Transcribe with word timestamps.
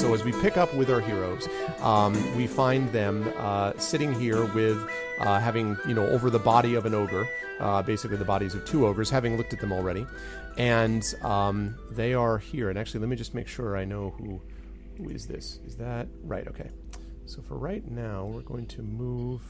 So 0.00 0.14
as 0.14 0.24
we 0.24 0.32
pick 0.32 0.56
up 0.56 0.72
with 0.72 0.90
our 0.90 1.02
heroes, 1.02 1.46
um, 1.80 2.14
we 2.34 2.46
find 2.46 2.90
them 2.90 3.30
uh, 3.36 3.74
sitting 3.76 4.18
here 4.18 4.46
with 4.54 4.82
uh, 5.18 5.38
having 5.38 5.76
you 5.86 5.92
know 5.92 6.08
over 6.08 6.30
the 6.30 6.38
body 6.38 6.74
of 6.74 6.86
an 6.86 6.94
ogre, 6.94 7.28
uh, 7.60 7.82
basically 7.82 8.16
the 8.16 8.24
bodies 8.24 8.54
of 8.54 8.64
two 8.64 8.86
ogres, 8.86 9.10
having 9.10 9.36
looked 9.36 9.52
at 9.52 9.60
them 9.60 9.72
already, 9.72 10.06
and 10.56 11.14
um, 11.22 11.76
they 11.90 12.14
are 12.14 12.38
here. 12.38 12.70
And 12.70 12.78
actually, 12.78 13.00
let 13.00 13.10
me 13.10 13.16
just 13.16 13.34
make 13.34 13.46
sure 13.46 13.76
I 13.76 13.84
know 13.84 14.14
who 14.16 14.40
who 14.96 15.10
is 15.10 15.26
this. 15.26 15.58
Is 15.66 15.76
that 15.76 16.08
right? 16.24 16.48
Okay. 16.48 16.70
So 17.26 17.42
for 17.42 17.58
right 17.58 17.86
now, 17.86 18.24
we're 18.24 18.40
going 18.40 18.68
to 18.68 18.82
move. 18.82 19.42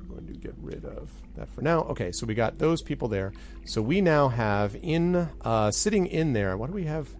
I'm 0.00 0.08
going 0.08 0.26
to 0.28 0.32
get 0.32 0.54
rid 0.62 0.86
of 0.86 1.10
that 1.36 1.50
for 1.50 1.60
now. 1.60 1.80
Okay, 1.80 2.10
so 2.10 2.24
we 2.24 2.34
got 2.34 2.58
those 2.58 2.80
people 2.80 3.06
there. 3.06 3.34
So 3.66 3.82
we 3.82 4.00
now 4.00 4.28
have 4.28 4.78
in 4.80 5.28
uh, 5.42 5.72
sitting 5.72 6.06
in 6.06 6.32
there. 6.32 6.56
What 6.56 6.68
do 6.68 6.72
we 6.72 6.84
have? 6.84 7.10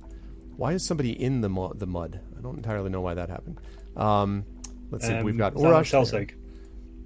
Why 0.58 0.72
is 0.74 0.84
somebody 0.84 1.12
in 1.12 1.40
the 1.40 1.48
mu- 1.48 1.72
the 1.74 1.86
mud? 1.86 2.20
I 2.36 2.42
don't 2.42 2.56
entirely 2.56 2.90
know 2.90 3.00
why 3.00 3.14
that 3.14 3.30
happened. 3.30 3.58
Um, 3.96 4.44
let's 4.90 5.06
see. 5.06 5.22
We've 5.22 5.38
got 5.38 5.56
Um, 5.56 5.58
is 5.58 5.62
that 5.62 5.72
Urash. 5.72 5.90
Celsig? 6.10 6.30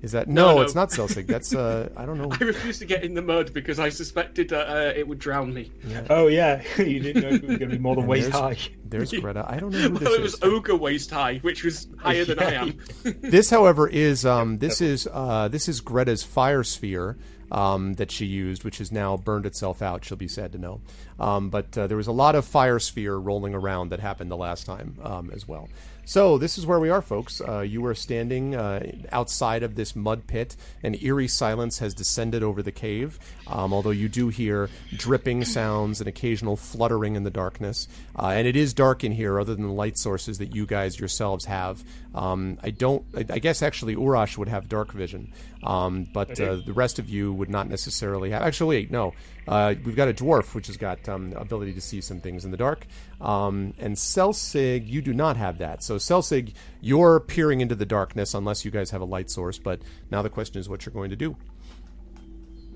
Is 0.03 0.11
that 0.13 0.27
no, 0.27 0.57
no. 0.57 0.61
It's 0.63 0.75
not 0.75 0.89
Celsig. 0.91 1.29
That's 1.29 1.55
uh, 1.55 1.89
I 1.97 2.05
don't 2.07 2.19
know. 2.19 2.29
I 2.41 2.43
refused 2.43 2.81
to 2.81 2.87
get 2.87 3.05
in 3.05 3.15
the 3.15 3.23
mud 3.23 3.53
because 3.55 3.79
I 3.79 3.89
suspected 3.89 4.49
that 4.49 4.69
uh, 4.69 4.99
it 4.99 5.07
would 5.07 5.21
drown 5.21 5.55
me. 5.55 5.71
Oh 6.11 6.27
yeah, 6.27 6.61
you 6.79 6.99
didn't 6.99 7.23
know 7.23 7.29
it 7.29 7.43
was 7.47 7.59
going 7.59 7.71
to 7.71 7.77
be 7.77 7.79
more 7.79 7.95
than 7.95 8.03
And 8.05 8.11
waist 8.11 8.33
there's- 8.33 8.59
high. 8.59 8.73
There's 8.85 9.13
Greta. 9.21 9.45
I 9.49 9.59
don't 9.61 9.71
know 9.71 9.79
who 9.79 9.89
this 9.99 10.01
Well, 10.09 10.15
it 10.15 10.23
is. 10.25 10.33
was 10.33 10.43
ogre 10.43 10.75
waist 10.77 11.11
high, 11.11 11.39
which 11.43 11.63
was 11.63 11.87
higher 11.99 12.25
than 12.25 12.41
I 12.41 12.53
am. 12.55 12.79
this, 13.05 13.49
however, 13.49 13.87
is 13.87 14.27
um, 14.27 14.59
this 14.59 14.81
is 14.81 15.07
uh, 15.13 15.47
this 15.49 15.69
is 15.69 15.81
Greta's 15.81 16.25
fire 16.25 16.65
sphere 16.65 17.17
um, 17.53 17.95
that 17.95 18.11
she 18.11 18.27
used, 18.27 18.65
which 18.65 18.79
has 18.79 18.91
now 18.91 19.17
burned 19.17 19.47
itself 19.47 19.83
out. 19.83 20.05
She'll 20.05 20.17
be 20.17 20.27
sad 20.27 20.53
to 20.53 20.59
know. 20.59 20.81
Um, 21.21 21.51
but 21.51 21.77
uh, 21.79 21.87
there 21.87 21.97
was 21.97 22.09
a 22.09 22.13
lot 22.13 22.35
of 22.35 22.45
fire 22.45 22.79
sphere 22.79 23.15
rolling 23.15 23.55
around 23.55 23.91
that 23.91 24.01
happened 24.01 24.31
the 24.31 24.37
last 24.37 24.67
time 24.67 24.97
um, 25.03 25.31
as 25.31 25.47
well. 25.47 25.69
So 26.05 26.37
this 26.37 26.59
is 26.59 26.67
where 26.67 26.81
we 26.81 26.91
are, 26.91 27.01
folks. 27.01 27.41
Uh, 27.41 27.61
you 27.61 27.87
are 27.87 27.95
standing 27.95 28.57
uh, 28.57 28.85
outside 29.13 29.63
of 29.63 29.77
this 29.77 29.95
mud 29.95 30.27
pit. 30.27 30.57
An 30.83 30.97
eerie 31.01 31.29
silence 31.29 31.79
has 31.79 31.95
descended 31.95 32.43
over 32.43 32.61
the 32.61 32.73
cave, 32.73 33.21
um, 33.47 33.73
although 33.73 33.91
you 33.91 34.09
do 34.09 34.29
hear 34.29 34.69
dripping 34.97 35.45
sounds 35.45 36.01
and 36.01 36.09
occasional 36.09 36.57
fluttering 36.57 37.15
in 37.15 37.23
the 37.23 37.31
darkness. 37.31 37.87
Uh, 38.19 38.29
and 38.29 38.49
it 38.49 38.57
is 38.57 38.75
dark 38.75 39.05
in 39.05 39.13
here, 39.13 39.39
other 39.39 39.55
than 39.55 39.67
the 39.67 39.73
light 39.73 39.97
sources 39.97 40.39
that 40.39 40.55
you 40.55 40.67
guys 40.67 40.99
yourselves 40.99 41.45
have. 41.45 41.85
Um, 42.15 42.59
I 42.63 42.71
don't. 42.71 43.05
I, 43.17 43.25
I 43.31 43.39
guess 43.39 43.63
actually 43.63 43.95
Urash 43.95 44.37
would 44.37 44.49
have 44.49 44.69
dark 44.69 44.93
vision, 44.93 45.33
um, 45.63 46.09
but 46.13 46.39
uh, 46.41 46.57
the 46.57 46.73
rest 46.73 46.99
of 46.99 47.09
you 47.09 47.33
would 47.33 47.49
not 47.49 47.69
necessarily 47.69 48.31
have. 48.31 48.43
Actually, 48.43 48.77
wait, 48.77 48.91
no. 48.91 49.15
Uh, 49.49 49.75
we've 49.85 49.97
got 49.97 50.09
a 50.09 50.13
dwarf 50.15 50.55
which 50.55 50.69
has 50.69 50.77
got 50.77 51.09
um, 51.09 51.33
ability 51.35 51.73
to 51.73 51.81
see 51.81 52.01
some 52.01 52.21
things 52.21 52.45
in 52.45 52.51
the 52.53 52.57
dark, 52.57 52.87
um, 53.21 53.75
and 53.79 53.97
Celsig, 53.97 54.87
you 54.89 55.03
do 55.03 55.13
not 55.13 55.37
have 55.37 55.59
that. 55.59 55.83
So 55.83 55.97
Celsig, 55.97 56.53
you're 56.81 57.19
peering 57.21 57.61
into 57.61 57.75
the 57.75 57.87
darkness 57.87 58.35
unless 58.35 58.65
you 58.65 58.71
guys 58.71 58.91
have 58.91 59.01
a 59.01 59.05
light 59.05 59.31
source. 59.31 59.59
But 59.59 59.81
now 60.11 60.23
the 60.23 60.31
question 60.31 60.61
is 60.61 60.69
what 60.69 60.87
you're 60.87 60.93
going 60.93 61.11
to 61.11 61.17
do. 61.17 61.37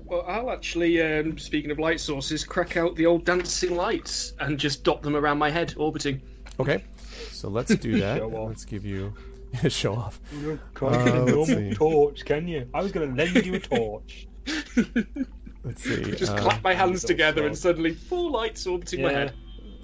Well, 0.05 0.23
I'll 0.27 0.51
actually, 0.51 1.01
um, 1.01 1.37
speaking 1.37 1.69
of 1.71 1.79
light 1.79 1.99
sources, 1.99 2.43
crack 2.45 2.77
out 2.77 2.95
the 2.95 3.05
old 3.05 3.25
dancing 3.25 3.75
lights 3.75 4.33
and 4.39 4.57
just 4.57 4.83
dot 4.85 5.01
them 5.01 5.15
around 5.17 5.37
my 5.37 5.49
head, 5.49 5.73
orbiting. 5.77 6.21
Okay, 6.59 6.83
so 7.31 7.49
let's 7.49 7.75
do 7.75 7.97
that. 7.99 8.17
Show 8.19 8.31
off. 8.35 8.47
let's 8.49 8.65
give 8.65 8.85
you 8.85 9.13
a 9.63 9.69
show 9.81 9.95
off. 9.95 10.19
You 10.33 10.59
can't 10.75 10.93
Uh, 10.95 11.03
get 11.05 11.15
a 11.15 11.31
normal 11.31 11.73
torch, 11.75 12.25
can 12.25 12.47
you? 12.47 12.69
I 12.73 12.81
was 12.81 12.91
going 12.91 13.09
to 13.15 13.23
lend 13.23 13.45
you 13.45 13.55
a 13.55 13.59
torch. 13.59 14.27
Let's 15.63 15.83
see. 15.83 16.01
Just 16.15 16.31
uh, 16.31 16.37
clap 16.41 16.63
my 16.63 16.73
hands 16.73 17.03
together 17.03 17.41
frog. 17.41 17.47
and 17.47 17.57
suddenly 17.57 17.93
four 17.93 18.29
lights 18.29 18.65
orbiting 18.67 19.01
my 19.01 19.11
head. 19.11 19.33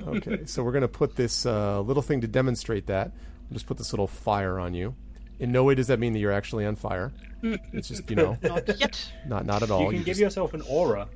okay, 0.08 0.46
so 0.46 0.64
we're 0.64 0.72
going 0.72 0.82
to 0.84 0.88
put 0.88 1.16
this 1.16 1.46
uh, 1.46 1.82
little 1.82 2.04
thing 2.04 2.22
to 2.22 2.28
demonstrate 2.28 2.88
that. 2.88 3.12
We'll 3.50 3.56
just 3.56 3.68
put 3.68 3.78
this 3.78 3.92
little 3.94 4.08
fire 4.08 4.60
on 4.60 4.74
you. 4.74 4.96
In 5.40 5.52
no 5.52 5.64
way 5.64 5.76
does 5.76 5.88
that 5.88 6.00
mean 6.00 6.14
that 6.14 6.20
you're 6.20 6.32
actually 6.32 6.66
on 6.66 6.76
fire. 6.76 7.12
It's 7.74 7.90
just, 7.90 8.10
you 8.10 8.16
know, 8.16 8.38
Not 8.42 8.80
yet. 8.80 9.12
not 9.28 9.46
not 9.46 9.64
at 9.64 9.70
all. 9.72 9.82
you 9.82 9.88
can 9.90 9.98
You 10.00 10.04
give 10.06 10.12
just- 10.14 10.22
yourself 10.22 10.54
an 10.54 10.62
aura 10.62 11.08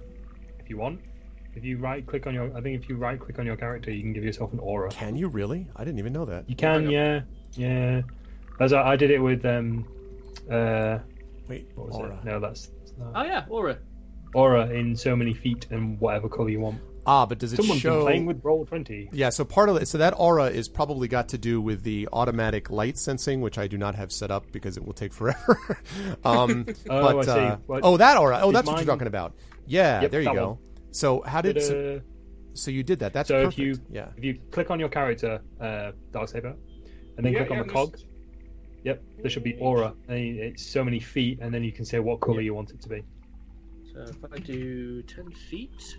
if 0.59 0.69
you 0.69 0.77
want. 0.77 0.99
If 1.55 1.63
you 1.63 1.77
right 1.77 2.05
click 2.05 2.27
on 2.27 2.33
your, 2.35 2.55
I 2.55 2.61
think 2.61 2.79
if 2.83 2.87
you 2.89 2.97
right 2.97 3.19
click 3.19 3.39
on 3.39 3.45
your 3.45 3.55
character, 3.55 3.89
you 3.91 4.01
can 4.03 4.13
give 4.13 4.23
yourself 4.23 4.53
an 4.53 4.59
aura. 4.59 4.91
Can 4.91 5.15
you 5.15 5.27
really? 5.27 5.65
I 5.75 5.83
didn't 5.85 5.97
even 5.99 6.13
know 6.13 6.25
that. 6.25 6.47
You 6.49 6.55
can, 6.55 6.87
yeah, 6.91 7.21
yeah. 7.53 8.01
As 8.59 8.73
I, 8.73 8.89
I 8.91 8.95
did 8.95 9.09
it 9.09 9.17
with 9.19 9.43
um, 9.45 9.87
uh, 10.51 10.99
Wait, 11.47 11.71
what 11.75 11.87
was 11.87 11.95
aura. 11.95 12.13
it? 12.17 12.25
No, 12.25 12.39
that's, 12.39 12.67
that's 12.67 12.93
not- 12.99 13.13
Oh 13.15 13.23
yeah, 13.23 13.45
aura. 13.49 13.77
Aura 14.33 14.67
in 14.69 14.95
so 14.95 15.15
many 15.15 15.33
feet 15.33 15.67
and 15.71 15.99
whatever 15.99 16.27
color 16.29 16.49
you 16.49 16.59
want. 16.59 16.79
Ah, 17.05 17.25
but 17.25 17.39
does 17.39 17.53
it 17.53 17.55
Someone's 17.57 17.79
show? 17.79 17.99
been 17.99 18.05
playing 18.05 18.25
with 18.25 18.43
roll 18.43 18.65
twenty. 18.65 19.09
Yeah, 19.13 19.29
so 19.29 19.45
part 19.45 19.69
of 19.69 19.77
it, 19.77 19.87
so 19.87 19.97
that 19.99 20.13
aura 20.17 20.47
is 20.47 20.67
probably 20.67 21.07
got 21.07 21.29
to 21.29 21.37
do 21.37 21.61
with 21.61 21.83
the 21.83 22.09
automatic 22.11 22.69
light 22.69 22.97
sensing, 22.97 23.39
which 23.39 23.57
I 23.57 23.67
do 23.67 23.77
not 23.77 23.95
have 23.95 24.11
set 24.11 24.29
up 24.29 24.51
because 24.51 24.75
it 24.75 24.85
will 24.85 24.93
take 24.93 25.13
forever. 25.13 25.79
um, 26.25 26.65
Oh, 26.89 27.01
but 27.13 27.29
I 27.29 27.33
see. 27.35 27.39
uh, 27.73 27.79
oh, 27.83 27.95
that 27.97 28.17
aura. 28.17 28.39
Oh, 28.41 28.49
is 28.49 28.53
that's 28.55 28.67
what 28.67 28.77
you're 28.77 28.85
talking 28.85 29.07
about. 29.07 29.33
Yeah, 29.65 30.01
Yep, 30.01 30.11
there 30.11 30.21
you 30.21 30.33
go. 30.33 30.47
one. 30.49 30.57
So 30.91 31.21
how 31.21 31.41
did 31.41 31.61
so, 31.61 32.01
so 32.55 32.71
you 32.71 32.83
did 32.83 32.99
that? 32.99 33.13
That's 33.13 33.29
So 33.29 33.35
perfect. 33.45 33.53
if 33.53 33.65
you 33.65 33.77
yeah. 33.89 34.07
if 34.17 34.23
you 34.25 34.39
click 34.51 34.69
on 34.69 34.77
your 34.79 34.89
character, 34.89 35.39
uh, 35.61 35.91
Darksaber, 36.11 36.55
and 37.15 37.25
then 37.25 37.31
Yeah, 37.31 37.45
click 37.45 37.51
on 37.51 37.65
the 37.67 37.71
cog, 37.73 37.91
just- 37.93 38.05
yep, 38.83 39.01
there 39.21 39.29
should 39.29 39.43
be 39.43 39.55
aura. 39.59 39.93
And 40.09 40.17
it's 40.19 40.65
so 40.65 40.83
many 40.83 40.99
feet, 40.99 41.39
and 41.41 41.53
then 41.53 41.63
you 41.63 41.71
can 41.71 41.85
say 41.85 41.99
what 41.99 42.19
color 42.19 42.41
you 42.41 42.53
want 42.53 42.71
it 42.71 42.81
to 42.81 42.89
be. 42.89 43.03
So 44.05 44.13
if 44.23 44.33
I 44.33 44.37
do 44.37 45.01
ten 45.03 45.31
feet, 45.31 45.97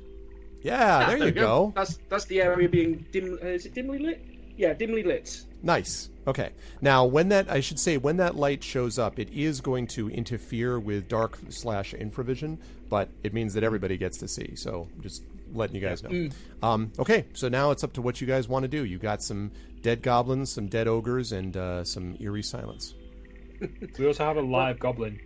Yeah, 0.63 0.99
Ah, 1.03 1.07
there, 1.09 1.19
you 1.19 1.25
we 1.27 1.31
go. 1.33 1.73
That's 1.75 1.99
that's 2.09 2.25
the 2.27 2.41
area 2.43 2.69
being 2.69 3.05
dim. 3.13 3.39
Uh, 3.43 3.47
is 3.47 3.67
it 3.67 3.75
dimly 3.75 3.99
lit? 3.99 4.25
Yeah, 4.57 4.73
dimly 4.75 5.03
lit. 5.03 5.45
Nice. 5.63 6.11
Okay. 6.27 6.51
Now, 6.81 7.05
when 7.05 7.29
that 7.31 7.51
I 7.51 7.61
should 7.61 7.79
say 7.79 7.97
when 7.97 8.17
that 8.19 8.37
light 8.37 8.63
shows 8.63 8.99
up, 8.99 9.19
it 9.19 9.31
is 9.31 9.61
going 9.61 9.87
to 9.89 10.11
interfere 10.11 10.79
with 10.79 11.09
dark 11.09 11.39
slash 11.49 11.95
infravision, 11.95 12.59
but 12.89 13.09
it 13.23 13.33
means 13.33 13.55
that 13.55 13.65
everybody 13.65 13.97
gets 13.97 14.19
to 14.19 14.29
see. 14.29 14.55
So 14.57 14.89
just 15.01 15.23
letting 15.55 15.77
you 15.77 15.83
guys 15.83 16.03
know. 16.03 16.29
Um, 16.63 16.93
okay, 16.99 17.25
so 17.35 17.49
now 17.49 17.71
it's 17.71 17.83
up 17.83 17.93
to 17.95 18.03
what 18.03 18.21
you 18.21 18.27
guys 18.27 18.49
want 18.49 18.65
to 18.65 18.69
do. 18.69 18.85
You 18.85 18.99
got 18.99 19.23
some 19.23 19.51
dead 19.83 20.03
goblins, 20.03 20.53
some 20.53 20.67
dead 20.67 20.87
ogres, 20.89 21.33
and 21.33 21.57
uh, 21.57 21.85
some 21.85 22.17
eerie 22.21 22.43
silence. 22.43 22.95
We 23.99 24.07
also 24.07 24.25
have 24.25 24.37
a 24.37 24.43
live 24.43 24.79
goblin. 24.79 25.19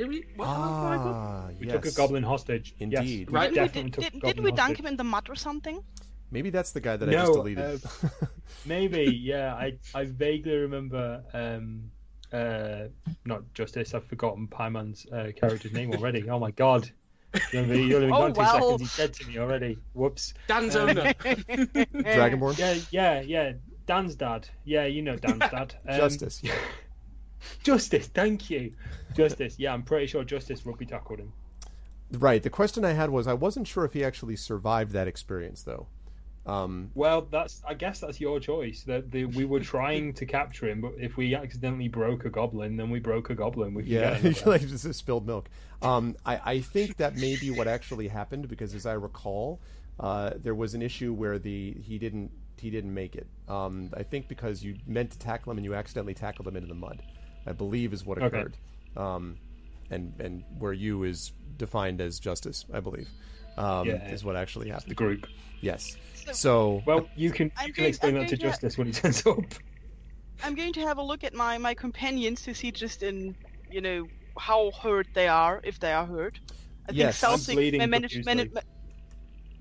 Did 0.00 0.08
we? 0.08 0.24
What 0.36 0.46
have 0.48 0.56
I 0.56 0.96
got? 0.96 1.06
Ah, 1.14 1.48
We 1.60 1.66
yes. 1.66 1.74
took 1.74 1.84
a 1.84 1.92
goblin 1.92 2.22
hostage. 2.22 2.74
Indeed. 2.78 3.26
Yes, 3.28 3.28
Right. 3.28 3.52
Didn't 3.52 3.74
we, 3.74 3.80
did, 4.02 4.12
did, 4.12 4.22
didn't 4.22 4.42
we 4.44 4.50
dunk 4.50 4.60
hostage. 4.60 4.80
him 4.80 4.86
in 4.86 4.96
the 4.96 5.04
mud 5.04 5.28
or 5.28 5.34
something? 5.34 5.82
Maybe 6.30 6.48
that's 6.48 6.72
the 6.72 6.80
guy 6.80 6.96
that 6.96 7.06
I 7.06 7.12
just 7.12 7.32
deleted. 7.34 7.82
uh, 7.84 8.08
Maybe, 8.64 9.04
yeah. 9.22 9.52
I 9.54 9.76
I 9.94 10.04
vaguely 10.06 10.56
remember. 10.56 11.22
Um, 11.34 11.90
uh, 12.32 12.84
not 13.26 13.42
Justice. 13.52 13.92
I've 13.92 14.04
forgotten 14.06 14.48
Pieman's 14.48 15.06
uh, 15.12 15.32
character's 15.36 15.72
name 15.72 15.92
already. 15.92 16.30
Oh 16.30 16.38
my 16.38 16.50
god. 16.52 16.88
You 17.52 17.58
only, 17.60 17.82
you 17.82 17.96
only 17.96 18.08
Oh, 18.12 18.30
gone 18.30 18.32
two 18.32 18.40
well. 18.40 18.54
seconds. 18.78 18.80
He's 18.80 18.96
dead 18.96 19.12
to 19.14 19.26
me 19.28 19.38
already. 19.38 19.76
Whoops. 19.92 20.32
Dan's 20.48 20.76
Um, 20.76 20.88
owner. 20.90 21.12
Dragonborn. 21.12 22.56
Yeah, 22.58 22.74
yeah, 22.90 23.20
yeah. 23.20 23.52
Dan's 23.86 24.14
dad. 24.14 24.48
Yeah, 24.64 24.86
you 24.86 25.02
know 25.02 25.16
Dan's 25.16 25.40
dad. 25.40 25.74
Um, 25.86 25.96
Justice. 25.98 26.40
Yeah. 26.42 26.54
Justice. 27.62 28.08
Thank 28.08 28.50
you. 28.50 28.72
Justice. 29.14 29.58
Yeah, 29.58 29.72
I'm 29.72 29.82
pretty 29.82 30.06
sure 30.06 30.24
Justice 30.24 30.64
rugby 30.64 30.86
tackled 30.86 31.20
him. 31.20 31.32
Right. 32.12 32.42
The 32.42 32.50
question 32.50 32.84
I 32.84 32.92
had 32.92 33.10
was 33.10 33.26
I 33.26 33.34
wasn't 33.34 33.68
sure 33.68 33.84
if 33.84 33.92
he 33.92 34.04
actually 34.04 34.36
survived 34.36 34.92
that 34.92 35.06
experience 35.06 35.62
though. 35.62 35.86
Um, 36.46 36.90
Well, 36.94 37.22
that's. 37.30 37.62
I 37.68 37.74
guess 37.74 38.00
that's 38.00 38.20
your 38.20 38.40
choice. 38.40 38.82
That 38.84 39.10
the, 39.10 39.26
we 39.26 39.44
were 39.44 39.60
trying 39.60 40.14
to 40.14 40.26
capture 40.26 40.68
him, 40.68 40.80
but 40.80 40.92
if 40.98 41.16
we 41.16 41.34
accidentally 41.34 41.88
broke 41.88 42.24
a 42.24 42.30
goblin, 42.30 42.76
then 42.76 42.90
we 42.90 42.98
broke 42.98 43.30
a 43.30 43.34
goblin. 43.34 43.74
We 43.74 43.84
Yeah, 43.84 44.18
like 44.46 44.66
just 44.66 44.92
spilled 44.94 45.26
milk. 45.26 45.48
Um, 45.82 46.16
I, 46.24 46.40
I 46.44 46.60
think 46.60 46.96
that 46.96 47.16
may 47.16 47.36
be 47.36 47.50
what 47.50 47.68
actually 47.68 48.08
happened 48.08 48.48
because, 48.48 48.74
as 48.74 48.86
I 48.86 48.94
recall, 48.94 49.60
uh, 49.98 50.30
there 50.42 50.54
was 50.54 50.74
an 50.74 50.82
issue 50.82 51.12
where 51.12 51.38
the 51.38 51.76
he 51.82 51.98
didn't 51.98 52.30
he 52.56 52.70
didn't 52.70 52.94
make 52.94 53.16
it. 53.16 53.26
Um, 53.48 53.90
I 53.94 54.02
think 54.02 54.26
because 54.26 54.64
you 54.64 54.76
meant 54.86 55.10
to 55.12 55.18
tackle 55.18 55.52
him 55.52 55.58
and 55.58 55.64
you 55.64 55.74
accidentally 55.74 56.14
tackled 56.14 56.48
him 56.48 56.56
into 56.56 56.68
the 56.68 56.74
mud. 56.74 57.02
I 57.46 57.52
believe 57.52 57.92
is 57.92 58.04
what 58.04 58.18
Okay. 58.18 58.26
occurred. 58.26 58.56
Um, 58.96 59.36
and 59.90 60.14
and 60.20 60.44
where 60.58 60.72
you 60.72 61.04
is 61.04 61.32
defined 61.56 62.00
as 62.00 62.18
justice, 62.20 62.64
I 62.72 62.80
believe, 62.80 63.08
um, 63.56 63.86
Yeah. 63.88 64.08
is 64.10 64.24
what 64.24 64.36
actually 64.36 64.68
happened. 64.70 64.90
the 64.90 64.94
group. 64.94 65.26
Yes. 65.60 65.96
So- 66.14 66.32
So 66.32 66.82
Well, 66.86 67.08
you 67.16 67.30
can 67.32 67.50
I'm 67.56 67.66
you 67.68 67.72
can 67.72 67.82
going- 67.82 67.88
explain 67.88 68.14
I'm 68.16 68.22
that 68.22 68.28
to 68.30 68.36
going 68.36 68.40
to- 68.40 68.46
Justice 68.58 68.78
when 68.78 68.86
he 68.86 68.92
turns 68.92 69.26
up. 69.26 69.38
I'm 70.42 70.54
going 70.54 70.72
to 70.74 70.80
have 70.80 70.96
a 70.98 71.02
look 71.02 71.22
at 71.24 71.34
my, 71.34 71.58
my 71.58 71.74
companions 71.74 72.42
to 72.42 72.54
see 72.54 72.70
just 72.72 73.02
in, 73.02 73.34
you 73.70 73.80
know, 73.80 74.06
how 74.38 74.70
hurt 74.70 75.06
they 75.12 75.28
are, 75.28 75.60
if 75.64 75.78
they 75.80 75.92
are 75.92 76.06
hurt. 76.06 76.38
I 76.88 76.92
Yes. 76.92 77.20
think 77.20 77.32
Celsig 77.34 77.54
bleeding 77.54 77.80
ma- 77.80 77.86
managed, 77.86 78.24
managed, 78.24 78.56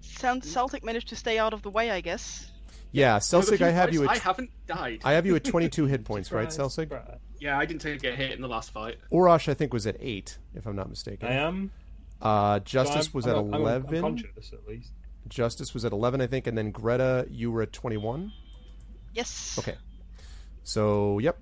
Celsig 0.02 0.84
managed 0.84 1.10
to 1.10 1.16
stay 1.16 1.38
out 1.38 1.54
of 1.54 1.62
the 1.64 1.70
way, 1.70 1.92
I 1.92 2.02
guess. 2.02 2.52
yeah, 2.92 3.16
With 3.16 3.24
a 3.24 3.26
Celsig, 3.26 3.58
few 3.58 3.66
I 3.66 3.70
have 3.70 3.90
points, 3.90 3.94
you 4.02 4.08
I 4.08 4.14
at 4.14 4.20
haven't 4.20 4.50
died. 4.68 5.02
I 5.04 5.14
have 5.14 5.26
you 5.26 5.36
at 5.36 5.44
22 5.54 5.86
hit 5.86 6.06
points, 6.06 6.32
right, 6.32 6.48
Celsig? 6.50 6.90
Surprise. 6.90 7.20
Yeah, 7.40 7.58
I 7.58 7.66
didn't 7.66 7.82
take 7.82 8.04
a 8.04 8.12
hit 8.16 8.32
in 8.32 8.42
the 8.42 8.48
last 8.48 8.72
fight. 8.72 8.98
Urash, 9.12 9.48
I 9.48 9.54
think, 9.54 9.74
was 9.74 9.88
at 9.88 9.96
eight, 10.00 10.38
if 10.56 10.66
I'm 10.66 10.76
not 10.76 10.90
mistaken. 10.90 11.28
I 11.28 11.34
am. 11.34 11.72
Uh, 12.22 12.58
so 12.58 12.64
Justice 12.66 13.06
I'm- 13.08 13.12
was 13.14 13.26
I'm, 13.26 13.32
at 13.32 13.36
I'm- 13.38 13.54
I'm 13.54 13.62
11. 13.62 14.02
conscious, 14.02 14.52
at 14.54 14.68
least. 14.68 14.92
Justice 15.30 15.74
was 15.74 15.86
at 15.86 15.92
11, 15.92 16.22
I 16.22 16.28
think, 16.28 16.48
and 16.48 16.58
then 16.58 16.72
Greta, 16.72 17.28
you 17.30 17.52
were 17.52 17.62
at 17.62 17.72
21. 17.72 18.32
Yes. 19.14 19.58
Okay. 19.60 19.78
So, 20.64 21.20
yep. 21.20 21.40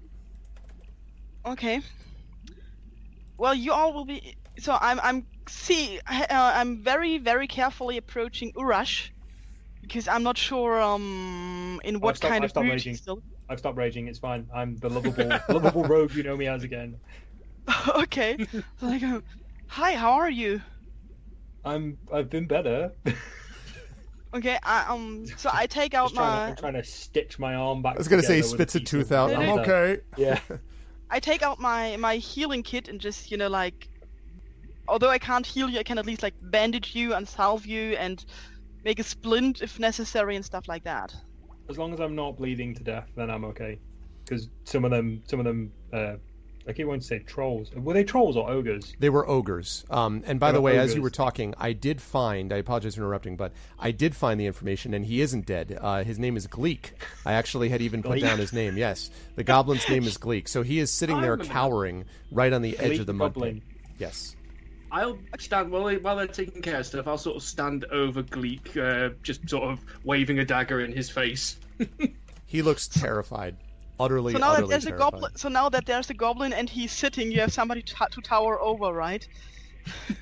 Okay. 1.45 1.81
Well, 3.38 3.55
you 3.55 3.71
all 3.71 3.94
will 3.94 4.05
be. 4.05 4.35
So 4.59 4.77
I'm 4.81 4.99
I'm 5.01 5.25
see 5.47 5.99
uh, 6.09 6.25
I'm 6.29 6.83
very 6.83 7.19
very 7.19 7.47
carefully 7.47 7.97
approaching 7.97 8.51
Urash 8.53 9.09
because 9.81 10.07
I'm 10.07 10.23
not 10.23 10.38
sure 10.38 10.81
um 10.81 11.79
in 11.83 11.99
what 11.99 12.17
stopped- 12.17 12.31
kind 12.31 12.44
I've 12.44 12.57
of 12.57 12.65
mood 12.65 12.81
he's 12.81 12.97
still. 12.97 13.21
I've 13.49 13.59
stopped 13.59 13.77
raging. 13.77 14.07
It's 14.07 14.19
fine. 14.19 14.47
I'm 14.53 14.75
the 14.77 14.89
lovable, 14.89 15.27
lovable 15.49 15.83
rogue 15.83 16.13
you 16.13 16.23
know 16.23 16.35
me 16.35 16.47
as 16.47 16.63
again. 16.63 16.99
okay. 17.95 18.38
So 18.79 18.88
I 18.88 18.99
go, 18.99 19.21
hi, 19.67 19.94
how 19.94 20.13
are 20.13 20.29
you? 20.29 20.61
I'm. 21.63 21.97
I've 22.11 22.29
been 22.29 22.47
better. 22.47 22.91
Okay. 24.33 24.57
I, 24.63 24.85
um. 24.88 25.25
So 25.38 25.49
I 25.51 25.67
take 25.67 25.94
out 25.94 26.09
Just 26.09 26.15
trying 26.15 26.27
to, 26.27 26.38
my 26.38 26.49
I'm 26.49 26.55
trying 26.55 26.73
to 26.73 26.83
stitch 26.83 27.39
my 27.39 27.55
arm 27.55 27.81
back. 27.81 27.95
I 27.95 27.97
was 27.97 28.07
going 28.07 28.21
to 28.21 28.27
say 28.27 28.38
he 28.38 28.41
spits 28.41 28.75
a 28.75 28.79
tooth 28.79 29.11
out. 29.11 29.33
I'm 29.33 29.55
leather. 29.55 29.61
okay. 29.61 30.01
Yeah. 30.17 30.39
I 31.09 31.19
take 31.19 31.41
out 31.41 31.59
my 31.59 31.95
my 31.97 32.17
healing 32.17 32.63
kit 32.63 32.89
and 32.89 32.99
just 32.99 33.31
you 33.31 33.38
know 33.38 33.47
like, 33.47 33.88
although 34.88 35.09
I 35.09 35.19
can't 35.19 35.45
heal 35.45 35.69
you, 35.69 35.79
I 35.79 35.83
can 35.83 35.97
at 35.97 36.05
least 36.05 36.21
like 36.21 36.33
bandage 36.41 36.95
you 36.95 37.13
and 37.13 37.27
salve 37.27 37.65
you 37.65 37.94
and 37.94 38.23
make 38.83 38.99
a 38.99 39.03
splint 39.03 39.61
if 39.61 39.79
necessary 39.79 40.35
and 40.35 40.44
stuff 40.44 40.67
like 40.67 40.83
that. 40.83 41.15
As 41.69 41.77
long 41.77 41.93
as 41.93 41.99
I'm 41.99 42.15
not 42.15 42.37
bleeding 42.37 42.73
to 42.75 42.83
death, 42.83 43.09
then 43.15 43.29
I'm 43.29 43.45
okay. 43.45 43.79
Because 44.23 44.49
some 44.63 44.85
of 44.85 44.91
them, 44.91 45.21
some 45.25 45.39
of 45.39 45.45
them, 45.45 45.71
uh, 45.93 46.15
I 46.67 46.73
keep 46.73 46.85
wanting 46.85 47.01
to 47.01 47.07
say 47.07 47.19
trolls. 47.19 47.71
Were 47.73 47.93
they 47.93 48.03
trolls 48.03 48.35
or 48.35 48.49
ogres? 48.49 48.93
They 48.99 49.09
were 49.09 49.27
ogres. 49.27 49.85
Um, 49.89 50.23
and 50.25 50.37
by 50.37 50.51
They 50.51 50.57
the 50.57 50.61
way, 50.61 50.77
as 50.77 50.93
you 50.95 51.01
were 51.01 51.09
talking, 51.09 51.53
I 51.57 51.71
did 51.71 52.01
find, 52.01 52.51
I 52.51 52.57
apologize 52.57 52.95
for 52.95 53.01
interrupting, 53.01 53.37
but 53.37 53.53
I 53.79 53.91
did 53.91 54.15
find 54.15 54.39
the 54.39 54.45
information, 54.45 54.93
and 54.93 55.05
he 55.05 55.21
isn't 55.21 55.45
dead. 55.45 55.77
Uh, 55.79 56.03
his 56.03 56.19
name 56.19 56.35
is 56.35 56.45
Gleek. 56.45 56.91
I 57.25 57.33
actually 57.33 57.69
had 57.69 57.81
even 57.81 58.03
put 58.03 58.19
down 58.19 58.37
his 58.37 58.51
name, 58.51 58.77
yes. 58.77 59.09
The 59.35 59.45
goblin's 59.45 59.87
name 59.87 60.03
is 60.03 60.17
Gleek. 60.17 60.49
So 60.49 60.61
he 60.61 60.79
is 60.79 60.91
sitting 60.91 61.21
there 61.21 61.37
cowering 61.37 62.05
right 62.31 62.51
on 62.51 62.61
the 62.61 62.77
edge 62.77 62.91
Gleek 62.91 62.99
of 62.99 63.05
the 63.05 63.13
mud. 63.13 63.61
Yes. 63.97 64.35
I'll 64.91 65.17
stand 65.39 65.71
while, 65.71 65.85
they, 65.85 65.97
while 65.97 66.15
they're 66.15 66.27
taking 66.27 66.61
care 66.61 66.79
of 66.79 66.85
stuff. 66.85 67.07
I'll 67.07 67.17
sort 67.17 67.37
of 67.37 67.43
stand 67.43 67.85
over 67.85 68.23
Gleek, 68.23 68.77
uh, 68.77 69.13
just 69.23 69.47
sort 69.49 69.63
of 69.63 69.79
waving 70.03 70.39
a 70.39 70.45
dagger 70.45 70.81
in 70.81 70.91
his 70.91 71.09
face. 71.09 71.59
He 72.47 72.61
looks 72.61 72.87
terrified. 72.87 73.57
Utterly, 73.99 74.31
So 74.33 74.39
now 74.39 74.51
that 74.51 74.53
utterly 74.53 74.69
there's 74.69 74.85
a 74.85 74.91
goblin, 74.91 75.35
so 75.35 75.49
now 75.49 75.69
that 75.69 75.85
there's 75.85 76.09
a 76.09 76.13
goblin 76.13 76.53
and 76.53 76.69
he's 76.69 76.91
sitting, 76.91 77.31
you 77.31 77.41
have 77.41 77.51
somebody 77.51 77.81
to, 77.81 78.07
to 78.11 78.21
tower 78.21 78.59
over, 78.61 78.93
right? 78.93 79.27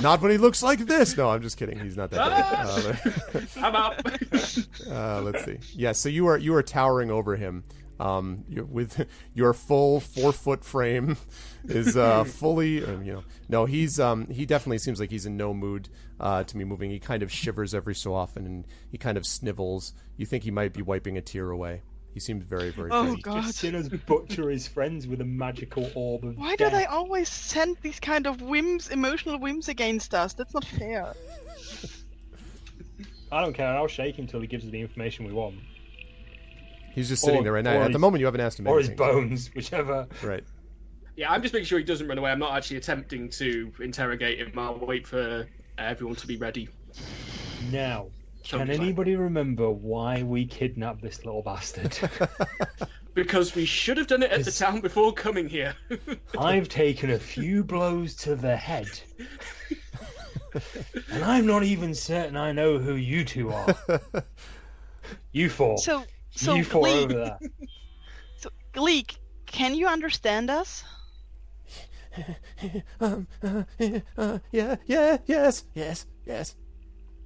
Not 0.00 0.20
when 0.20 0.30
he 0.30 0.38
looks 0.38 0.62
like 0.62 0.80
this. 0.80 1.16
No, 1.16 1.30
I'm 1.30 1.42
just 1.42 1.56
kidding. 1.56 1.78
He's 1.78 1.96
not 1.96 2.10
that 2.10 3.02
big. 3.32 3.42
Uh, 3.42 3.46
I'm 3.66 3.76
up. 3.76 4.00
Uh, 4.90 5.20
let's 5.22 5.44
see. 5.44 5.58
Yeah, 5.74 5.92
so 5.92 6.08
you 6.08 6.26
are 6.26 6.38
you 6.38 6.54
are 6.54 6.62
towering 6.62 7.10
over 7.10 7.36
him. 7.36 7.62
Um, 8.00 8.44
you, 8.48 8.64
with 8.64 9.06
your 9.34 9.52
full 9.52 10.00
four 10.00 10.32
foot 10.32 10.64
frame 10.64 11.16
is 11.64 11.96
uh, 11.96 12.24
fully, 12.24 12.84
uh, 12.84 12.98
you 13.00 13.12
know. 13.12 13.24
No, 13.48 13.64
he's 13.66 14.00
um, 14.00 14.26
he 14.28 14.46
definitely 14.46 14.78
seems 14.78 14.98
like 15.00 15.10
he's 15.10 15.26
in 15.26 15.36
no 15.36 15.54
mood 15.54 15.88
uh, 16.18 16.44
to 16.44 16.56
be 16.56 16.64
moving. 16.64 16.90
He 16.90 16.98
kind 16.98 17.22
of 17.22 17.30
shivers 17.30 17.74
every 17.74 17.94
so 17.94 18.14
often, 18.14 18.46
and 18.46 18.66
he 18.90 18.98
kind 18.98 19.16
of 19.16 19.26
snivels. 19.26 19.92
You 20.16 20.26
think 20.26 20.44
he 20.44 20.50
might 20.50 20.72
be 20.72 20.82
wiping 20.82 21.16
a 21.16 21.20
tear 21.20 21.50
away. 21.50 21.82
He 22.14 22.20
seems 22.20 22.44
very, 22.44 22.70
very. 22.70 22.90
Oh, 22.92 23.02
frightened. 23.02 23.22
God. 23.24 23.42
Just 23.42 23.58
seen 23.58 23.74
us 23.74 23.88
butcher 23.88 24.48
his 24.48 24.68
friends 24.68 25.08
with 25.08 25.20
a 25.20 25.24
magical 25.24 25.90
orb 25.96 26.24
of 26.24 26.38
Why 26.38 26.54
do 26.54 26.70
they 26.70 26.84
always 26.84 27.28
send 27.28 27.76
these 27.82 27.98
kind 27.98 28.28
of 28.28 28.40
whims, 28.40 28.88
emotional 28.88 29.38
whims 29.38 29.68
against 29.68 30.14
us? 30.14 30.32
That's 30.32 30.54
not 30.54 30.64
fair. 30.64 31.12
I 33.32 33.40
don't 33.40 33.52
care. 33.52 33.66
I'll 33.76 33.88
shake 33.88 34.14
him 34.14 34.28
till 34.28 34.40
he 34.40 34.46
gives 34.46 34.64
us 34.64 34.70
the 34.70 34.80
information 34.80 35.26
we 35.26 35.32
want, 35.32 35.56
He's 36.94 37.08
just 37.08 37.22
sitting 37.22 37.40
Or- 37.40 37.42
there 37.42 37.52
right 37.52 37.64
now. 37.64 37.78
or 37.78 37.82
At 37.84 37.92
the 37.92 37.98
moment, 37.98 38.20
you 38.20 38.26
haven't 38.26 38.40
asked 38.40 38.58
him 38.58 38.66
or 38.68 38.78
his 38.78 38.90
bones, 38.90 39.50
whichever. 39.54 40.06
Right. 40.22 40.44
yeah, 41.16 41.30
I'm 41.32 41.42
just 41.42 41.52
making 41.54 41.66
sure 41.66 41.78
he 41.78 41.84
doesn't 41.84 42.06
run 42.08 42.18
away. 42.18 42.30
I'm 42.30 42.38
not 42.38 42.56
actually 42.56 42.76
attempting 42.78 43.28
to 43.30 43.72
interrogate 43.80 44.38
him. 44.38 44.52
I'll 44.58 44.78
wait 44.78 45.06
for 45.06 45.46
everyone 45.78 46.16
to 46.16 46.26
be 46.26 46.36
ready. 46.36 46.68
Now, 47.72 48.08
So 48.44 48.58
can 48.58 48.68
fine. 48.68 48.76
anybody 48.80 49.16
remember 49.16 49.70
why 49.70 50.22
we 50.22 50.46
kidnapped 50.46 51.02
this 51.02 51.24
little 51.24 51.42
bastard? 51.42 51.96
Because 53.14 53.54
we 53.54 53.64
should 53.64 53.96
have 53.96 54.08
done 54.08 54.24
it 54.24 54.32
at 54.32 54.44
the 54.44 54.50
town 54.50 54.80
before 54.80 55.12
coming 55.12 55.48
here. 55.48 55.76
I've 56.36 56.68
taken 56.68 57.10
a 57.10 57.18
few 57.20 57.62
blows 57.62 58.16
to 58.16 58.34
the 58.34 58.56
head. 58.56 58.88
and 61.12 61.22
I'm 61.22 61.46
not 61.46 61.62
even 61.62 61.94
certain 61.94 62.36
I 62.36 62.50
know 62.50 62.78
who 62.78 62.94
you 62.94 63.24
two 63.24 63.52
are. 63.52 63.76
You 65.30 65.48
four. 65.48 65.78
So, 65.78 66.02
so 66.34 66.54
you 66.54 66.64
Gleek, 66.64 67.04
over 67.04 67.14
there. 67.14 67.38
so 68.36 68.50
Gleek, 68.72 69.16
can 69.46 69.74
you 69.74 69.86
understand 69.86 70.50
us? 70.50 70.84
um, 73.00 73.26
uh, 73.42 73.64
uh, 74.16 74.38
yeah, 74.52 74.76
yeah, 74.86 75.18
yes, 75.26 75.64
yes, 75.74 76.06
yes, 76.26 76.54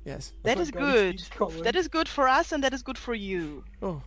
yes. 0.04 0.32
That 0.44 0.56
my 0.56 0.62
is 0.62 0.70
God, 0.70 0.80
good. 0.80 1.64
That 1.64 1.76
is 1.76 1.88
good 1.88 2.08
for 2.08 2.26
us, 2.28 2.52
and 2.52 2.62
that 2.64 2.72
is 2.72 2.82
good 2.82 2.96
for 2.98 3.14
you. 3.14 3.64
Oh, 3.82 4.02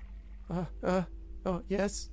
uh, 0.49 0.65
uh, 0.83 1.03
oh, 1.45 1.61
yes, 1.67 2.09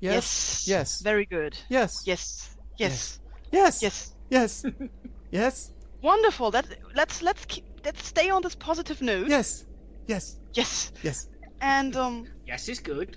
yes, 0.00 0.64
yes, 0.66 1.00
Very 1.02 1.26
good. 1.26 1.56
yes, 1.68 2.02
Yes. 2.06 2.56
Yes. 2.78 3.20
yes, 3.52 3.82
Yes. 3.82 4.14
yes, 4.30 4.64
yes, 5.30 5.72
Wonderful. 6.02 6.50
That 6.50 6.66
let's 6.94 7.20
let's 7.22 7.44
keep 7.44 7.64
let's 7.84 8.06
stay 8.06 8.30
on 8.30 8.40
this 8.42 8.54
positive 8.54 9.02
note. 9.02 9.28
yes, 9.28 9.66
yes, 10.06 10.38
Yes. 10.54 10.92
yes. 11.02 11.28
And 11.60 11.96
um, 11.96 12.26
yes, 12.46 12.68
it's 12.68 12.80
good. 12.80 13.16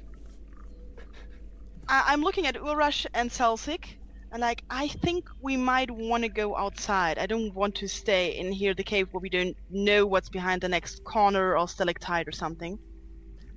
I, 1.87 2.03
I'm 2.07 2.21
looking 2.21 2.47
at 2.47 2.55
Urash 2.55 3.05
and 3.13 3.29
Celsig, 3.29 3.85
and 4.31 4.41
like 4.41 4.63
I 4.69 4.87
think 4.87 5.29
we 5.41 5.57
might 5.57 5.89
want 5.91 6.23
to 6.23 6.29
go 6.29 6.55
outside. 6.55 7.17
I 7.17 7.25
don't 7.25 7.53
want 7.53 7.75
to 7.75 7.87
stay 7.87 8.37
in 8.37 8.51
here, 8.51 8.73
the 8.73 8.83
cave, 8.83 9.07
where 9.11 9.21
we 9.21 9.29
don't 9.29 9.55
know 9.69 10.05
what's 10.05 10.29
behind 10.29 10.61
the 10.61 10.69
next 10.69 11.03
corner 11.03 11.57
or 11.57 11.67
stalactite 11.67 12.27
or 12.27 12.31
something. 12.31 12.77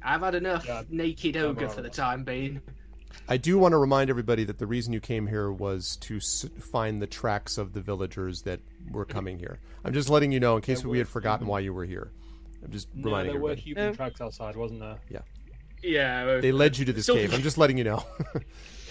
I've 0.03 0.21
had 0.21 0.35
enough 0.37 0.67
Yeah. 0.67 0.83
naked 0.89 1.37
ogre 1.37 1.69
for 1.69 1.83
the 1.83 1.91
time 1.91 2.23
being. 2.25 2.61
I 3.29 3.39
do 3.39 3.59
want 3.59 3.73
to 3.73 3.79
remind 3.79 4.11
everybody 4.11 4.45
that 4.45 4.59
the 4.59 4.67
reason 4.67 4.93
you 4.93 5.01
came 5.01 5.27
here 5.27 5.51
was 5.51 5.97
to 6.03 6.17
s- 6.19 6.47
find 6.61 7.01
the 7.03 7.07
tracks 7.09 7.59
of 7.59 7.73
the 7.73 7.81
villagers 7.81 8.43
that 8.43 8.61
were 8.93 9.05
coming 9.17 9.39
here. 9.39 9.59
I'm 9.85 9.93
just 9.93 10.09
letting 10.09 10.31
you 10.31 10.39
know 10.39 10.55
in 10.57 10.63
case 10.63 10.83
There 10.83 10.91
we 10.91 10.99
had 10.99 11.09
forgotten 11.09 11.47
why 11.47 11.61
you 11.61 11.73
were 11.73 11.85
here. 11.87 12.13
I'm 12.65 12.71
just 12.73 12.89
No, 12.95 13.05
reminding 13.07 13.33
there 13.35 13.43
were 13.43 13.55
human 13.55 13.87
No. 13.87 13.93
tracks 13.95 14.21
outside, 14.21 14.57
wasn't 14.57 14.81
there? 14.81 14.97
Yeah. 15.83 16.27
uh, 16.27 16.41
They 16.41 16.53
led 16.53 16.77
you 16.79 16.85
to 16.87 16.93
this 16.93 17.07
cave. 17.07 17.33
I'm 17.35 17.43
just 17.43 17.59
letting 17.59 17.79
you 17.79 17.85
know. 17.85 18.05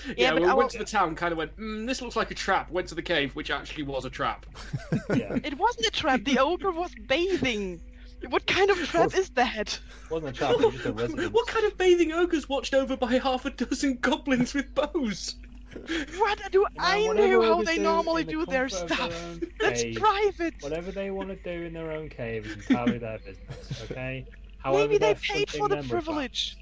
Yeah, 0.09 0.13
Yeah, 0.17 0.33
we 0.35 0.43
I 0.43 0.53
went 0.53 0.57
will- 0.57 0.69
to 0.69 0.77
the 0.77 0.85
town, 0.85 1.15
kind 1.15 1.31
of 1.31 1.39
went, 1.39 1.57
mm, 1.57 1.87
this 1.87 1.99
looks 1.99 2.15
like 2.15 2.29
a 2.29 2.35
trap. 2.35 2.69
Went 2.69 2.87
to 2.89 2.93
the 2.95 3.01
cave, 3.01 3.35
which 3.35 3.49
actually 3.49 3.81
was 3.85 4.05
a 4.05 4.09
trap. 4.11 4.45
Yeah. 5.15 5.39
It 5.43 5.57
wasn't 5.57 5.87
a 5.87 5.89
trap. 5.89 6.23
The 6.25 6.37
ogre 6.37 6.69
was 6.69 6.91
bathing. 7.07 7.81
What 8.29 8.45
kind 8.45 8.69
of 8.69 8.77
trap 8.87 9.05
Was- 9.05 9.15
is 9.15 9.29
that? 9.31 9.79
wasn't 10.11 10.35
a 10.35 10.37
trap, 10.37 10.51
it 10.51 10.59
was 10.59 10.73
just 10.75 10.85
a 10.85 10.93
residence. 11.01 11.33
what 11.33 11.47
kind 11.47 11.65
of 11.65 11.75
bathing 11.79 12.11
ogres 12.11 12.47
watched 12.47 12.75
over 12.75 12.95
by 12.95 13.13
half 13.17 13.45
a 13.45 13.49
dozen 13.49 13.97
goblins 13.97 14.53
with 14.53 14.75
bows? 14.75 15.37
What 16.17 16.39
do 16.51 16.59
You 16.59 16.61
know, 16.63 16.67
I 16.79 17.07
know 17.07 17.41
how 17.41 17.53
ogres 17.59 17.67
they 17.67 17.77
normally 17.77 18.21
in 18.21 18.27
the 18.27 18.33
do 18.33 18.45
their 18.45 18.69
stuff? 18.69 19.01
own 19.01 19.41
That's 19.59 19.83
cave, 19.83 19.95
private. 19.95 20.53
Whatever 20.61 20.91
they 20.91 21.11
want 21.11 21.29
to 21.29 21.35
do 21.35 21.65
in 21.65 21.73
their 21.73 21.91
own 21.91 22.09
cave 22.09 22.45
is 22.47 22.55
entirely 22.69 22.97
their 22.97 23.19
business, 23.19 23.83
okay? 23.91 24.25
However, 24.57 24.87
Maybe 24.87 24.97
they 24.97 25.13
paid 25.15 25.49
for 25.49 25.67
the 25.69 25.83
privilege. 25.83 26.57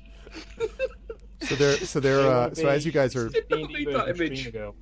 so 1.41 1.55
they're 1.55 1.77
so 1.77 1.99
they're 1.99 2.19
uh, 2.27 2.53
so 2.53 2.67
as 2.67 2.85
you 2.85 2.91
guys 2.91 3.15
are 3.15 3.29
that. 3.29 3.49
D&D 3.49 3.73
Leave 3.73 3.93
that 3.93 4.07
version 4.07 4.25
image. 4.27 4.39
stream 4.39 4.55
ago. 4.55 4.75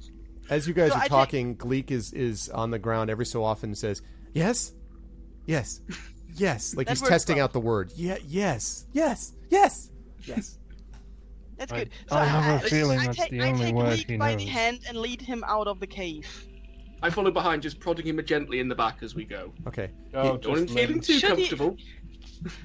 as 0.49 0.67
you 0.67 0.73
guys 0.73 0.89
So 0.91 0.95
are 0.95 0.99
I 0.99 1.01
take- 1.03 1.09
talking, 1.09 1.55
Gleek 1.57 1.91
is 1.91 2.13
is 2.13 2.49
on 2.49 2.71
the 2.71 2.79
ground 2.79 3.09
every 3.09 3.25
so 3.25 3.43
often 3.43 3.71
and 3.71 3.77
says, 3.77 4.01
"Yes, 4.33 4.73
yes, 5.45 5.81
yes," 6.35 6.75
like 6.75 6.87
That 6.87 6.97
he's 6.97 7.07
testing 7.07 7.39
out 7.39 7.53
the 7.53 7.59
word. 7.59 7.91
Yeah, 7.95 8.17
yes, 8.25 8.85
yes, 8.93 9.33
yes, 9.49 9.89
yes. 10.25 10.57
That's 11.61 11.71
I- 11.73 11.77
good. 11.77 11.89
I 12.11 12.25
have 12.25 12.61
a 12.63 12.65
I- 12.65 12.69
feeling 12.69 12.99
I 12.99 13.05
that's 13.05 13.17
take, 13.19 13.29
the 13.29 13.41
I 13.41 13.49
only 13.51 13.65
take 13.65 13.75
word 13.75 13.85
Gleek 13.97 14.09
he 14.09 14.17
by 14.17 14.33
the 14.35 14.45
hand 14.45 14.79
and 14.87 14.97
lead 14.97 15.21
him 15.21 15.43
out 15.47 15.67
of 15.67 15.79
the 15.79 15.85
cave. 15.85 16.47
I 17.03 17.11
follow 17.11 17.29
behind, 17.29 17.61
just 17.61 17.79
prodding 17.79 18.05
him 18.07 18.19
gently 18.25 18.59
in 18.59 18.67
the 18.67 18.73
back 18.75 19.03
as 19.03 19.13
we 19.13 19.25
go. 19.25 19.53
Okay. 19.67 19.91
Oh, 20.15 20.37
Don't 20.37 20.57
him 20.57 20.65
just 20.67 20.77
feeling 20.79 20.99
too 21.01 21.13
Should 21.19 21.37
he- 21.37 21.47
comfortable. 21.47 21.77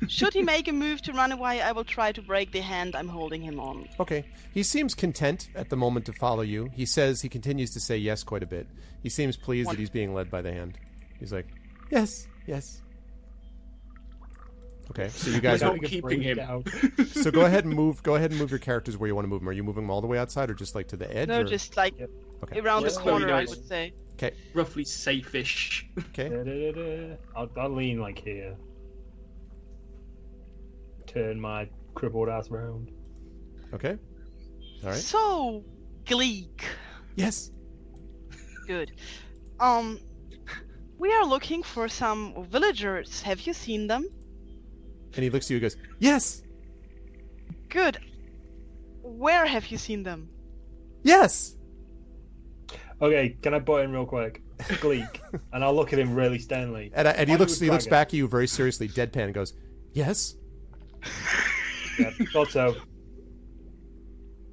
Should 0.09 0.33
he 0.33 0.41
make 0.55 0.67
a 0.69 0.73
move 0.73 1.03
to 1.03 1.13
run 1.13 1.31
away, 1.31 1.61
I 1.61 1.73
will 1.73 1.85
try 1.85 2.11
to 2.13 2.23
break 2.23 2.53
the 2.53 2.61
hand 2.63 2.97
I'm 2.97 3.09
holding 3.09 3.43
him 3.43 3.61
on. 3.61 3.87
Okay. 4.01 4.25
He 4.55 4.63
seems 4.63 4.95
content 4.95 5.51
at 5.55 5.69
the 5.69 5.77
moment 5.77 6.07
to 6.07 6.15
follow 6.15 6.43
you. 6.43 6.71
He 6.75 6.87
says 6.87 7.21
he 7.21 7.29
continues 7.29 7.71
to 7.73 7.81
say 7.81 7.99
yes 7.99 8.23
quite 8.23 8.43
a 8.43 8.47
bit. 8.47 8.67
He 9.03 9.11
seems 9.11 9.37
pleased 9.37 9.69
that 9.71 9.79
he's 9.79 9.91
being 9.91 10.15
led 10.15 10.31
by 10.31 10.41
the 10.41 10.53
hand. 10.53 10.79
He's 11.21 11.33
like, 11.35 11.49
yes, 11.91 12.27
yes. 12.47 12.81
Okay, 14.91 15.09
so 15.09 15.31
you 15.31 15.41
guys 15.41 15.61
We're 15.63 15.67
are. 15.69 15.71
not 15.71 15.83
Like 15.83 15.87
a 15.87 15.89
keeping 15.91 16.21
him. 16.23 16.37
breakdown. 16.37 16.65
So 17.07 17.31
go 17.31 17.45
ahead 17.45 17.65
and 17.65 17.75
move. 17.75 18.03
Go 18.03 18.15
ahead 18.15 18.31
and 18.31 18.39
move 18.41 18.51
your 18.51 18.61
characters 18.61 18.97
where 18.97 19.09
you 19.09 19.15
want 19.15 19.25
to 19.25 19.29
move 19.29 19.41
them. 19.41 19.49
Are 19.49 19.53
you 19.53 19.65
moving 19.65 19.83
them 19.83 19.91
all 19.91 20.01
the 20.01 20.07
way 20.07 20.17
outside, 20.19 20.49
or 20.51 20.55
just 20.55 20.75
like 20.75 20.89
to 20.89 20.97
the 20.97 21.13
edge? 21.15 21.29
No, 21.29 21.41
or- 21.41 21.45
just 21.45 21.77
like 21.77 21.99
Yep. 21.99 22.11
Okay. 22.45 22.61
around 22.61 22.83
Just 22.83 22.97
the 22.97 23.03
corner, 23.03 23.27
know 23.27 23.35
I 23.35 23.45
would 23.47 23.67
say. 23.67 23.93
Okay. 24.15 24.33
Roughly 24.55 24.85
safe-ish. 24.85 25.87
Okay. 26.19 27.17
I'll, 27.35 27.51
I'll 27.59 27.71
lean 27.75 28.01
like 28.01 28.19
here. 28.19 28.55
turn 31.07 31.41
my 31.41 31.69
crippled 31.95 32.29
ass 32.29 32.51
around. 32.51 32.91
Okay. 33.75 33.97
All 34.85 34.91
right. 34.91 34.95
So, 34.99 35.65
Gleek. 36.05 36.63
Yes. 37.17 37.51
Good. 38.67 38.93
Um, 39.61 39.99
we 40.99 41.13
are 41.13 41.25
looking 41.25 41.63
for 41.63 41.89
some 41.89 42.47
villagers. 42.51 43.23
Have 43.23 43.41
you 43.47 43.53
seen 43.53 43.87
them? 43.87 44.07
And 45.15 45.23
he 45.23 45.31
looks 45.31 45.47
at 45.47 45.51
you 45.51 45.57
and 45.57 45.63
goes, 45.63 45.77
Yes. 45.99 46.43
Good. 47.69 47.99
Where 49.03 49.47
have 49.47 49.67
you 49.69 49.79
seen 49.79 50.03
them? 50.03 50.29
Yes. 51.03 51.57
Okay, 53.01 53.37
can 53.43 53.55
I 53.55 53.59
butt 53.59 53.85
in 53.85 53.93
real 53.93 54.07
quick? 54.07 54.43
Gleek, 54.81 55.21
and 55.53 55.63
I'll 55.63 55.75
look 55.75 55.93
at 55.93 55.99
him 55.99 56.15
really 56.15 56.39
sternly. 56.39 56.91
And, 56.95 57.07
I, 57.07 57.11
and 57.13 57.29
he 57.29 57.37
looks 57.37 57.59
he 57.61 57.71
looks 57.71 57.85
dragon. 57.85 57.91
back 57.91 58.07
at 58.09 58.15
you 58.15 58.27
very 58.27 58.47
seriously, 58.47 58.89
deadpan, 58.89 59.25
and 59.25 59.35
goes, 59.35 59.53
Yes. 59.93 60.37
Yeah, 61.99 62.11
thought 62.33 62.51
so. 62.51 62.77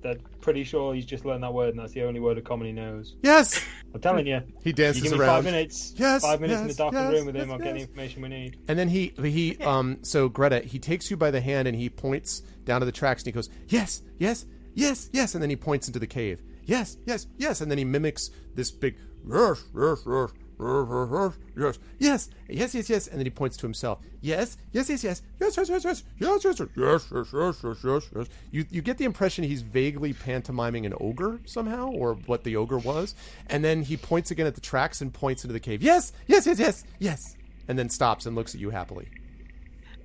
That 0.03 0.19
pretty 0.41 0.63
sure 0.65 0.93
he's 0.93 1.05
just 1.05 1.23
learned 1.25 1.43
that 1.43 1.53
word, 1.53 1.69
and 1.69 1.79
that's 1.79 1.93
the 1.93 2.03
only 2.03 2.19
word 2.19 2.37
of 2.37 2.43
common 2.43 2.67
he 2.67 2.73
knows. 2.73 3.15
Yes. 3.23 3.63
I'm 3.93 4.01
telling 4.01 4.27
you. 4.27 4.41
He 4.63 4.73
dances 4.73 4.73
You 4.73 4.73
dances 4.73 5.03
give 5.03 5.11
me 5.13 5.19
around. 5.19 5.35
five 5.35 5.43
minutes. 5.45 5.93
Yes, 5.95 6.21
Five 6.21 6.41
minutes 6.41 6.59
in 6.61 6.67
the 6.67 6.71
yes, 6.71 6.77
darkened 6.77 7.03
yes, 7.03 7.13
room 7.13 7.25
with 7.27 7.35
him. 7.35 7.41
yes, 7.49 7.51
I'll 7.53 7.57
get 7.59 7.73
the 7.75 7.79
information 7.81 8.21
we 8.21 8.29
need. 8.29 8.57
And 8.67 8.77
then 8.77 8.89
he 8.89 9.13
he 9.23 9.57
um 9.59 9.99
so 10.03 10.27
Greta 10.29 10.59
he 10.59 10.77
takes 10.79 11.09
you 11.09 11.15
by 11.17 11.31
the 11.31 11.39
hand 11.41 11.67
and 11.67 11.77
he 11.77 11.89
points 11.89 12.41
down 12.65 12.81
to 12.81 12.85
the 12.85 12.91
tracks 12.91 13.21
and 13.23 13.27
he 13.27 13.31
goes 13.31 13.49
yes 13.67 14.01
yes 14.17 14.45
yes 14.73 15.09
yes 15.13 15.33
and 15.35 15.41
then 15.41 15.49
he 15.49 15.55
points 15.55 15.87
into 15.87 15.99
the 15.99 16.07
cave 16.07 16.41
yes 16.65 16.97
yes 17.05 17.27
yes 17.37 17.61
and 17.61 17.69
then 17.71 17.77
he 17.77 17.85
mimics 17.85 18.29
this 18.55 18.71
big 18.71 18.95
yes 19.29 19.63
yes 19.75 19.99
yes 20.05 20.29
yes. 20.59 21.33
Yes. 21.55 21.79
Yes 21.99 22.29
yes 22.49 22.75
yes. 22.75 22.89
Yes 22.89 23.07
and 23.07 23.19
then 23.19 23.25
he 23.25 23.29
points 23.29 23.57
to 23.57 23.65
himself. 23.65 23.99
Yes. 24.21 24.57
Yes 24.71 24.89
yes 24.89 25.03
yes. 25.03 25.21
Yes 25.39 25.57
yes 25.57 25.69
yes 25.69 25.83
yes. 25.83 26.03
Yes 26.19 26.43
yes 26.43 26.59
yes. 26.59 26.69
Yes 26.75 27.07
yes 27.11 27.33
yes 27.33 27.63
yes 27.63 27.83
yes 27.83 28.09
yes. 28.15 28.27
You 28.51 28.65
you 28.69 28.81
get 28.81 28.97
the 28.97 29.05
impression 29.05 29.43
he's 29.43 29.61
vaguely 29.61 30.13
pantomiming 30.13 30.85
an 30.85 30.93
ogre 30.99 31.39
somehow 31.45 31.87
or 31.89 32.15
what 32.25 32.43
the 32.43 32.55
ogre 32.55 32.77
was. 32.77 33.15
And 33.47 33.63
then 33.63 33.81
he 33.83 33.97
points 33.97 34.31
again 34.31 34.47
at 34.47 34.55
the 34.55 34.61
tracks 34.61 35.01
and 35.01 35.13
points 35.13 35.43
into 35.43 35.53
the 35.53 35.59
cave. 35.59 35.81
Yes. 35.81 36.13
Yes 36.27 36.45
yes 36.45 36.59
yes. 36.59 36.83
Yes. 36.99 37.35
And 37.67 37.77
then 37.79 37.89
stops 37.89 38.25
and 38.25 38.35
looks 38.35 38.53
at 38.55 38.61
you 38.61 38.69
happily. 38.69 39.07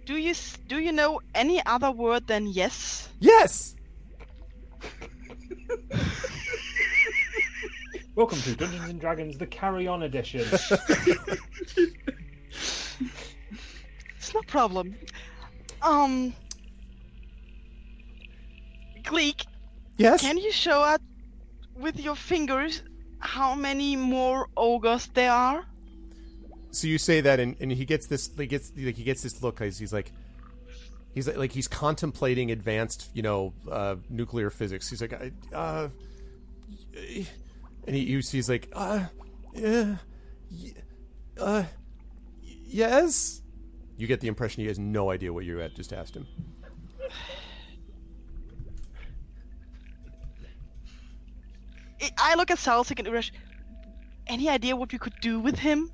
Do 0.07 0.17
you 0.17 0.35
do 0.69 0.79
you 0.79 0.93
know 0.93 1.21
any 1.35 1.65
other 1.67 1.91
word 1.91 2.27
than 2.27 2.47
yes? 2.47 3.09
Yes. 3.21 3.77
Welcome 8.19 8.41
to 8.43 8.57
Dungeons 8.57 8.91
and 8.91 9.01
Dragons: 9.01 9.39
The 9.39 9.47
Carry 9.47 9.87
On 9.87 10.03
Edition. 10.03 10.45
It's 14.17 14.35
no 14.35 14.43
problem. 14.43 14.97
Um, 15.83 16.35
Gleek, 19.05 19.47
Yes. 19.99 20.23
can 20.23 20.37
you 20.37 20.51
show 20.51 20.83
us 20.83 20.99
with 21.77 22.01
your 22.01 22.17
fingers 22.17 22.83
how 23.21 23.55
many 23.55 23.95
more 23.95 24.49
ogres 24.57 25.07
there 25.15 25.31
are? 25.31 25.65
so 26.73 26.89
you 26.89 26.99
say 26.99 27.21
that, 27.21 27.39
and, 27.39 27.55
and 27.61 27.71
he 27.71 27.85
gets 27.85 28.09
this. 28.09 28.29
He 28.37 28.49
gets 28.49 28.73
like 28.77 28.97
he 28.97 29.05
gets 29.05 29.23
this 29.23 29.41
look. 29.45 29.63
He's, 29.63 29.79
he's 29.79 29.93
like, 29.93 30.11
he's 31.15 31.29
like, 31.29 31.37
like 31.37 31.53
he's 31.53 31.69
contemplating 31.69 32.51
advanced, 32.51 33.11
you 33.15 33.23
know, 33.23 33.53
uh, 33.71 33.95
nuclear 34.11 34.51
physics. 34.51 34.91
He's 34.91 35.01
like, 35.01 35.13
I, 35.13 35.31
uh, 35.55 35.89
and 37.89 37.97
he 37.97 38.05
he's, 38.05 38.31
he's 38.31 38.49
like, 38.51 38.69
uh, 38.75 39.07
yeah, 39.55 39.97
y- 40.53 40.75
uh, 41.41 41.65
y- 42.43 42.57
yes. 42.67 43.41
You 43.97 44.07
get 44.07 44.21
the 44.21 44.29
impression 44.29 44.61
he 44.63 44.69
has 44.69 44.79
no 44.79 45.11
idea 45.11 45.33
what 45.33 45.45
you 45.47 45.57
had 45.57 45.75
just 45.75 45.93
asked 45.95 46.15
him. 46.15 46.27
I- 52.01 52.11
I 52.19 52.35
look 52.37 52.51
at 52.51 52.59
Celsig 52.59 52.99
and 52.99 53.09
Urash. 53.09 53.31
Any 54.27 54.49
idea 54.49 54.77
what 54.77 54.93
we 54.93 54.99
could 54.99 55.15
do 55.21 55.41
with 55.41 55.59
him? 55.59 55.91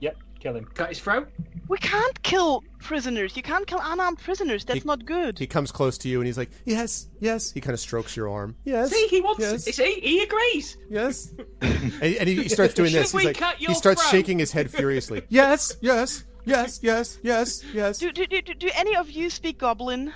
yep, 0.00 0.16
kill 0.40 0.56
him. 0.56 0.64
Cut 0.74 0.88
his 0.88 0.98
throat. 0.98 1.28
We 1.68 1.78
can't 1.78 2.20
kill 2.22 2.64
prisoners. 2.80 3.36
You 3.36 3.42
can't 3.42 3.66
kill 3.66 3.80
unarmed 3.82 4.18
prisoners. 4.18 4.64
That's 4.64 4.80
He- 4.82 4.86
not 4.86 5.04
good. 5.04 5.38
He 5.38 5.46
comes 5.46 5.70
close 5.70 5.96
to 5.98 6.08
you 6.08 6.18
and 6.18 6.26
he's 6.26 6.38
like, 6.38 6.50
yes, 6.64 7.06
yes. 7.20 7.52
He 7.52 7.60
kind 7.60 7.74
of 7.74 7.80
strokes 7.80 8.16
your 8.16 8.28
arm. 8.28 8.56
Yes. 8.64 8.90
See, 8.90 9.06
he 9.08 9.20
wants. 9.20 9.40
Yes. 9.40 9.64
See, 9.64 10.00
he 10.00 10.22
agrees. 10.22 10.76
Yes. 10.90 11.32
and, 11.60 11.92
and 12.02 12.28
he, 12.28 12.42
he 12.42 12.48
starts 12.48 12.74
doing 12.74 12.92
this. 12.92 13.10
Should 13.10 13.18
He's 13.20 13.24
we 13.24 13.30
like, 13.30 13.36
cut 13.38 13.56
he 13.56 13.66
your 13.66 13.74
starts 13.74 14.02
throat? 14.02 14.10
shaking 14.10 14.38
his 14.38 14.50
head 14.50 14.70
furiously. 14.70 15.22
Yes, 15.28 15.76
yes, 15.80 16.24
yes, 16.44 16.80
yes, 16.82 17.18
yes, 17.22 17.62
yes. 17.72 17.98
do, 17.98 18.10
do, 18.10 18.26
do, 18.26 18.42
do, 18.42 18.54
do 18.54 18.70
any 18.74 18.96
of 18.96 19.10
you 19.10 19.30
speak 19.30 19.58
Goblin? 19.58 20.12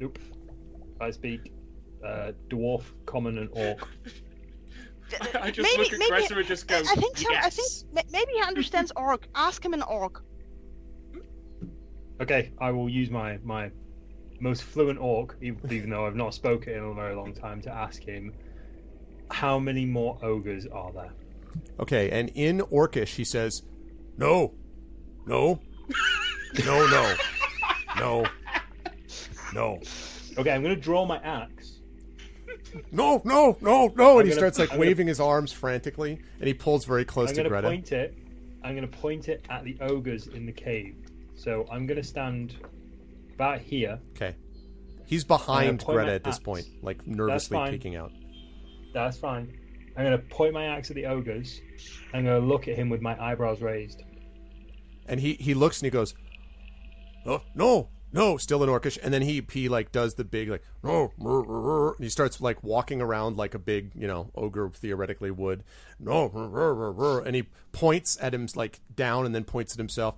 Nope. 0.00 0.18
I 1.00 1.10
speak 1.10 1.52
uh, 2.04 2.32
dwarf, 2.48 2.82
common, 3.06 3.38
and 3.38 3.48
orc. 3.52 3.88
D- 5.10 5.16
I 5.40 5.50
just 5.50 5.68
maybe, 5.68 5.84
look 5.84 5.92
at 5.92 5.98
maybe, 5.98 6.10
Greta 6.10 6.38
and 6.38 6.46
just 6.46 6.66
go, 6.66 6.76
I 6.76 6.94
think 6.94 7.18
so. 7.18 7.34
I 7.34 7.50
think 7.50 7.70
maybe 8.10 8.32
he 8.34 8.42
understands 8.42 8.92
Orc. 8.96 9.26
Ask 9.34 9.64
him 9.64 9.74
in 9.74 9.82
Orc. 9.82 10.22
Okay, 12.20 12.52
I 12.58 12.70
will 12.70 12.88
use 12.88 13.10
my 13.10 13.38
my 13.42 13.70
most 14.40 14.62
fluent 14.62 14.98
orc, 14.98 15.36
even, 15.40 15.72
even 15.72 15.90
though 15.90 16.06
I've 16.06 16.16
not 16.16 16.34
spoken 16.34 16.74
in 16.74 16.84
a 16.84 16.94
very 16.94 17.14
long 17.14 17.32
time, 17.34 17.60
to 17.62 17.70
ask 17.70 18.02
him 18.02 18.32
how 19.30 19.58
many 19.58 19.84
more 19.84 20.18
ogres 20.22 20.66
are 20.66 20.92
there. 20.92 21.12
Okay, 21.80 22.10
and 22.10 22.30
in 22.34 22.60
Orcish 22.60 23.14
he 23.14 23.24
says, 23.24 23.62
"No, 24.16 24.54
no, 25.26 25.60
no, 26.64 26.86
no, 26.86 27.14
no, 27.98 28.26
no, 29.52 29.80
Okay, 30.38 30.50
I'm 30.50 30.62
gonna 30.62 30.76
draw 30.76 31.04
my 31.06 31.18
axe. 31.18 31.73
No, 32.92 33.22
no, 33.24 33.56
no, 33.60 33.92
no," 33.96 34.18
and 34.18 34.26
he 34.26 34.30
gonna- 34.30 34.32
starts 34.32 34.58
like 34.58 34.70
I'm 34.70 34.78
gonna- 34.78 34.88
waving 34.88 35.06
his 35.06 35.20
arms 35.20 35.52
frantically, 35.52 36.18
and 36.38 36.46
he 36.46 36.54
pulls 36.54 36.84
very 36.84 37.04
close 37.04 37.30
I'm 37.30 37.34
to 37.36 37.40
gonna 37.42 37.48
Greta. 37.50 37.68
point 37.68 37.92
it. 37.92 38.14
I'm 38.62 38.74
gonna 38.74 38.86
point 38.88 39.28
it 39.28 39.44
at 39.50 39.64
the 39.64 39.76
ogres 39.80 40.26
in 40.28 40.46
the 40.46 40.52
cave. 40.52 40.96
So 41.34 41.66
I'm 41.70 41.86
gonna 41.86 42.02
stand 42.02 42.56
about 43.34 43.60
here. 43.60 43.98
Okay, 44.16 44.34
he's 45.06 45.24
behind 45.24 45.84
Greta 45.84 46.12
at 46.12 46.24
this 46.24 46.36
axe. 46.36 46.44
point, 46.44 46.66
like 46.82 47.06
nervously 47.06 47.58
peeking 47.70 47.96
out. 47.96 48.12
That's 48.92 49.18
fine. 49.18 49.52
I'm 49.96 50.04
gonna 50.04 50.18
point 50.18 50.52
my 50.54 50.64
axe 50.66 50.90
at 50.90 50.96
the 50.96 51.06
ogres. 51.06 51.60
I'm 52.12 52.24
gonna 52.24 52.38
look 52.44 52.66
at 52.68 52.76
him 52.76 52.88
with 52.88 53.00
my 53.00 53.20
eyebrows 53.22 53.60
raised. 53.60 54.02
and 55.06 55.20
he 55.20 55.34
he 55.34 55.52
looks 55.52 55.80
and 55.80 55.86
he 55.86 55.90
goes, 55.90 56.14
"Oh 57.26 57.42
no, 57.54 57.90
no!" 58.14 58.38
Still 58.38 58.62
in 58.62 58.70
Orcish, 58.70 58.98
and 59.02 59.12
then 59.12 59.22
he 59.22 59.44
he 59.52 59.68
like 59.68 59.92
does 59.92 60.14
the 60.14 60.24
big 60.24 60.48
like 60.48 60.62
no, 60.82 61.12
rrr, 61.20 61.44
rrr, 61.44 61.46
rrr," 61.46 61.96
and 61.96 62.04
he 62.04 62.08
starts 62.08 62.40
like 62.40 62.62
walking 62.62 63.02
around 63.02 63.36
like 63.36 63.54
a 63.54 63.58
big 63.58 63.90
you 63.94 64.06
know 64.06 64.30
ogre 64.34 64.70
theoretically 64.70 65.30
would. 65.30 65.64
No, 66.00 66.30
rrr, 66.30 66.50
rrr, 66.50 66.76
rrr, 66.76 66.96
rrr," 66.96 67.26
and 67.26 67.36
he 67.36 67.48
points 67.72 68.16
at 68.20 68.32
him 68.32 68.48
like 68.54 68.80
down 68.94 69.26
and 69.26 69.34
then 69.34 69.44
points 69.44 69.74
at 69.74 69.78
himself. 69.78 70.14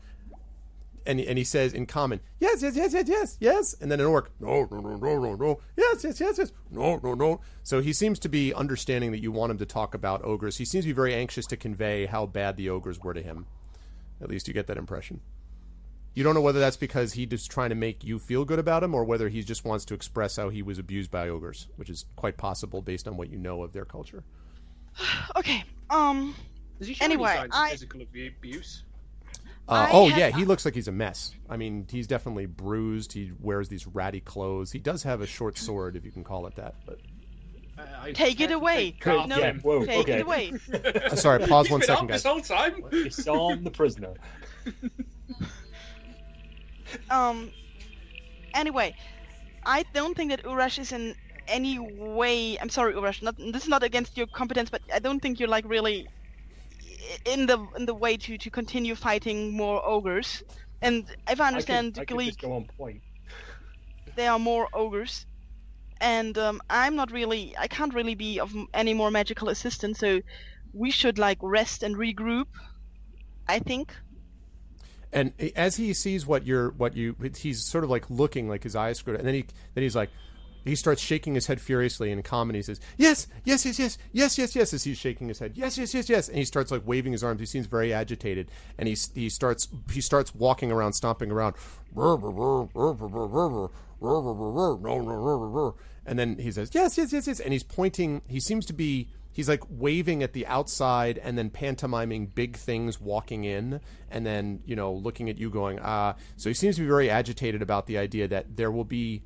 And, 1.09 1.21
and 1.21 1.39
he 1.39 1.45
says 1.45 1.73
in 1.73 1.87
common, 1.87 2.19
yes, 2.41 2.63
yes, 2.63 2.75
yes, 2.75 2.93
yes, 2.93 3.09
yes, 3.09 3.37
yes. 3.39 3.77
And 3.81 3.93
then 3.93 4.01
in 4.01 4.07
orc, 4.07 4.33
no, 4.41 4.67
no, 4.69 4.81
no, 4.81 4.97
no, 4.97 5.19
no, 5.21 5.35
no, 5.37 5.61
yes, 5.77 6.03
yes, 6.03 6.19
yes, 6.19 6.37
yes, 6.37 6.53
no, 6.69 6.97
no, 6.97 7.15
no. 7.15 7.41
So 7.63 7.81
he 7.81 7.93
seems 7.93 8.19
to 8.19 8.29
be 8.29 8.53
understanding 8.53 9.13
that 9.13 9.23
you 9.23 9.31
want 9.31 9.53
him 9.53 9.59
to 9.59 9.67
talk 9.67 9.95
about 9.95 10.25
ogres. 10.25 10.57
He 10.57 10.65
seems 10.65 10.85
to 10.85 10.89
be 10.89 10.93
very 10.93 11.15
anxious 11.15 11.47
to 11.47 11.57
convey 11.57 12.07
how 12.07 12.27
bad 12.27 12.57
the 12.57 12.71
ogres 12.71 12.99
were 12.99 13.15
to 13.15 13.23
him. 13.23 13.47
At 14.21 14.29
least 14.29 14.49
you 14.49 14.55
get 14.55 14.67
that 14.67 14.79
impression. 14.79 15.21
You 16.17 16.25
don't 16.25 16.35
know 16.35 16.41
whether 16.41 16.59
that's 16.59 16.79
because 16.79 17.13
he's 17.13 17.29
just 17.29 17.51
trying 17.51 17.69
to 17.69 17.75
make 17.77 18.03
you 18.03 18.19
feel 18.19 18.45
good 18.47 18.59
about 18.59 18.83
him, 18.83 18.95
or 18.95 19.05
whether 19.05 19.29
he 19.29 19.43
just 19.43 19.65
wants 19.67 19.85
to 19.85 19.95
express 19.95 20.37
how 20.37 20.49
he 20.49 20.63
was 20.63 20.79
abused 20.79 21.11
by 21.11 21.29
ogres, 21.29 21.69
which 21.77 21.91
is 21.91 22.07
quite 22.17 22.39
possible 22.39 22.81
based 22.83 23.07
on 23.07 23.17
what 23.19 23.29
you 23.31 23.39
know 23.39 23.63
of 23.63 23.73
their 23.73 23.85
culture. 23.85 24.25
Okay. 25.37 25.63
Um. 25.91 26.35
Does 26.79 26.89
he 26.89 26.95
show 26.95 27.05
Anyway, 27.05 27.31
any 27.31 27.39
signs 27.41 27.53
I- 27.55 27.67
of 27.67 27.73
physical 27.73 28.01
abuse? 28.03 28.83
Uh, 29.69 29.89
oh 29.93 30.09
have- 30.09 30.19
yeah, 30.19 30.31
he 30.31 30.45
looks 30.45 30.65
like 30.65 30.75
he's 30.75 30.89
a 30.89 30.93
mess. 30.93 31.35
I 31.51 31.57
mean, 31.57 31.87
he's 31.91 32.07
definitely 32.07 32.47
bruised. 32.47 33.13
He 33.13 33.33
wears 33.41 33.69
these 33.69 33.87
ratty 33.87 34.21
clothes. 34.21 34.71
He 34.73 34.79
does 34.79 35.03
have 35.03 35.21
a 35.21 35.27
short 35.27 35.59
sword, 35.59 35.97
if 35.97 36.05
you 36.05 36.13
can 36.13 36.23
call 36.25 36.47
it 36.47 36.55
that. 36.57 36.77
But 36.87 37.01
Uh, 37.79 37.83
I 38.01 38.13
Take 38.13 38.41
it 38.41 38.53
away. 38.53 38.93
cut 39.01 39.17
off 39.17 39.29
No, 39.29 39.39
yeah, 39.39 39.53
whoa, 39.55 39.85
take 39.85 39.99
okay. 40.09 40.13
it 40.21 40.23
away. 40.23 40.53
Uh, 40.73 41.15
sorry, 41.17 41.47
pause 41.47 41.67
He's 41.67 41.73
one 41.73 41.81
been 41.81 41.87
second, 41.89 42.05
up 42.05 42.09
guys. 42.09 42.23
This 42.23 42.33
whole 42.33 42.41
time. 42.41 42.85
Disarm 42.91 43.65
the 43.65 43.71
prisoner. 43.71 44.15
Um. 47.11 47.53
Anyway, 48.55 48.95
I 49.65 49.85
don't 49.95 50.17
think 50.17 50.31
that 50.31 50.43
Urash 50.45 50.79
is 50.79 50.93
in 50.93 51.15
any 51.49 51.79
way. 51.79 52.59
I'm 52.59 52.69
sorry, 52.71 52.95
Urash. 52.95 53.23
Not 53.23 53.37
this 53.37 53.63
is 53.65 53.69
not 53.69 53.83
against 53.83 54.17
your 54.17 54.27
competence, 54.27 54.71
but 54.71 54.83
I 54.93 54.99
don't 54.99 55.21
think 55.21 55.39
you're 55.41 55.49
like 55.49 55.65
really 55.67 56.09
in 57.25 57.47
the 57.47 57.59
in 57.77 57.87
the 57.87 57.95
way 57.95 58.17
to 58.17 58.39
to 58.39 58.51
continue 58.51 58.95
fighting 58.95 59.57
more 59.57 59.85
ogres. 59.87 60.43
And 60.83 61.09
if 61.29 61.41
I 61.41 61.49
understand 61.49 61.57
I 61.57 61.65
could, 61.65 61.99
I 61.99 62.05
could 62.05 62.23
just 62.23 62.41
go 62.41 62.53
on 62.53 62.67
point. 62.77 63.03
there 64.17 64.31
are 64.33 64.39
more 64.39 64.69
ogres 64.73 65.27
and 66.01 66.37
um, 66.39 66.61
i'm 66.71 66.95
not 66.97 67.11
really 67.11 67.55
i 67.59 67.67
can't 67.69 67.95
really 67.95 68.15
be 68.15 68.39
of 68.41 68.53
any 68.75 68.95
more 68.95 69.11
magical 69.11 69.49
assistance 69.49 69.99
so 69.99 70.21
we 70.73 70.91
should 70.91 71.19
like 71.19 71.39
rest 71.43 71.83
and 71.83 71.97
regroup 71.97 72.47
i 73.49 73.59
think 73.59 73.95
And 75.17 75.33
as 75.57 75.77
he 75.77 75.95
sees 75.95 76.27
what 76.27 76.47
you're, 76.47 76.73
what 76.73 76.95
you, 76.95 77.17
he's 77.39 77.65
sort 77.65 77.85
of 77.85 77.91
like 77.91 78.11
looking, 78.11 78.51
like 78.51 78.63
his 78.63 78.77
eyes 78.77 78.99
screwed, 78.99 79.17
and 79.17 79.27
then 79.27 79.35
he, 79.35 79.47
then 79.73 79.83
he's 79.83 79.97
like, 79.97 80.11
he 80.63 80.75
starts 80.75 81.01
shaking 81.01 81.35
his 81.35 81.47
head 81.47 81.59
furiously 81.59 82.11
And. 82.13 82.55
He 82.55 82.61
says, 82.61 82.81
"Yes, 82.99 83.27
yes, 83.45 83.65
yes, 83.65 83.79
yes, 83.79 83.97
yes, 84.13 84.37
yes, 84.37 84.55
yes." 84.55 84.75
As 84.75 84.85
he's 84.85 84.99
shaking 84.99 85.29
his 85.29 85.39
head, 85.39 85.53
"Yes, 85.55 85.79
yes, 85.79 85.95
yes, 85.95 86.11
yes," 86.11 86.29
and 86.29 86.37
he 86.37 86.45
starts 86.45 86.71
like 86.71 86.83
waving 86.85 87.13
his 87.13 87.25
arms. 87.25 87.41
He 87.41 87.47
seems 87.47 87.67
very 87.67 87.95
agitated, 87.95 88.51
and 88.77 88.89
he 88.89 88.97
he 89.15 89.31
starts 89.31 89.69
he 89.91 90.03
starts 90.03 90.35
walking 90.35 90.71
around, 90.71 90.93
stomping 90.93 91.31
around, 91.31 91.55
and 96.05 96.19
then 96.19 96.37
he 96.39 96.51
says, 96.51 96.71
"Yes, 96.75 96.99
yes, 96.99 97.13
yes, 97.13 97.27
yes," 97.27 97.41
and 97.41 97.53
he's 97.53 97.63
pointing. 97.63 98.21
He 98.27 98.41
seems 98.41 98.67
to 98.67 98.73
be 98.75 99.09
he's 99.37 99.49
like 99.51 99.63
waving 99.69 100.23
at 100.23 100.33
the 100.33 100.47
outside 100.47 101.19
and 101.19 101.37
then 101.37 101.51
pantomiming 101.51 102.27
big 102.27 102.57
things 102.57 102.99
walking 102.99 103.45
in 103.45 103.81
and 104.11 104.25
then 104.25 104.61
you 104.65 104.75
know 104.75 104.93
looking 104.95 105.29
at 105.29 105.37
you 105.37 105.51
going 105.51 105.79
ah 105.83 106.15
so 106.37 106.49
he 106.49 106.55
seems 106.55 106.77
to 106.77 106.81
be 106.81 106.89
very 106.89 107.11
agitated 107.11 107.61
about 107.61 107.87
the 107.87 107.99
idea 107.99 108.27
that 108.27 108.57
there 108.57 108.71
will 108.71 108.85
be 108.85 109.23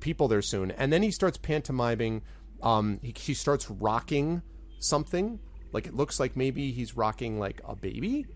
people 0.00 0.28
there 0.28 0.42
soon. 0.42 0.70
And 0.72 0.90
then 0.92 1.02
he 1.02 1.10
starts 1.10 1.36
pantomiming. 1.36 2.22
Um, 2.62 2.98
he, 3.02 3.14
he 3.16 3.34
starts 3.34 3.68
rocking 3.70 4.40
something. 4.78 5.38
Like 5.72 5.86
it 5.86 5.94
looks 5.94 6.18
like 6.18 6.36
maybe 6.36 6.72
he's 6.72 6.96
rocking 6.96 7.38
like 7.38 7.60
a 7.68 7.76
baby, 7.76 8.26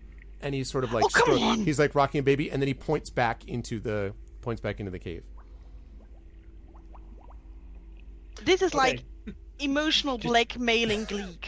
and 0.41 0.53
he's 0.53 0.69
sort 0.69 0.83
of 0.83 0.93
like 0.93 1.05
Oh, 1.05 1.09
come 1.09 1.37
stro- 1.37 1.41
on. 1.41 1.59
he's 1.65 1.79
like 1.79 1.95
rocking 1.95 2.19
a 2.19 2.23
baby, 2.23 2.51
and 2.51 2.61
then 2.61 2.67
he 2.67 2.73
points 2.75 3.09
back 3.09 3.47
into 3.47 3.79
the 3.79 4.13
points 4.41 4.61
back 4.61 4.79
into 4.79 4.91
the 4.91 4.99
cave. 4.99 5.23
This 8.43 8.61
is 8.61 8.73
like 8.73 9.03
Okay. 9.59 9.65
emotional 9.65 10.17
blackmailing 10.17 11.05
gleek. 11.05 11.45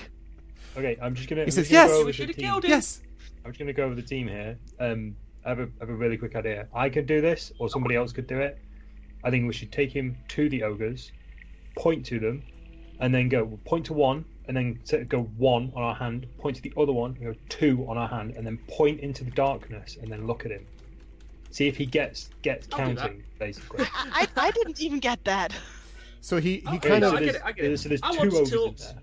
Okay, 0.78 0.98
I'm 1.02 1.16
just 1.16 1.28
gonna. 1.30 1.42
He 1.42 1.46
I'm 1.48 1.52
says, 1.52 1.70
gonna 1.70 1.82
"Yes!" 1.84 1.90
go 1.90 1.96
over 1.98 2.06
We 2.06 2.12
the 2.12 2.18
should've 2.18 2.36
team. 2.36 2.46
killed 2.46 2.66
him. 2.66 2.72
Yes. 2.72 3.02
I'm 3.44 3.52
just 3.52 3.60
gonna 3.60 3.74
go 3.74 3.84
over 3.86 3.96
the 3.96 4.02
team 4.02 4.28
here. 4.28 4.58
Um, 4.80 5.16
I 5.46 5.50
have 5.50 5.60
a, 5.60 5.64
I 5.64 5.68
have 5.82 5.90
a 5.90 5.94
really 5.96 6.18
quick 6.18 6.36
idea. 6.36 6.68
I 6.74 6.90
could 6.90 7.08
do 7.08 7.22
this, 7.22 7.52
or 7.60 7.70
somebody 7.70 7.96
else 7.96 8.12
could 8.12 8.28
do 8.28 8.40
it. 8.40 8.58
I 9.24 9.30
think 9.30 9.48
we 9.48 9.54
should 9.54 9.72
take 9.72 9.92
him 9.92 10.18
to 10.30 10.50
the 10.50 10.64
ogres, 10.64 11.12
point 11.76 12.06
to 12.08 12.20
them, 12.20 12.44
and 13.00 13.14
then 13.14 13.30
go 13.30 13.46
point 13.66 13.86
to 13.88 13.94
one, 13.94 14.26
and 14.46 14.56
then 14.56 14.80
go 15.08 15.24
one 15.38 15.72
on 15.76 15.84
our 15.84 15.96
hand, 15.96 16.28
point 16.38 16.56
to 16.58 16.62
the 16.62 16.74
other 16.78 16.92
one, 16.92 17.14
go 17.22 17.34
two 17.50 17.86
on 17.88 17.98
our 17.98 18.08
hand, 18.08 18.34
and 18.36 18.46
then 18.46 18.58
point 18.68 19.00
into 19.02 19.24
the 19.24 19.32
darkness, 19.32 19.98
and 20.02 20.12
then 20.12 20.26
look 20.28 20.46
at 20.46 20.52
him. 20.52 20.66
See 21.52 21.68
if 21.68 21.76
he 21.76 21.86
gets 21.86 22.30
gets 22.44 22.68
I'll 22.72 22.80
counting, 22.80 23.24
basically. 23.40 23.86
I, 23.94 24.28
I 24.38 24.48
I 24.48 24.52
didn't 24.52 24.80
even 24.82 25.00
get 25.00 25.24
that. 25.26 25.54
So 26.22 26.38
he 26.40 26.58
he 26.60 26.78
Okay, 26.78 26.90
kind 26.90 27.02
no, 27.02 27.10
of 27.10 27.16
I 27.16 27.20
get 27.20 27.26
there's, 27.26 27.36
it, 27.36 27.42
I 27.46 27.52
get 27.52 27.66
it. 27.66 27.78
So 27.80 27.90
there's 27.90 28.02
I 28.04 28.12
two 28.12 28.18
want 28.20 28.48
to 28.48 28.56
talk- 28.56 28.78
there. 28.78 28.94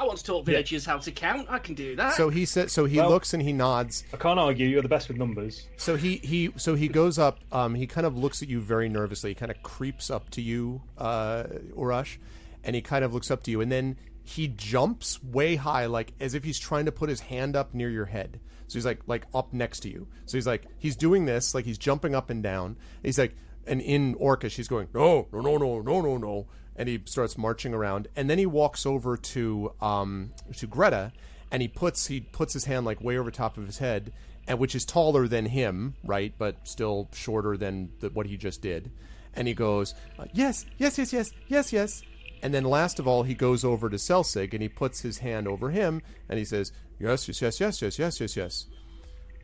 I 0.00 0.04
want 0.04 0.18
to 0.18 0.24
taught 0.24 0.46
villagers 0.46 0.86
how 0.86 0.98
to 0.98 1.10
count. 1.10 1.48
I 1.50 1.58
can 1.58 1.74
do 1.74 1.96
that. 1.96 2.14
so 2.14 2.28
he 2.28 2.44
said 2.44 2.70
so 2.70 2.84
he 2.84 2.98
Well- 2.98 3.10
looks 3.10 3.34
and 3.34 3.42
he 3.42 3.52
nods. 3.52 4.04
I 4.12 4.16
can't 4.16 4.38
argue. 4.38 4.68
You're 4.68 4.82
the 4.82 4.88
best 4.88 5.08
with 5.08 5.16
numbers. 5.16 5.66
So 5.76 5.96
he 5.96 6.18
he 6.18 6.50
so 6.56 6.76
he 6.76 6.86
goes 6.86 7.18
up. 7.18 7.40
Um, 7.50 7.74
he 7.74 7.86
kind 7.88 8.06
of 8.06 8.16
looks 8.16 8.40
at 8.42 8.48
you 8.48 8.60
very 8.60 8.88
nervously. 8.88 9.30
He 9.30 9.34
kind 9.34 9.50
of 9.50 9.60
creeps 9.64 10.08
up 10.10 10.30
to 10.30 10.40
you, 10.40 10.82
uh, 10.98 11.44
Urash, 11.76 12.18
and 12.62 12.76
he 12.76 12.82
kind 12.82 13.04
of 13.04 13.12
looks 13.12 13.30
up 13.30 13.42
to 13.44 13.50
you, 13.50 13.60
and 13.60 13.72
then 13.72 13.96
he 14.22 14.46
jumps 14.46 15.20
way 15.24 15.56
high, 15.56 15.86
like 15.86 16.12
as 16.20 16.34
if 16.34 16.44
he's 16.44 16.58
trying 16.60 16.84
to 16.84 16.92
put 16.92 17.08
his 17.08 17.20
hand 17.20 17.56
up 17.56 17.74
near 17.74 17.88
your 17.90 18.04
head. 18.04 18.38
So 18.68 18.74
he's 18.74 18.84
like 18.86 19.00
like 19.08 19.26
up 19.34 19.52
next 19.52 19.80
to 19.80 19.88
you. 19.88 20.06
So 20.26 20.36
he's 20.36 20.46
like 20.46 20.62
he's 20.78 20.94
doing 20.94 21.24
this, 21.24 21.56
like 21.56 21.64
he's 21.64 21.78
jumping 21.78 22.14
up 22.14 22.30
and 22.30 22.40
down. 22.40 22.76
He's 23.02 23.18
like, 23.18 23.34
and 23.68 23.80
in 23.80 24.14
Orcish, 24.16 24.56
he's 24.56 24.68
going 24.68 24.88
no 24.94 25.28
no 25.32 25.40
no 25.40 25.56
no 25.58 25.80
no 25.80 26.00
no 26.00 26.16
no, 26.16 26.46
and 26.76 26.88
he 26.88 27.02
starts 27.04 27.38
marching 27.38 27.74
around, 27.74 28.08
and 28.16 28.28
then 28.28 28.38
he 28.38 28.46
walks 28.46 28.86
over 28.86 29.16
to 29.16 29.72
um 29.80 30.32
to 30.56 30.66
Greta, 30.66 31.12
and 31.50 31.62
he 31.62 31.68
puts 31.68 32.06
he 32.06 32.20
puts 32.20 32.52
his 32.52 32.64
hand 32.64 32.86
like 32.86 33.00
way 33.00 33.18
over 33.18 33.30
top 33.30 33.56
of 33.58 33.66
his 33.66 33.78
head 33.78 34.12
and 34.48 34.58
which 34.58 34.74
is 34.74 34.84
taller 34.84 35.28
than 35.28 35.44
him, 35.44 35.94
right, 36.02 36.32
but 36.38 36.66
still 36.66 37.08
shorter 37.12 37.56
than 37.56 37.90
the, 38.00 38.08
what 38.08 38.26
he 38.26 38.36
just 38.36 38.62
did. 38.62 38.90
And 39.34 39.46
he 39.46 39.54
goes, 39.54 39.94
uh, 40.18 40.24
"Yes, 40.32 40.64
yes, 40.78 40.98
yes, 40.98 41.12
yes, 41.12 41.30
yes, 41.46 41.72
yes." 41.72 42.02
And 42.42 42.54
then 42.54 42.64
last 42.64 42.98
of 42.98 43.06
all, 43.06 43.24
he 43.24 43.34
goes 43.34 43.62
over 43.64 43.90
to 43.90 43.96
Celsig 43.96 44.54
and 44.54 44.62
he 44.62 44.68
puts 44.68 45.00
his 45.02 45.18
hand 45.18 45.46
over 45.46 45.70
him 45.70 46.02
and 46.28 46.38
he 46.38 46.44
says, 46.44 46.72
"Yes, 46.98 47.28
yes, 47.28 47.42
yes, 47.42 47.60
yes, 47.60 47.82
yes, 47.82 47.98
yes, 47.98 48.20
yes, 48.20 48.36
yes." 48.36 48.66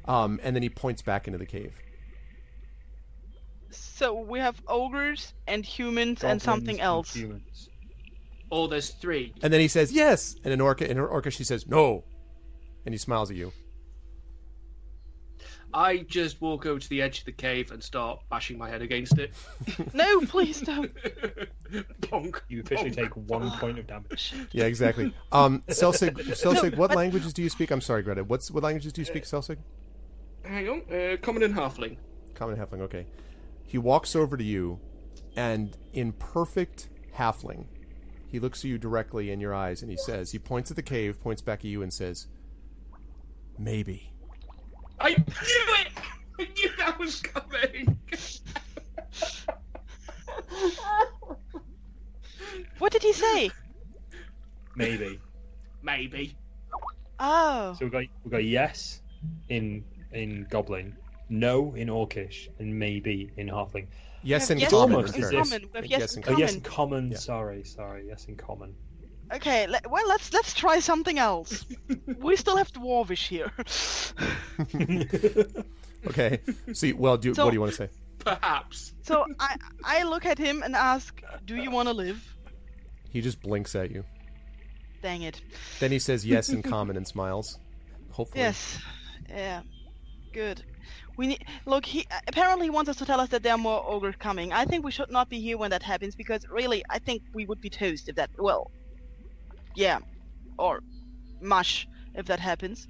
Um, 0.07 0.41
and 0.43 0.57
then 0.57 0.63
he 0.63 0.71
points 0.71 1.03
back 1.03 1.29
into 1.29 1.39
the 1.39 1.47
cave. 1.47 1.79
So 3.97 4.13
we 4.13 4.41
have 4.41 4.61
ogres 4.67 5.35
and 5.47 5.65
humans 5.65 6.25
and 6.25 6.43
something 6.43 6.81
else. 6.81 7.15
Humans. 7.15 7.69
or 8.51 8.67
there's 8.69 8.91
three. 8.91 9.33
And 9.43 9.53
then 9.53 9.61
he 9.61 9.69
says, 9.69 9.93
"Yes." 9.93 10.35
And 10.43 10.53
in 10.53 10.61
Orca, 10.61 10.91
in 10.91 10.97
her 10.97 11.07
Orca, 11.07 11.31
she 11.31 11.45
says, 11.45 11.69
"No," 11.69 12.05
and 12.85 12.93
he 12.93 12.99
smiles 12.99 13.31
at 13.31 13.37
you. 13.37 13.53
I 15.73 15.99
just 15.99 16.41
walk 16.41 16.67
over 16.67 16.79
to 16.79 16.89
the 16.89 17.03
edge 17.03 17.21
of 17.21 17.25
the 17.25 17.33
cave 17.33 17.73
and 17.73 17.83
start 17.83 18.21
bashing 18.31 18.59
my 18.59 18.69
head 18.69 18.83
against 18.83 19.19
it. 19.19 19.33
No, 19.95 20.21
please 20.23 20.61
don't. 20.61 20.93
Bonk. 22.01 22.41
You 22.49 22.61
officially 22.63 22.91
bonk, 22.91 22.97
take 22.97 23.17
one 23.17 23.51
point 23.59 23.79
of 23.79 23.87
damage. 23.87 24.35
Yeah, 24.53 24.65
exactly. 24.65 25.13
Um, 25.33 25.63
Celsig, 25.69 26.15
Celsig, 26.43 26.77
what 26.77 26.95
languages 26.95 27.33
do 27.33 27.43
you 27.43 27.49
speak? 27.51 27.71
I'm 27.73 27.81
sorry, 27.81 28.03
Greta. 28.03 28.23
What's 28.25 28.51
what 28.51 28.63
languages 28.63 28.93
do 28.93 29.01
you 29.01 29.05
speak, 29.05 29.25
Celsig? 29.25 29.59
Hang 30.45 30.69
on. 30.69 30.83
Uh, 30.93 31.17
common 31.23 31.43
and 31.45 31.55
halfling. 31.55 31.97
Common 32.35 32.59
and 32.59 32.63
halfling. 32.71 32.81
Okay. 32.83 33.07
He 33.67 33.79
walks 33.79 34.15
over 34.15 34.37
to 34.37 34.45
you, 34.45 34.81
and 35.37 35.77
in 35.93 36.13
perfect 36.13 36.89
halfling, 37.17 37.67
he 38.29 38.39
looks 38.39 38.61
at 38.61 38.65
you 38.65 38.79
directly 38.79 39.31
in 39.31 39.41
your 39.41 39.55
eyes, 39.55 39.83
and 39.83 39.91
he 39.91 39.97
says, 39.97 40.33
he 40.33 40.39
points 40.39 40.71
at 40.71 40.77
the 40.77 40.83
cave, 40.83 41.21
points 41.21 41.43
back 41.43 41.61
at 41.61 41.67
you, 41.67 41.83
and 41.83 41.93
says, 41.93 42.27
"Maybe." 43.59 44.13
I 45.01 45.11
knew 45.11 45.25
it! 45.27 45.89
I 46.39 46.49
knew 46.57 46.71
that 46.79 46.99
was 46.99 47.21
coming! 47.21 47.99
What 52.79 52.93
did 52.93 53.03
he 53.03 53.13
say? 53.13 53.51
Maybe. 54.77 55.21
Maybe. 55.83 56.37
Oh. 57.19 57.77
So 57.79 57.87
we 57.87 57.91
got 57.91 58.05
we 58.25 58.31
got 58.31 58.45
yes 58.45 59.01
in 59.49 59.85
in 60.13 60.47
Goblin, 60.51 60.97
no 61.29 61.75
in 61.75 61.89
Orcish, 61.89 62.49
and 62.59 62.79
maybe 62.79 63.31
in 63.37 63.49
Halfling. 63.49 63.87
Yes, 64.23 64.51
in 64.51 64.59
yes 64.59 64.71
common. 64.71 64.97
almost 64.97 65.17
in 65.17 65.23
common. 65.23 65.63
We 65.73 65.79
have 65.79 65.87
yes, 65.87 66.17
in 66.17 66.23
Oh 66.23 66.27
common. 66.27 66.41
yes, 66.41 66.55
in 66.55 66.61
common. 66.63 67.11
Yeah. 67.13 67.19
Sorry, 67.19 67.65
sorry. 67.65 68.07
Yes, 68.09 68.25
in 68.27 68.37
common. 68.37 68.75
Okay, 69.33 69.67
le- 69.67 69.81
well 69.91 70.07
let's 70.09 70.33
let's 70.33 70.55
try 70.55 70.79
something 70.81 71.19
else. 71.19 71.65
we 72.19 72.37
still 72.37 72.57
have 72.57 72.73
dwarvish 72.73 73.27
here. 73.27 73.51
Okay. 76.07 76.39
See, 76.75 76.93
well, 76.93 77.17
do 77.17 77.33
So- 77.35 77.45
what 77.45 77.51
do 77.51 77.55
you 77.57 77.61
want 77.61 77.73
to 77.73 77.77
say? 77.79 77.89
Perhaps. 78.19 78.93
so 79.03 79.25
I 79.41 79.57
I 79.83 80.03
look 80.03 80.27
at 80.27 80.39
him 80.39 80.63
and 80.63 80.75
ask, 80.77 81.21
"Do 81.47 81.57
you 81.57 81.71
want 81.71 81.89
to 81.89 81.95
live?" 81.95 82.23
He 83.11 83.21
just 83.23 83.41
blinks 83.41 83.75
at 83.75 83.91
you. 83.91 84.05
Dang 85.03 85.23
it. 85.23 85.41
Then 85.81 85.91
he 85.93 85.99
says 85.99 86.25
yes 86.27 86.49
in 86.51 86.63
common 86.75 86.97
and 86.97 87.07
smiles. 87.07 87.59
Hopefully. 88.11 88.43
Yes. 88.43 88.79
Yeah. 89.29 89.63
Good. 90.33 90.63
We 91.17 91.27
need 91.29 91.45
look. 91.67 91.85
He 91.85 92.07
uh, 92.11 92.19
apparently 92.29 92.67
he 92.67 92.71
wants 92.71 92.89
us 92.91 92.97
to 92.97 93.05
tell 93.05 93.21
us 93.21 93.29
that 93.31 93.43
there 93.43 93.55
are 93.55 93.59
more 93.59 93.83
ogres 93.87 94.15
coming. 94.19 94.53
I 94.53 94.65
think 94.65 94.85
we 94.85 94.91
should 94.91 95.11
not 95.11 95.29
be 95.29 95.41
here 95.41 95.57
when 95.59 95.71
that 95.71 95.83
happens 95.83 96.15
because 96.15 96.45
really, 96.51 96.83
I 96.91 96.99
think 96.99 97.23
we 97.33 97.47
would 97.47 97.61
be 97.61 97.71
toast 97.71 98.09
if 98.09 98.17
that. 98.17 98.31
Well, 98.39 98.71
yeah, 99.75 99.99
or 100.59 100.81
mush 101.41 101.87
if 102.15 102.27
that 102.27 102.41
happens. 102.41 102.89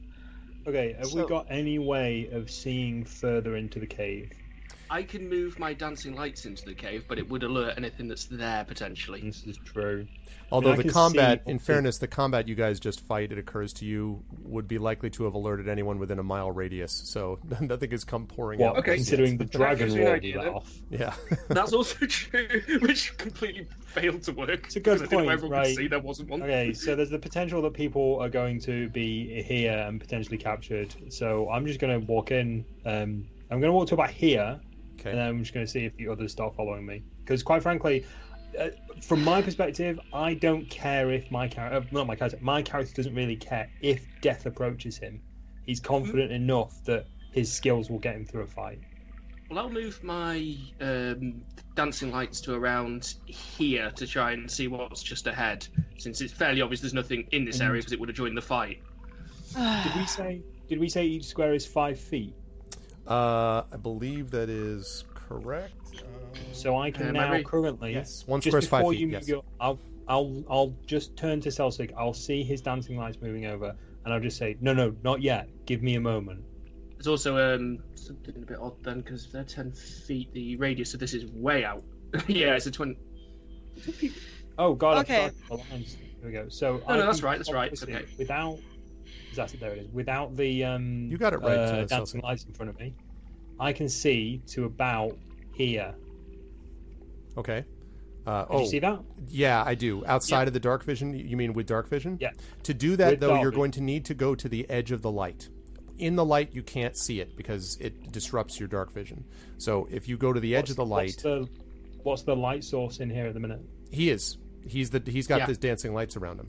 Okay, 0.67 0.95
have 0.99 1.07
So- 1.09 1.23
we 1.23 1.29
got 1.29 1.47
any 1.51 1.79
way 1.79 2.29
of 2.33 2.51
seeing 2.51 3.05
further 3.05 3.57
into 3.57 3.79
the 3.79 3.87
cave? 3.87 4.31
I 4.91 5.03
can 5.03 5.29
move 5.29 5.59
my 5.59 5.73
dancing 5.73 6.15
lights 6.15 6.47
into 6.47 6.65
the 6.65 6.75
cave, 6.75 7.05
but 7.09 7.19
it 7.19 7.29
would 7.29 7.43
alert 7.43 7.75
anything 7.77 8.09
that's 8.09 8.27
there 8.27 8.65
potentially. 8.65 9.21
This 9.21 9.45
is 9.45 9.59
true. 9.65 10.07
Although 10.53 10.73
I 10.73 10.77
the 10.77 10.89
combat, 10.89 11.43
see- 11.45 11.51
in 11.53 11.59
fairness, 11.59 11.99
the 11.99 12.07
combat 12.07 12.47
you 12.47 12.55
guys 12.55 12.79
just 12.79 13.01
fight, 13.01 13.33
it 13.33 13.39
occurs 13.39 13.73
to 13.75 13.85
you, 13.85 14.23
would 14.43 14.69
be 14.69 14.79
likely 14.79 15.11
to 15.11 15.25
have 15.25 15.35
alerted 15.35 15.69
anyone 15.69 15.99
within 15.99 16.19
a 16.19 16.23
mile 16.23 16.51
radius. 16.51 16.93
So 16.93 17.39
nothing 17.61 17.91
has 17.91 18.05
come 18.05 18.27
pouring 18.27 18.61
What, 18.61 18.71
out. 18.71 18.79
Okay. 18.79 18.97
considering 18.97 19.39
the 19.39 19.45
That 19.45 19.53
dragon 19.53 19.79
gives 19.89 19.95
me 19.95 20.01
an 20.03 20.07
walled 20.07 20.17
idea 20.17 20.39
that 20.43 20.49
off. 20.49 20.73
Yeah. 20.91 21.15
That's 21.49 21.73
also 21.73 22.07
true, 22.07 22.61
which 22.81 23.17
completely 23.17 23.67
failed 23.87 24.23
to 24.25 24.33
work. 24.33 24.67
It's 24.67 24.77
a 24.77 24.81
good 24.81 25.01
because 25.01 25.03
I 25.03 25.05
didn't 25.07 25.11
know 25.13 25.19
point, 25.19 25.31
everyone 25.33 25.59
right. 25.59 25.67
could 25.67 25.77
see 25.77 25.89
there 25.89 26.01
wasn't 26.01 26.29
one. 26.29 26.43
Okay, 26.43 26.73
so 26.73 26.95
there's 26.95 27.11
the 27.11 27.19
potential 27.19 27.63
that 27.63 27.73
people 27.73 28.19
are 28.21 28.29
going 28.29 28.61
to 28.61 28.89
be 28.91 29.43
here 29.43 29.73
and 29.73 30.01
potentially 30.01 30.39
captured. 30.39 30.95
So 31.09 31.49
I'm 31.51 31.67
just 31.67 31.81
going 31.81 32.01
to 32.01 32.07
walk 32.07 32.31
in. 32.31 32.65
Um, 32.85 33.27
I'm 33.51 33.61
going 33.61 33.71
to 33.71 33.73
walk 33.73 33.89
to 33.89 33.95
about 33.95 34.11
here, 34.11 34.61
and 34.61 34.61
okay. 35.01 35.13
then 35.13 35.27
I'm 35.27 35.39
just 35.41 35.55
going 35.55 35.67
to 35.67 35.71
see 35.71 35.85
if 35.85 35.97
the 35.97 36.09
others 36.09 36.33
start 36.33 36.55
following 36.55 36.85
me. 36.85 37.03
Because 37.21 37.43
quite 37.43 37.63
frankly, 37.63 38.05
uh, 38.59 38.69
from 39.03 39.25
my 39.25 39.43
perspective, 39.43 39.99
I 40.13 40.35
don't 40.35 40.69
care 40.71 41.11
if 41.11 41.31
my 41.31 41.49
character, 41.49 41.79
uh, 41.79 41.85
not 41.91 42.07
my 42.07 42.15
character, 42.15 42.39
my 42.41 42.63
character 42.63 42.95
doesn't 42.95 43.15
really 43.15 43.37
care 43.37 43.71
if 43.81 44.07
death 44.21 44.47
approaches 44.47 44.97
him. 44.97 45.21
He's 45.67 45.81
confident 45.81 46.31
enough 46.31 46.85
that 46.85 47.07
his 47.33 47.53
skills 47.53 47.91
will 47.91 47.99
get 47.99 48.15
him 48.15 48.25
through 48.25 48.43
a 48.43 48.47
fight. 48.47 48.81
Well, 49.51 49.59
I'll 49.59 49.71
move 49.71 50.03
my 50.03 50.57
um, 50.81 51.43
dancing 51.75 52.11
lights 52.11 52.41
to 52.43 52.55
around 52.55 53.15
here 53.27 53.91
to 53.93 54.07
try 54.07 54.33
and 54.33 54.51
see 54.51 54.69
what's 54.69 55.03
just 55.03 55.27
ahead, 55.27 55.67
since 55.99 56.21
it's 56.21 56.33
fairly 56.33 56.63
obvious 56.63 56.81
there's 56.81 56.95
nothing 56.95 57.27
in 57.33 57.45
this 57.45 57.61
area 57.61 57.81
because 57.81 57.93
it 57.93 58.01
would 58.01 58.09
have 58.09 58.17
joined 58.17 58.37
the 58.37 58.43
fight. 58.43 58.83
Did 59.55 59.97
we 59.97 60.07
say? 60.07 60.43
Did 60.69 60.81
we 60.81 60.89
say 60.89 61.07
each 61.07 61.27
square 61.27 61.55
is 61.55 61.67
five 61.67 62.01
feet? 62.01 62.35
Uh, 63.07 63.63
I 63.73 63.77
believe 63.77 64.31
that 64.31 64.49
is 64.49 65.05
correct. 65.15 65.75
Uh, 65.97 66.39
So 66.53 66.77
I 66.79 66.91
can 66.91 67.09
Uh, 67.09 67.13
now 67.13 67.31
maybe- 67.33 67.45
currently. 67.45 67.93
yes, 67.93 68.25
one 68.27 68.41
just 68.41 68.51
square 68.51 68.59
is 68.61 68.67
five 68.69 68.81
before 68.81 68.93
feet. 68.93 69.01
you 69.01 69.09
yes. 69.09 69.27
go, 69.27 69.45
I'll, 69.61 69.79
I'll, 70.09 70.45
I'll 70.49 70.75
just 70.87 71.17
turn 71.17 71.41
to 71.43 71.49
Celsig. 71.51 71.93
I'll 71.97 72.15
see 72.15 72.43
his 72.43 72.61
dancing 72.61 72.97
lights 72.97 73.19
moving 73.21 73.47
over, 73.47 73.75
and 74.05 74.13
I'll 74.15 74.21
just 74.21 74.37
say, 74.39 74.57
"No, 74.61 74.73
no, 74.73 74.95
not 75.03 75.23
yet. 75.23 75.49
Give 75.67 75.83
me 75.83 75.95
a 75.97 76.01
moment." 76.01 76.45
There's 76.97 77.07
also 77.09 77.37
um, 77.55 77.79
something 77.95 78.35
a 78.37 78.47
bit 78.47 78.59
odd 78.59 78.83
then 78.83 79.01
because 79.01 79.31
they're 79.31 79.45
10 79.45 79.73
feet 79.73 80.33
the 80.33 80.57
radius, 80.57 80.91
so 80.91 80.99
this 80.99 81.13
is 81.15 81.27
way 81.27 81.65
out. 81.65 81.83
yeah, 82.29 82.55
it's 82.55 82.67
a 82.67 82.71
20. 82.71 82.97
Oh 84.59 84.75
God! 84.75 84.99
Okay. 85.05 85.27
I 85.27 85.29
forgot 85.31 85.49
the 85.69 85.75
lines. 85.75 85.97
Here 85.97 86.09
we 86.27 86.33
go. 86.33 86.49
So 86.49 86.79
No, 86.79 86.85
I 86.95 86.97
no, 86.99 87.07
that's 87.07 87.23
right, 87.23 87.39
that's 87.39 87.53
right, 87.53 87.83
okay. 87.83 88.05
Without, 88.19 88.59
that's 89.37 89.55
it. 89.55 89.61
There 89.61 89.73
it 89.73 89.79
is. 89.79 89.89
Without 89.93 90.37
the 90.37 90.65
um, 90.65 91.09
You 91.11 91.17
got 91.19 91.33
it 91.33 91.41
right, 91.41 91.57
uh, 91.57 91.85
dancing 91.85 92.21
lights 92.21 92.45
in 92.45 92.53
front 92.53 92.71
of 92.71 92.79
me, 92.79 92.95
I 93.61 93.73
can 93.73 93.89
see 93.89 94.43
to 94.49 94.65
about 94.65 95.17
here. 95.53 95.95
Okay. 97.37 97.65
Uh, 98.27 98.47
oh, 98.49 98.61
you 98.61 98.67
see 98.67 98.79
that? 98.79 99.01
yeah, 99.29 99.63
I 99.67 99.75
do. 99.75 100.05
Outside 100.07 100.49
of 100.49 100.55
the 100.55 100.61
dark 100.61 100.83
vision, 100.85 101.13
you 101.15 101.37
mean 101.37 101.53
with 101.53 101.67
dark 101.67 101.89
vision? 101.89 102.17
Yeah. 102.21 102.31
To 102.63 102.73
do 102.73 102.97
that, 102.97 103.11
With 103.13 103.21
though, 103.21 103.35
you're 103.35 103.51
vision. 103.51 103.59
going 103.61 103.71
to 103.73 103.81
need 103.83 104.05
to 104.07 104.15
go 104.15 104.35
to 104.35 104.49
the 104.49 104.69
edge 104.71 104.93
of 104.93 105.03
the 105.03 105.11
light. 105.11 105.49
In 105.99 106.17
the 106.17 106.25
light, 106.25 106.55
you 106.55 106.63
can't 106.63 106.97
see 106.97 107.21
it 107.21 107.37
because 107.37 107.77
it 107.81 108.13
disrupts 108.13 108.59
your 108.59 108.67
dark 108.69 108.93
vision. 108.93 109.25
So 109.59 109.87
if 109.91 110.09
you 110.09 110.17
go 110.17 110.33
to 110.33 110.41
the 110.41 110.57
edge 110.57 110.71
of 110.71 110.77
the 110.77 110.87
light, 110.87 111.11
What's 111.11 111.23
the, 111.23 111.49
what's 112.03 112.23
the 112.23 112.35
light 112.35 112.65
source 112.65 112.99
in 113.01 113.11
here 113.11 113.27
at 113.27 113.35
the 113.35 113.41
minute? 113.41 113.61
he 113.91 114.11
is. 114.11 114.39
He's 114.67 114.89
the. 114.89 115.03
He's 115.07 115.27
got 115.27 115.41
Yeah. 115.41 115.47
this 115.47 115.59
dancing 115.59 115.93
lights 115.93 116.17
around 116.17 116.41
him. 116.41 116.49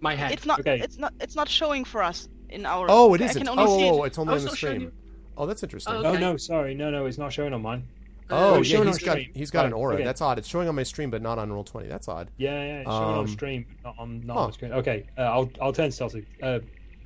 My 0.00 0.14
head. 0.14 0.32
It's 0.32 0.46
not. 0.46 0.60
Okay. 0.60 0.80
It's 0.80 0.98
not. 0.98 1.12
It's 1.20 1.36
not 1.36 1.48
showing 1.48 1.84
for 1.84 2.02
us 2.02 2.28
in 2.48 2.64
our. 2.66 2.86
Oh, 2.88 3.14
it 3.14 3.22
I 3.22 3.26
isn't. 3.26 3.44
can 3.44 3.48
Oh, 3.58 3.62
only 3.62 3.82
see 3.82 3.90
oh, 3.90 4.02
it. 4.04 4.06
it's 4.08 4.18
only 4.18 4.32
Oh, 4.32 4.36
on 4.36 4.40
the 4.40 4.46
not 4.46 4.56
stream. 4.56 4.80
you? 4.80 4.92
Oh, 5.36 5.46
that's 5.46 5.62
interesting. 5.62 5.94
Oh, 5.94 6.02
Oh 6.04 6.08
Okay. 6.10 6.20
no, 6.20 6.36
sorry, 6.36 6.74
no, 6.74 6.90
no, 6.90 7.06
it's 7.06 7.18
not 7.18 7.32
showing 7.32 7.52
on 7.54 7.62
mine. 7.62 7.84
Oh, 8.32 8.36
Oh, 8.36 8.54
yeah, 8.54 8.58
it's 8.60 8.68
showing 8.68 8.86
he's 8.88 8.98
on 9.02 9.04
got 9.06 9.12
stream. 9.12 9.30
he's 9.34 9.50
got 9.50 9.66
an 9.66 9.72
aura. 9.72 9.94
okay. 9.96 10.04
That's 10.04 10.20
odd. 10.20 10.38
It's 10.38 10.48
showing 10.48 10.68
on 10.68 10.74
my 10.74 10.82
stream, 10.84 11.10
but 11.10 11.20
not 11.22 11.38
on 11.38 11.52
roll 11.52 11.64
twenty. 11.64 11.88
That's 11.88 12.08
odd. 12.08 12.30
Yeah, 12.36 12.50
yeah, 12.64 12.78
it's 12.80 12.90
showing 12.90 13.02
Um, 13.02 13.18
on 13.18 13.28
stream, 13.28 13.66
not 13.84 13.94
on 13.98 14.26
not 14.26 14.34
huh. 14.34 14.40
on 14.44 14.52
screen. 14.52 14.72
Okay, 14.72 15.06
uh, 15.18 15.22
I'll 15.22 15.50
I'll 15.60 15.72
turn 15.72 15.90
to 15.90 15.96
Celsig. 16.04 16.26
Uh, 16.42 16.60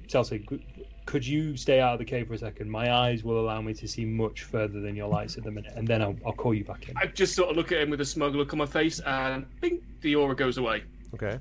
Celsig, 0.08 0.46
could- 0.46 0.62
could 1.06 1.26
you 1.26 1.54
stay 1.56 1.80
out 1.80 1.92
of 1.92 1.98
the 1.98 2.04
cave 2.04 2.28
for 2.28 2.32
a 2.34 2.38
second? 2.38 2.70
My 2.70 2.90
eyes 2.92 3.22
will 3.24 3.38
allow 3.38 3.60
me 3.60 3.74
to 3.74 3.86
see 3.86 4.06
much 4.06 4.44
further 4.44 4.80
than 4.80 4.96
your 4.96 5.06
lights 5.08 5.36
at 5.36 5.44
the 5.44 5.50
minute, 5.50 5.72
and 5.76 5.86
then 5.86 6.00
I'll, 6.00 6.16
I'll 6.24 6.32
call 6.32 6.54
you 6.54 6.64
back 6.64 6.88
in. 6.88 6.96
I 6.96 7.06
just 7.06 7.34
sort 7.34 7.50
of 7.50 7.56
look 7.56 7.72
at 7.72 7.80
him 7.82 7.90
with 7.90 8.00
a 8.00 8.06
smug 8.06 8.34
look 8.34 8.52
on 8.54 8.58
my 8.58 8.64
face, 8.66 9.00
and 9.00 9.44
bing, 9.60 9.82
the 10.00 10.16
aura 10.16 10.34
goes 10.34 10.56
away. 10.56 10.82
Okay. 11.12 11.38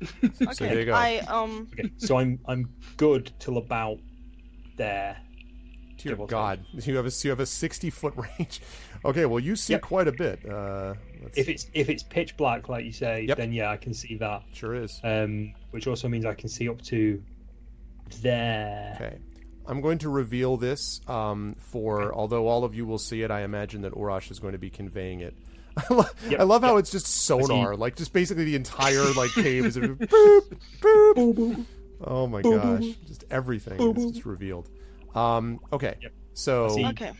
Okay. 0.24 0.52
So 0.52 0.64
there 0.64 0.78
you 0.80 0.86
go. 0.86 0.94
I 0.94 1.18
um. 1.28 1.68
Okay, 1.72 1.90
so 1.98 2.18
I'm 2.18 2.38
I'm 2.46 2.70
good 2.96 3.32
till 3.38 3.58
about 3.58 3.98
there. 4.76 5.16
Dear 5.98 6.12
Give 6.12 6.20
or 6.20 6.26
take. 6.26 6.30
God, 6.30 6.64
you 6.72 6.96
have 6.96 7.06
a 7.06 7.10
you 7.22 7.30
have 7.30 7.40
a 7.40 7.46
sixty 7.46 7.90
foot 7.90 8.14
range. 8.16 8.60
Okay, 9.02 9.24
well 9.24 9.40
you 9.40 9.56
see 9.56 9.72
Yep. 9.72 9.80
quite 9.80 10.08
a 10.08 10.12
bit. 10.12 10.40
Uh, 10.46 10.92
let's, 11.22 11.38
If 11.38 11.48
it's 11.48 11.66
if 11.72 11.88
it's 11.88 12.02
pitch 12.02 12.36
black, 12.36 12.68
like 12.68 12.84
you 12.84 12.92
say, 12.92 13.22
Yep. 13.26 13.38
then 13.38 13.50
yeah, 13.50 13.70
I 13.70 13.78
can 13.78 13.94
see 13.94 14.16
that. 14.18 14.42
sure 14.52 14.74
is. 14.74 15.00
Um, 15.02 15.54
which 15.70 15.86
also 15.86 16.06
means 16.06 16.26
I 16.26 16.34
can 16.34 16.50
see 16.50 16.68
up 16.68 16.82
to 16.82 17.22
there. 18.20 18.98
Okay. 19.00 19.18
I'm 19.66 19.80
going 19.80 19.98
to 19.98 20.08
reveal 20.10 20.56
this 20.56 21.00
um, 21.08 21.54
for, 21.58 22.12
although 22.14 22.46
all 22.48 22.64
of 22.64 22.74
you 22.74 22.84
will 22.84 22.98
see 22.98 23.22
it, 23.22 23.30
I 23.30 23.42
imagine 23.42 23.82
that 23.82 23.92
Urash 23.92 24.30
is 24.30 24.38
going 24.38 24.52
to 24.52 24.58
be 24.58 24.68
conveying 24.70 25.20
it. 25.20 25.34
I 25.90 25.94
lo- 25.94 26.04
Yep, 26.28 26.40
I 26.40 26.42
love 26.44 26.62
how 26.62 26.72
yep. 26.74 26.80
it's 26.80 26.90
just 26.90 27.06
sonar, 27.06 27.76
like 27.76 27.96
just 27.96 28.12
basically 28.12 28.44
the 28.44 28.56
entire 28.56 29.04
like 29.12 29.30
cave 29.34 29.64
is 29.66 29.76
boop, 29.76 30.58
boop. 30.80 31.66
Oh 32.02 32.26
my 32.26 32.42
gosh, 32.42 32.84
just 33.06 33.24
everything 33.30 33.80
is 33.96 34.12
just 34.12 34.26
revealed. 34.26 34.68
Um, 35.14 35.60
okay, 35.72 35.96
Yep. 36.02 36.12
so 36.34 36.64
I 36.66 36.68
see, 36.68 36.86
Okay. 36.86 37.12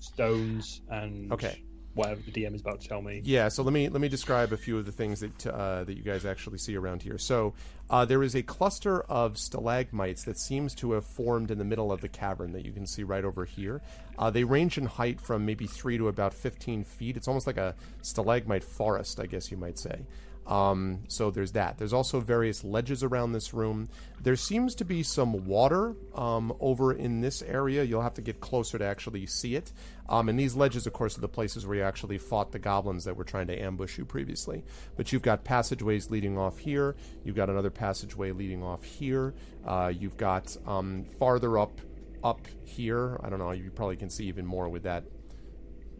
Stones 0.00 0.80
and 0.88 1.32
Okay. 1.32 1.62
Whatever 1.98 2.20
the 2.22 2.30
DM 2.30 2.54
is 2.54 2.60
about 2.60 2.80
to 2.80 2.88
tell 2.88 3.02
me. 3.02 3.20
Yeah, 3.24 3.48
so 3.48 3.62
let 3.62 3.72
me 3.72 3.88
let 3.88 4.00
me 4.00 4.08
describe 4.08 4.52
a 4.52 4.56
few 4.56 4.78
of 4.78 4.86
the 4.86 4.92
things 4.92 5.20
that 5.20 5.46
uh, 5.46 5.84
that 5.84 5.96
you 5.96 6.02
guys 6.02 6.24
actually 6.24 6.58
see 6.58 6.76
around 6.76 7.02
here. 7.02 7.18
So 7.18 7.54
uh, 7.90 8.04
there 8.04 8.22
is 8.22 8.36
a 8.36 8.42
cluster 8.42 9.02
of 9.02 9.36
stalagmites 9.36 10.22
that 10.24 10.38
seems 10.38 10.74
to 10.76 10.92
have 10.92 11.04
formed 11.04 11.50
in 11.50 11.58
the 11.58 11.64
middle 11.64 11.90
of 11.90 12.00
the 12.00 12.08
cavern 12.08 12.52
that 12.52 12.64
you 12.64 12.72
can 12.72 12.86
see 12.86 13.02
right 13.02 13.24
over 13.24 13.44
here. 13.44 13.82
Uh, 14.18 14.30
they 14.30 14.44
range 14.44 14.78
in 14.78 14.86
height 14.86 15.20
from 15.20 15.44
maybe 15.44 15.66
three 15.66 15.98
to 15.98 16.08
about 16.08 16.32
fifteen 16.32 16.84
feet. 16.84 17.16
It's 17.16 17.28
almost 17.28 17.46
like 17.46 17.58
a 17.58 17.74
stalagmite 18.02 18.64
forest, 18.64 19.18
I 19.18 19.26
guess 19.26 19.50
you 19.50 19.56
might 19.56 19.78
say. 19.78 20.00
Um, 20.48 21.00
so 21.08 21.30
there's 21.30 21.52
that. 21.52 21.76
There's 21.76 21.92
also 21.92 22.20
various 22.20 22.64
ledges 22.64 23.02
around 23.02 23.32
this 23.32 23.52
room. 23.52 23.90
There 24.22 24.34
seems 24.34 24.74
to 24.76 24.84
be 24.84 25.02
some 25.02 25.44
water 25.44 25.94
um, 26.14 26.54
over 26.58 26.94
in 26.94 27.20
this 27.20 27.42
area. 27.42 27.84
You'll 27.84 28.02
have 28.02 28.14
to 28.14 28.22
get 28.22 28.40
closer 28.40 28.78
to 28.78 28.84
actually 28.84 29.26
see 29.26 29.54
it. 29.54 29.72
Um, 30.08 30.30
and 30.30 30.38
these 30.38 30.56
ledges, 30.56 30.86
of 30.86 30.94
course, 30.94 31.18
are 31.18 31.20
the 31.20 31.28
places 31.28 31.66
where 31.66 31.76
you 31.76 31.82
actually 31.82 32.16
fought 32.16 32.50
the 32.50 32.58
goblins 32.58 33.04
that 33.04 33.14
were 33.14 33.24
trying 33.24 33.46
to 33.48 33.62
ambush 33.62 33.98
you 33.98 34.06
previously. 34.06 34.64
But 34.96 35.12
you've 35.12 35.22
got 35.22 35.44
passageways 35.44 36.10
leading 36.10 36.38
off 36.38 36.58
here. 36.58 36.96
You've 37.24 37.36
got 37.36 37.50
another 37.50 37.70
passageway 37.70 38.32
leading 38.32 38.62
off 38.62 38.82
here. 38.82 39.34
Uh, 39.66 39.92
you've 39.94 40.16
got 40.16 40.56
um, 40.66 41.04
farther 41.18 41.58
up 41.58 41.78
up 42.24 42.40
here. 42.64 43.20
I 43.22 43.28
don't 43.28 43.38
know. 43.38 43.52
You 43.52 43.70
probably 43.70 43.96
can 43.96 44.10
see 44.10 44.24
even 44.26 44.44
more 44.44 44.68
with 44.68 44.82
that, 44.84 45.04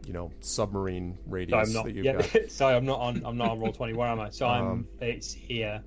you 0.05 0.13
know, 0.13 0.31
submarine 0.41 1.15
So 1.17 1.31
radius 1.31 1.67
I'm 1.67 1.73
not. 1.73 1.85
that 1.85 1.95
you've 1.95 2.05
Yeah, 2.05 2.13
got. 2.21 2.31
sorry, 2.51 2.75
I'm 2.75 2.85
not 2.85 2.99
on. 2.99 3.21
I'm 3.25 3.37
not 3.37 3.51
on 3.51 3.59
roll 3.59 3.71
twenty. 3.73 3.93
Where 3.93 4.07
am 4.07 4.19
I? 4.19 4.29
So 4.29 4.47
I'm. 4.47 4.67
Um, 4.67 4.87
It's 5.01 5.31
here. 5.33 5.83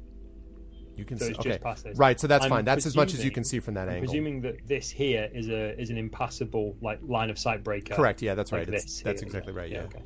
You 0.97 1.05
can 1.07 1.19
So 1.19 1.25
see. 1.25 1.31
it's 1.31 1.41
Okay, 1.41 1.49
just 1.51 1.63
past 1.63 1.85
this. 1.85 1.97
right. 1.99 2.21
So 2.21 2.27
that's 2.27 2.45
I'm 2.45 2.51
fine. 2.51 2.65
That's 2.67 2.85
as 2.87 2.95
much 2.95 3.15
as 3.15 3.25
you 3.25 3.31
can 3.31 3.45
see 3.45 3.61
from 3.61 3.75
that 3.75 3.89
I'm 3.89 3.95
angle. 3.95 4.01
presuming 4.09 4.43
that 4.43 4.67
this 4.69 4.91
here 4.91 5.29
is 5.33 5.49
a 5.49 5.79
is 5.81 5.91
an 5.91 5.97
impassable 5.97 6.77
like 6.83 7.01
line 7.03 7.31
of 7.31 7.39
sight 7.39 7.65
breaker. 7.65 7.95
Correct. 7.95 8.21
Yeah, 8.23 8.35
that's 8.35 8.53
like 8.53 8.69
right. 8.69 8.71
That's 8.71 9.01
here, 9.01 9.11
exactly 9.13 9.53
right. 9.53 9.71
Yeah. 9.71 9.83
Okay. 9.85 10.03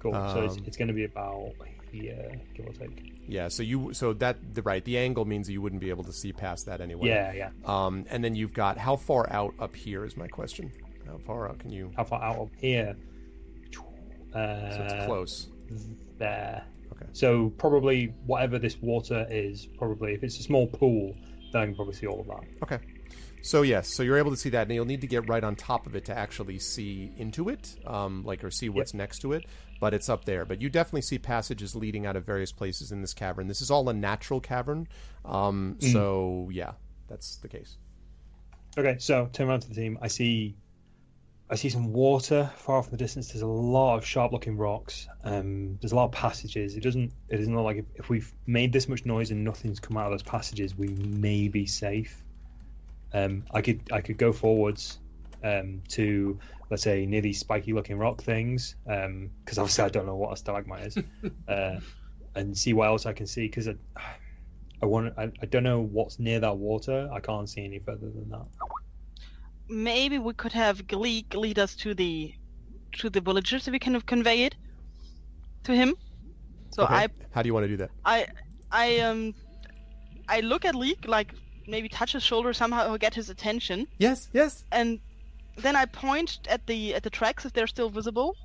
Cool. 0.00 0.12
so 0.12 0.42
it's, 0.44 0.56
Um, 0.58 0.64
it's 0.66 0.76
going 0.76 0.88
to 0.88 0.94
be 0.94 1.04
about 1.04 1.52
here, 1.90 2.30
give 2.54 2.66
or 2.66 2.72
take. 2.72 3.14
Yeah. 3.26 3.48
So 3.48 3.62
you. 3.62 3.94
So 3.94 4.12
that 4.14 4.54
the 4.54 4.60
right. 4.62 4.84
The 4.84 4.98
angle 4.98 5.24
means 5.24 5.46
that 5.46 5.54
you 5.54 5.62
wouldn't 5.62 5.80
be 5.80 5.88
able 5.88 6.04
to 6.04 6.12
see 6.12 6.30
past 6.32 6.66
that 6.66 6.82
anyway. 6.82 7.08
Yeah, 7.08 7.32
yeah. 7.32 7.50
Um, 7.64 8.04
and 8.10 8.22
then 8.22 8.34
you've 8.34 8.52
got 8.52 8.76
how 8.76 8.96
far 8.96 9.32
out 9.32 9.54
up 9.58 9.74
here 9.74 10.04
is 10.04 10.14
my 10.16 10.28
question. 10.28 10.70
How 11.06 11.18
far 11.18 11.48
out 11.48 11.58
can 11.58 11.70
you? 11.70 11.92
How 11.96 12.04
far 12.04 12.22
out 12.22 12.36
of 12.36 12.50
here? 12.60 12.96
So 13.72 14.38
Uh, 14.38 14.70
it's 14.94 15.06
close. 15.06 15.48
there. 16.18 16.64
Okay. 16.92 17.06
So 17.12 17.50
probably 17.58 18.12
whatever 18.26 18.58
this 18.58 18.80
water 18.80 19.26
is, 19.30 19.66
probably 19.66 20.14
if 20.14 20.22
it's 20.22 20.38
a 20.38 20.42
small 20.42 20.66
pool, 20.66 21.14
then 21.52 21.62
I 21.62 21.66
can 21.66 21.74
probably 21.74 21.94
see 21.94 22.06
all 22.06 22.20
of 22.20 22.26
that. 22.26 22.44
Okay. 22.62 22.78
So 23.42 23.62
yes, 23.62 23.88
so 23.94 24.02
you're 24.02 24.18
able 24.18 24.32
to 24.32 24.36
see 24.36 24.48
that, 24.50 24.62
and 24.62 24.74
you'll 24.74 24.84
need 24.86 25.02
to 25.02 25.06
get 25.06 25.28
right 25.28 25.44
on 25.44 25.54
top 25.56 25.86
of 25.86 25.94
it 25.94 26.04
to 26.06 26.16
actually 26.18 26.58
see 26.58 27.12
into 27.16 27.48
it, 27.48 27.76
um, 27.86 28.24
like 28.24 28.42
or 28.42 28.50
see 28.50 28.68
what's 28.68 28.92
next 28.92 29.20
to 29.20 29.32
it. 29.34 29.44
But 29.80 29.94
it's 29.94 30.08
up 30.08 30.24
there. 30.24 30.44
But 30.44 30.60
you 30.60 30.68
definitely 30.68 31.02
see 31.02 31.18
passages 31.18 31.76
leading 31.76 32.06
out 32.06 32.16
of 32.16 32.24
various 32.24 32.50
places 32.50 32.90
in 32.92 33.02
this 33.02 33.14
cavern. 33.14 33.46
This 33.46 33.60
is 33.62 33.70
all 33.70 33.88
a 33.88 33.92
natural 33.94 34.40
cavern, 34.40 34.88
um, 35.24 35.76
Mm. 35.80 35.92
so 35.92 36.48
yeah, 36.52 36.72
that's 37.08 37.36
the 37.36 37.48
case. 37.48 37.76
Okay, 38.78 38.96
so 38.98 39.28
turn 39.32 39.48
around 39.48 39.60
to 39.60 39.68
the 39.68 39.74
team. 39.74 39.96
I 40.02 40.08
see, 40.08 40.56
I 41.48 41.54
see 41.54 41.68
some 41.68 41.92
water 41.92 42.50
far 42.56 42.78
off 42.78 42.86
in 42.86 42.90
the 42.90 42.96
distance. 42.96 43.28
There's 43.28 43.42
a 43.42 43.46
lot 43.46 43.96
of 43.96 44.04
sharp-looking 44.04 44.56
rocks. 44.56 45.06
Um, 45.22 45.78
there's 45.80 45.92
a 45.92 45.96
lot 45.96 46.06
of 46.06 46.12
passages. 46.12 46.76
It 46.76 46.82
doesn't. 46.82 47.12
It 47.28 47.36
doesn't 47.36 47.54
look 47.54 47.64
like 47.64 47.76
if, 47.76 47.84
if 47.94 48.08
we've 48.08 48.32
made 48.46 48.72
this 48.72 48.88
much 48.88 49.06
noise 49.06 49.30
and 49.30 49.44
nothing's 49.44 49.78
come 49.78 49.96
out 49.96 50.06
of 50.06 50.12
those 50.12 50.24
passages, 50.24 50.74
we 50.76 50.88
may 50.88 51.46
be 51.48 51.66
safe. 51.66 52.22
Um, 53.12 53.44
I 53.52 53.62
could 53.62 53.80
I 53.92 54.00
could 54.00 54.18
go 54.18 54.32
forwards 54.32 54.98
um, 55.44 55.82
to 55.90 56.40
let's 56.68 56.82
say 56.82 57.06
near 57.06 57.20
these 57.20 57.38
spiky-looking 57.38 57.96
rock 57.96 58.22
things 58.22 58.74
because 58.84 59.58
obviously 59.58 59.84
I 59.84 59.88
don't 59.88 60.06
know 60.06 60.16
what 60.16 60.32
a 60.32 60.36
stalagmite 60.36 60.86
is, 60.86 60.98
uh, 61.48 61.78
and 62.34 62.58
see 62.58 62.72
what 62.72 62.88
else 62.88 63.06
I 63.06 63.12
can 63.12 63.28
see 63.28 63.46
because 63.46 63.68
I, 63.68 63.76
I 64.82 64.86
want 64.86 65.14
I, 65.16 65.30
I 65.40 65.46
don't 65.46 65.62
know 65.62 65.80
what's 65.80 66.18
near 66.18 66.40
that 66.40 66.56
water. 66.56 67.08
I 67.12 67.20
can't 67.20 67.48
see 67.48 67.64
any 67.64 67.78
further 67.78 68.10
than 68.10 68.30
that. 68.30 68.46
Maybe 69.68 70.18
we 70.18 70.32
could 70.34 70.52
have 70.52 70.86
Gleek 70.86 71.34
lead 71.34 71.58
us 71.58 71.74
to 71.76 71.94
the 71.94 72.32
to 72.98 73.10
the 73.10 73.20
villagers 73.20 73.64
so 73.64 73.72
we 73.72 73.78
can 73.78 74.00
convey 74.02 74.44
it 74.44 74.54
to 75.64 75.74
him. 75.74 75.94
So 76.70 76.84
Okay. 76.84 76.94
I 76.94 77.08
How 77.32 77.42
do 77.42 77.48
you 77.48 77.54
want 77.54 77.64
to 77.64 77.68
do 77.68 77.76
that? 77.78 77.90
I 78.04 78.26
I 78.70 79.00
um 79.00 79.34
I 80.28 80.40
look 80.40 80.64
at 80.64 80.74
Gleek 80.74 81.06
like 81.06 81.34
maybe 81.66 81.88
touch 81.88 82.12
his 82.12 82.22
shoulder 82.22 82.52
somehow 82.52 82.92
or 82.92 82.98
get 82.98 83.14
his 83.14 83.28
attention 83.28 83.86
Yes, 83.98 84.28
yes. 84.32 84.64
and 84.70 85.00
then 85.56 85.74
I 85.74 85.86
point 85.86 86.38
at 86.48 86.66
the 86.66 86.94
at 86.94 87.02
the 87.02 87.10
tracks 87.10 87.44
if 87.44 87.52
they're 87.52 87.66
still 87.66 87.90
visible. 87.90 88.36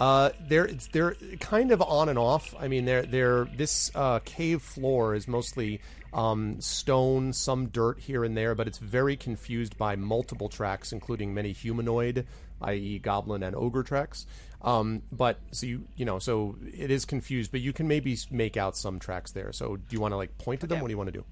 Uh, 0.00 0.30
they're 0.48 0.64
it's, 0.64 0.86
they're 0.88 1.14
kind 1.40 1.70
of 1.70 1.82
on 1.82 2.08
and 2.08 2.18
off. 2.18 2.54
I 2.58 2.68
mean, 2.68 2.86
they're 2.86 3.02
they're 3.02 3.44
this 3.44 3.90
uh, 3.94 4.20
cave 4.20 4.62
floor 4.62 5.14
is 5.14 5.28
mostly 5.28 5.82
um, 6.14 6.60
stone, 6.60 7.34
some 7.34 7.66
dirt 7.66 8.00
here 8.00 8.24
and 8.24 8.34
there, 8.34 8.54
but 8.54 8.66
it's 8.66 8.78
very 8.78 9.16
confused 9.16 9.76
by 9.76 9.96
multiple 9.96 10.48
tracks, 10.48 10.92
including 10.92 11.34
many 11.34 11.52
humanoid, 11.52 12.26
i.e., 12.62 12.98
goblin 12.98 13.42
and 13.42 13.54
ogre 13.54 13.82
tracks. 13.82 14.26
Um, 14.62 15.02
but 15.12 15.38
so 15.52 15.66
you 15.66 15.86
you 15.96 16.06
know 16.06 16.18
so 16.18 16.56
it 16.62 16.90
is 16.90 17.04
confused, 17.04 17.50
but 17.50 17.60
you 17.60 17.74
can 17.74 17.86
maybe 17.86 18.16
make 18.30 18.56
out 18.56 18.76
some 18.76 18.98
tracks 18.98 19.32
there. 19.32 19.52
So 19.52 19.76
do 19.76 19.84
you 19.90 20.00
want 20.00 20.12
to 20.12 20.16
like 20.16 20.36
point 20.38 20.60
to 20.60 20.66
them? 20.66 20.76
Okay. 20.76 20.82
What 20.82 20.88
do 20.88 20.92
you 20.92 20.98
want 20.98 21.08
to 21.08 21.18
do? 21.18 21.24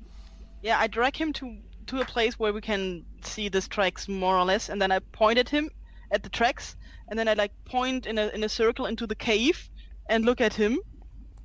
Yeah, 0.63 0.79
I 0.79 0.89
drag 0.89 1.17
him 1.17 1.33
to 1.35 1.57
to 1.87 2.01
a 2.01 2.05
place 2.05 2.39
where 2.39 2.53
we 2.53 2.61
can 2.61 3.05
see 3.23 3.49
these 3.49 3.67
tracks 3.67 4.09
more 4.09 4.37
or 4.37 4.45
less, 4.45 4.69
and 4.69 4.81
then 4.81 4.93
I 4.93 4.99
point 4.99 5.39
at 5.39 5.49
him 5.49 5.71
at 6.11 6.23
the 6.23 6.29
tracks, 6.29 6.77
and 7.09 7.19
then 7.19 7.29
I 7.29 7.35
like 7.35 7.53
point 7.65 8.07
in 8.07 8.19
a 8.19 8.29
in 8.29 8.45
a 8.45 8.49
circle 8.49 8.87
into 8.87 9.07
the 9.07 9.15
cave 9.15 9.69
and 10.09 10.25
look 10.25 10.41
at 10.41 10.55
him. 10.55 10.79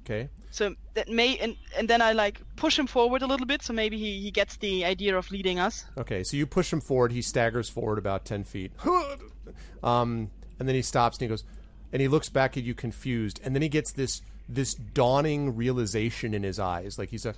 Okay. 0.04 0.30
So 0.52 0.76
that 0.94 1.10
may 1.10 1.38
and 1.38 1.56
and 1.78 1.88
then 1.88 2.02
I 2.02 2.12
like 2.12 2.42
push 2.56 2.78
him 2.78 2.88
forward 2.88 3.22
a 3.22 3.28
little 3.28 3.46
bit, 3.46 3.64
so 3.64 3.74
maybe 3.74 3.98
he 3.98 4.20
he 4.20 4.32
gets 4.32 4.58
the 4.58 4.86
idea 4.86 5.18
of 5.18 5.32
leading 5.32 5.60
us. 5.60 5.86
Okay, 5.98 6.24
so 6.24 6.38
you 6.38 6.46
push 6.46 6.72
him 6.72 6.82
forward. 6.82 7.12
He 7.12 7.22
staggers 7.22 7.70
forward 7.70 7.98
about 7.98 8.26
ten 8.26 8.44
feet, 8.44 8.72
um, 9.84 10.30
and 10.60 10.68
then 10.68 10.76
he 10.76 10.82
stops 10.82 11.18
and 11.18 11.24
he 11.24 11.28
goes, 11.28 11.44
and 11.92 12.02
he 12.02 12.08
looks 12.08 12.30
back 12.30 12.56
at 12.58 12.64
you 12.64 12.76
confused, 12.76 13.40
and 13.44 13.56
then 13.56 13.62
he 13.62 13.70
gets 13.70 13.94
this 13.94 14.22
this 14.48 14.76
dawning 14.76 15.56
realization 15.56 16.34
in 16.34 16.44
his 16.44 16.60
eyes, 16.60 17.00
like 17.00 17.10
he's 17.10 17.26
a, 17.26 17.34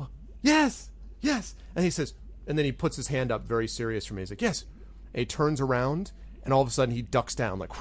"Oh, 0.00 0.08
yes, 0.42 0.90
yes, 1.20 1.54
and 1.76 1.84
he 1.84 1.90
says, 1.90 2.14
and 2.46 2.56
then 2.56 2.64
he 2.64 2.72
puts 2.72 2.96
his 2.96 3.08
hand 3.08 3.32
up, 3.32 3.42
very 3.44 3.66
serious 3.66 4.06
for 4.06 4.14
me. 4.14 4.22
He's 4.22 4.30
like, 4.30 4.42
yes, 4.42 4.64
and 5.12 5.20
he 5.20 5.26
turns 5.26 5.60
around, 5.60 6.12
and 6.46 6.54
all 6.54 6.62
of 6.62 6.68
a 6.68 6.70
sudden 6.70 6.94
he 6.94 7.02
ducks 7.02 7.34
down 7.34 7.58
like, 7.58 7.72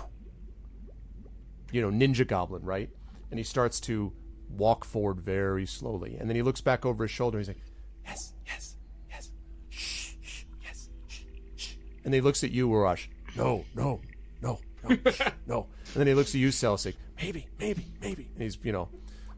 you 1.71 1.81
know, 1.81 1.91
ninja 1.91 2.27
goblin, 2.27 2.63
right? 2.63 2.89
And 3.29 3.39
he 3.39 3.43
starts 3.43 3.79
to 3.81 4.11
walk 4.49 4.83
forward 4.83 5.21
very 5.21 5.67
slowly, 5.67 6.17
and 6.19 6.27
then 6.27 6.35
he 6.35 6.41
looks 6.41 6.61
back 6.61 6.83
over 6.83 7.03
his 7.03 7.11
shoulder. 7.11 7.37
And 7.37 7.45
he's 7.45 7.55
like, 7.55 7.63
yes, 8.05 8.33
yes, 8.45 8.75
yes, 9.09 9.31
shh, 9.69 10.15
shh, 10.21 10.45
yes, 10.63 10.89
shh, 11.07 11.21
shh. 11.55 11.75
And 12.03 12.13
he 12.13 12.21
looks 12.21 12.43
at 12.43 12.49
you, 12.49 12.67
Urash. 12.67 13.07
No, 13.35 13.65
no, 13.75 14.01
no, 14.41 14.59
no, 14.83 15.11
shh, 15.11 15.21
no. 15.45 15.67
And 15.93 15.95
then 15.95 16.07
he 16.07 16.15
looks 16.15 16.31
at 16.31 16.41
you, 16.41 16.49
Celsig. 16.49 16.95
Maybe, 17.21 17.47
maybe, 17.59 17.85
maybe. 18.01 18.29
And 18.33 18.41
he's, 18.41 18.57
you 18.63 18.71
know, 18.71 18.89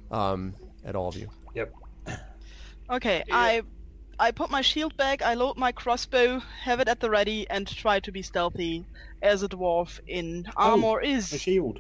um, 0.10 0.56
at 0.86 0.96
all 0.96 1.10
of 1.10 1.18
you. 1.18 1.30
Yep. 1.54 1.74
Okay, 2.90 3.24
I 3.30 3.64
I 4.20 4.32
put 4.32 4.50
my 4.50 4.62
shield 4.62 4.98
back, 4.98 5.22
I 5.22 5.36
load 5.36 5.58
my 5.58 5.72
crossbow, 5.72 6.40
have 6.40 6.80
it 6.80 6.88
at 6.88 7.00
the 7.00 7.10
ready, 7.10 7.48
and 7.50 7.68
try 7.68 8.00
to 8.02 8.12
be 8.12 8.22
stealthy 8.24 8.84
as 9.22 9.44
a 9.44 9.48
dwarf 9.48 10.00
in 10.08 10.48
armor 10.56 11.02
My 11.02 11.08
is. 11.08 11.28
shield. 11.30 11.80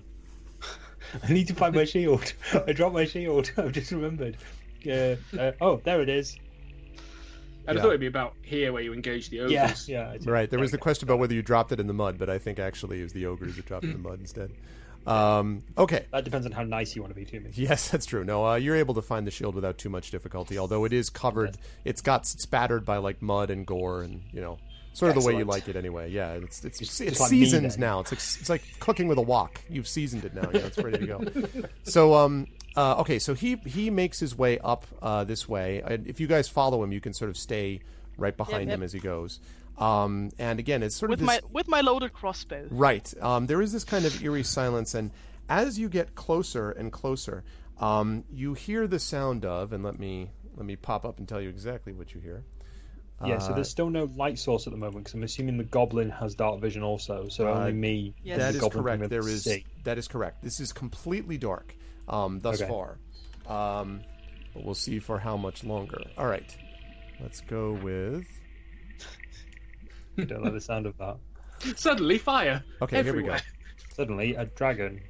I 1.23 1.31
need 1.33 1.47
to 1.47 1.55
find 1.55 1.73
my 1.73 1.85
shield. 1.85 2.33
I 2.67 2.73
dropped 2.73 2.93
my 2.93 3.05
shield. 3.05 3.51
I've 3.57 3.71
just 3.71 3.91
remembered. 3.91 4.37
Uh, 4.87 5.15
uh, 5.37 5.51
oh, 5.61 5.81
there 5.83 6.01
it 6.01 6.09
is. 6.09 6.37
I 7.67 7.73
Yeah. 7.73 7.81
thought 7.81 7.87
it'd 7.89 7.99
be 7.99 8.07
about 8.07 8.33
here 8.43 8.71
where 8.71 8.81
you 8.83 8.93
engage 8.93 9.29
the 9.29 9.41
ogres. 9.41 9.89
Yeah, 9.89 10.13
yeah. 10.13 10.17
Right. 10.23 10.49
There 10.49 10.59
was 10.59 10.71
the 10.71 10.77
question 10.77 11.07
about 11.07 11.19
whether 11.19 11.33
you 11.33 11.41
dropped 11.41 11.71
it 11.71 11.79
in 11.79 11.87
the 11.87 11.93
mud, 11.93 12.17
but 12.17 12.29
I 12.29 12.37
think 12.37 12.59
actually 12.59 12.99
it 12.99 13.03
was 13.03 13.13
the 13.13 13.25
ogres 13.25 13.55
that 13.55 13.65
dropped 13.65 13.83
it 13.83 13.87
in 13.87 14.01
the 14.01 14.09
mud 14.09 14.19
instead. 14.19 14.51
Um, 15.07 15.63
okay. 15.77 16.05
That 16.11 16.25
depends 16.25 16.45
on 16.45 16.51
how 16.51 16.63
nice 16.63 16.95
you 16.95 17.01
want 17.01 17.13
to 17.13 17.19
be 17.19 17.25
to 17.25 17.39
me. 17.39 17.51
Yes, 17.53 17.89
that's 17.91 18.05
true. 18.05 18.23
No, 18.23 18.45
uh, 18.45 18.55
you're 18.55 18.75
able 18.75 18.93
to 18.95 19.01
find 19.01 19.25
the 19.25 19.31
shield 19.31 19.55
without 19.55 19.77
too 19.77 19.89
much 19.89 20.11
difficulty, 20.11 20.57
although 20.57 20.85
it 20.85 20.93
is 20.93 21.09
covered. 21.09 21.57
It's 21.85 22.01
got 22.01 22.25
spattered 22.25 22.85
by 22.85 22.97
like 22.97 23.21
mud 23.21 23.49
and 23.49 23.65
gore, 23.65 24.03
and 24.03 24.21
you 24.33 24.41
know, 24.41 24.57
sort 24.93 25.15
of 25.15 25.21
the 25.21 25.27
way 25.27 25.37
you 25.37 25.45
like 25.45 25.67
it 25.67 25.75
anyway. 25.75 26.11
Yeah, 26.11 26.33
it's 26.33 26.63
it's 26.65 26.79
Just- 26.79 27.01
it's 27.01 27.11
just 27.11 27.21
like 27.21 27.31
me, 27.31 27.39
seasoned 27.39 27.71
then. 27.71 27.79
now. 27.79 27.99
It's 28.01 28.11
like 28.11 28.19
it's 28.19 28.49
like 28.49 28.63
cooking 28.79 29.07
with 29.07 29.17
a 29.17 29.21
wok. 29.21 29.61
You've 29.69 29.87
seasoned 29.87 30.25
it 30.25 30.33
now. 30.35 30.49
Yeah, 30.53 30.61
it's 30.61 30.77
ready 30.77 30.97
to 30.99 31.07
go. 31.07 31.63
so 31.83 32.13
um. 32.15 32.47
Uh, 32.75 32.97
okay, 32.99 33.17
so 33.17 33.33
he 33.33 33.55
he 33.65 33.89
makes 33.89 34.19
his 34.19 34.37
way 34.37 34.59
up 34.59 34.85
uh, 35.01 35.23
this 35.23 35.49
way. 35.49 35.81
And 35.83 36.05
if 36.05 36.19
you 36.19 36.27
guys 36.27 36.47
follow 36.47 36.83
him, 36.83 36.91
you 36.91 37.01
can 37.01 37.11
sort 37.11 37.29
of 37.29 37.37
stay 37.37 37.81
right 38.17 38.37
behind 38.37 38.67
yep. 38.67 38.77
him 38.77 38.83
as 38.83 38.93
he 38.93 38.99
goes. 38.99 39.39
Um, 39.77 40.31
and 40.39 40.59
again, 40.59 40.81
it's 40.83 40.95
sort 40.95 41.11
with 41.11 41.21
of 41.21 41.27
this, 41.27 41.41
my 41.41 41.49
with 41.51 41.67
my 41.67 41.81
loaded 41.81 42.13
crossbow. 42.13 42.67
Right. 42.71 43.13
Um, 43.21 43.45
there 43.45 43.61
is 43.61 43.71
this 43.71 43.83
kind 43.83 44.05
of 44.05 44.23
eerie 44.23 44.43
silence, 44.43 44.95
and 44.95 45.11
as 45.49 45.77
you 45.77 45.87
get 45.89 46.15
closer 46.15 46.71
and 46.71 46.91
closer, 46.91 47.43
um, 47.79 48.23
you 48.31 48.53
hear 48.55 48.87
the 48.87 48.99
sound 48.99 49.45
of, 49.45 49.73
and 49.73 49.83
let 49.83 49.99
me 49.99 50.31
let 50.55 50.65
me 50.65 50.75
pop 50.75 51.05
up 51.05 51.19
and 51.19 51.27
tell 51.27 51.39
you 51.39 51.49
exactly 51.49 51.93
what 51.93 52.13
you 52.15 52.19
hear. 52.21 52.43
Yeah, 53.25 53.39
so 53.39 53.53
there's 53.53 53.69
still 53.69 53.89
no 53.89 54.11
light 54.15 54.37
source 54.37 54.67
at 54.67 54.73
the 54.73 54.77
moment 54.77 54.97
because 55.05 55.15
I'm 55.15 55.23
assuming 55.23 55.57
the 55.57 55.63
goblin 55.63 56.11
has 56.11 56.35
dark 56.35 56.61
vision 56.61 56.83
also. 56.83 57.29
So 57.29 57.47
Uh, 57.47 57.55
only 57.55 57.73
me. 57.73 58.13
Yes. 58.23 58.33
and 58.33 58.41
That 58.41 58.51
the 58.51 58.57
is 58.57 58.61
goblin 58.61 58.83
correct. 58.83 59.09
There 59.09 59.27
is 59.27 59.43
see. 59.43 59.65
that 59.85 59.97
is 59.97 60.07
correct. 60.07 60.43
This 60.43 60.59
is 60.59 60.71
completely 60.71 61.39
dark 61.39 61.75
um, 62.07 62.39
thus 62.41 62.61
Okay. 62.61 62.69
far, 62.69 62.99
um, 63.47 64.01
but 64.53 64.63
we'll 64.63 64.75
see 64.75 64.99
for 64.99 65.17
how 65.17 65.35
much 65.35 65.63
longer. 65.63 65.99
All 66.15 66.27
right, 66.27 66.55
let's 67.19 67.41
go 67.41 67.73
with. 67.73 68.27
I 70.17 70.23
don't 70.25 70.43
like 70.43 70.53
the 70.53 70.61
sound 70.61 70.85
of 70.85 70.97
that. 70.97 71.17
Suddenly, 71.75 72.17
fire. 72.17 72.63
Okay, 72.81 73.03
here 73.03 73.15
we 73.15 73.23
go. 73.23 73.35
Suddenly, 73.95 74.35
a 74.35 74.45
dragon. 74.45 75.01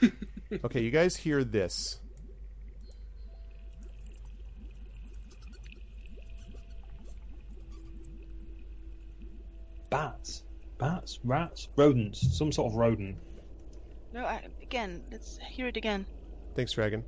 Okay, 0.62 0.82
you 0.82 0.90
guys 0.92 1.16
hear 1.16 1.42
this. 1.42 1.98
Bats. 9.90 10.42
Bats. 10.78 11.18
Rats. 11.24 11.68
Rodents. 11.76 12.36
Some 12.36 12.52
sort 12.52 12.72
of 12.72 12.76
rodent. 12.76 13.16
No, 14.12 14.24
I, 14.24 14.42
again, 14.62 15.02
let's 15.10 15.38
hear 15.38 15.66
it 15.66 15.76
again. 15.76 16.06
Thanks, 16.54 16.72
Dragon. 16.72 17.02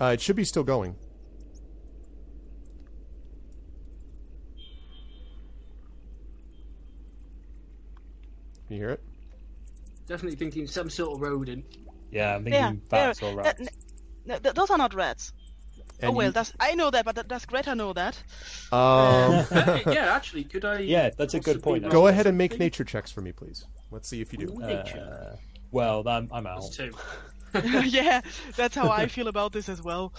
Uh, 0.00 0.06
it 0.14 0.20
should 0.20 0.36
be 0.36 0.44
still 0.44 0.64
going. 0.64 0.96
Can 8.66 8.76
you 8.76 8.82
hear 8.82 8.90
it? 8.90 9.02
Definitely 10.08 10.36
thinking 10.36 10.66
some 10.66 10.88
sort 10.90 11.14
of 11.14 11.20
rodent. 11.20 11.64
Yeah, 12.10 12.36
I'm 12.36 12.44
thinking 12.44 12.60
Yeah, 12.60 12.72
bats 12.88 13.20
there- 13.20 13.30
or 13.32 13.42
that- 13.42 13.58
rats. 13.58 13.70
No, 14.24 14.38
th- 14.38 14.54
those 14.54 14.70
are 14.70 14.78
not 14.78 14.94
rats. 14.94 15.32
And 16.00 16.10
oh 16.10 16.12
well, 16.12 16.26
you- 16.26 16.32
does 16.32 16.52
I 16.60 16.74
know 16.74 16.90
that, 16.90 17.04
but 17.04 17.14
th- 17.14 17.28
does 17.28 17.46
Greta 17.46 17.74
know 17.74 17.92
that? 17.92 18.16
um, 18.72 19.46
Uh, 19.50 19.78
yeah, 19.86 20.14
actually, 20.16 20.44
could 20.44 20.64
I? 20.64 20.80
Yeah, 20.80 21.10
that's 21.16 21.34
a 21.34 21.40
good 21.40 21.62
point, 21.62 21.88
go 21.88 22.06
ahead 22.08 22.26
and 22.26 22.34
something? 22.34 22.38
make 22.38 22.58
nature 22.58 22.84
checks 22.84 23.10
for 23.10 23.20
me, 23.20 23.32
please. 23.32 23.64
Let's 23.90 24.08
see 24.08 24.20
if 24.20 24.32
you 24.32 24.38
do. 24.38 24.46
Nature. 24.58 25.32
Uh, 25.32 25.36
well, 25.70 26.06
I'm, 26.06 26.28
I'm 26.32 26.46
out. 26.46 26.62
That's 26.62 26.76
two. 26.76 26.92
yeah, 27.88 28.20
that's 28.56 28.74
how 28.74 28.90
I 28.90 29.06
feel 29.06 29.28
about 29.28 29.52
this 29.52 29.68
as 29.68 29.82
well. 29.82 30.12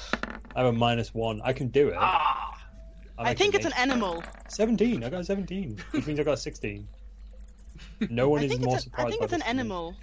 I 0.56 0.62
have 0.64 0.74
a 0.74 0.78
minus 0.78 1.14
one. 1.14 1.42
I 1.44 1.54
can 1.54 1.68
do 1.68 1.90
it. 1.90 1.96
Ah, 1.98 2.58
I'm 3.20 3.36
think 3.36 3.54
it's 3.54 3.66
an 3.66 3.74
animal. 3.74 4.24
17. 4.50 5.04
I 5.04 5.10
got 5.10 5.26
17, 5.26 5.78
which 5.92 6.08
means 6.08 6.20
I 6.20 6.24
got 6.24 6.40
16. 6.40 6.88
No 8.10 8.30
one 8.30 8.44
is 8.44 8.60
more 8.60 8.78
a, 8.78 8.80
surprised 8.80 9.08
I 9.08 9.10
think 9.12 9.20
by 9.20 9.26
it's 9.26 9.34
an 9.34 9.40
this 9.40 9.48
than 9.48 9.56
me. 9.56 9.62
animal. 9.62 9.96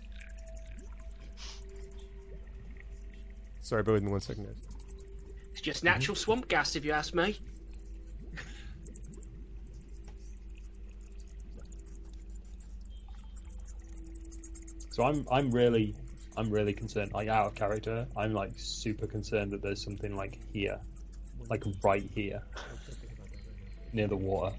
Sorry, 3.61 3.83
bear 3.83 3.95
with 3.95 4.03
me 4.03 4.11
one 4.11 4.21
second, 4.21 4.45
guys. 4.45 4.57
it's 5.53 5.61
just 5.61 5.85
natural 5.85 6.15
mm-hmm. 6.15 6.23
swamp 6.23 6.49
gas, 6.49 6.77
if 6.77 6.85
you 6.85 6.93
ask 6.93 7.15
me. 7.15 7.39
So 14.95 15.03
I'm 15.03 15.27
I'm 15.33 15.51
really 15.51 15.93
I'm 16.37 16.51
really 16.51 16.73
concerned. 16.73 17.13
Like 17.13 17.27
out 17.27 17.47
of 17.47 17.57
character, 17.57 18.07
I'm 18.17 18.33
like 18.33 18.53
super 18.57 19.09
concerned 19.09 19.51
that 19.51 19.61
there's 19.61 19.83
something 19.83 20.15
like 20.15 20.39
here, 20.53 20.79
like 21.51 21.65
right 21.83 22.09
here, 22.15 22.41
near 23.93 24.07
the 24.07 24.17
water. 24.17 24.55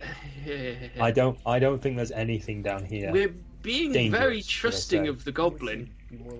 I 1.00 1.10
don't 1.10 1.38
I 1.46 1.58
don't 1.58 1.80
think 1.82 1.96
there's 1.96 2.10
anything 2.12 2.62
down 2.62 2.84
here. 2.84 3.12
We're 3.12 3.34
being 3.62 3.92
Dangerous, 3.92 4.20
very 4.20 4.42
trusting 4.42 5.08
of 5.08 5.24
the 5.24 5.32
goblin. 5.32 5.90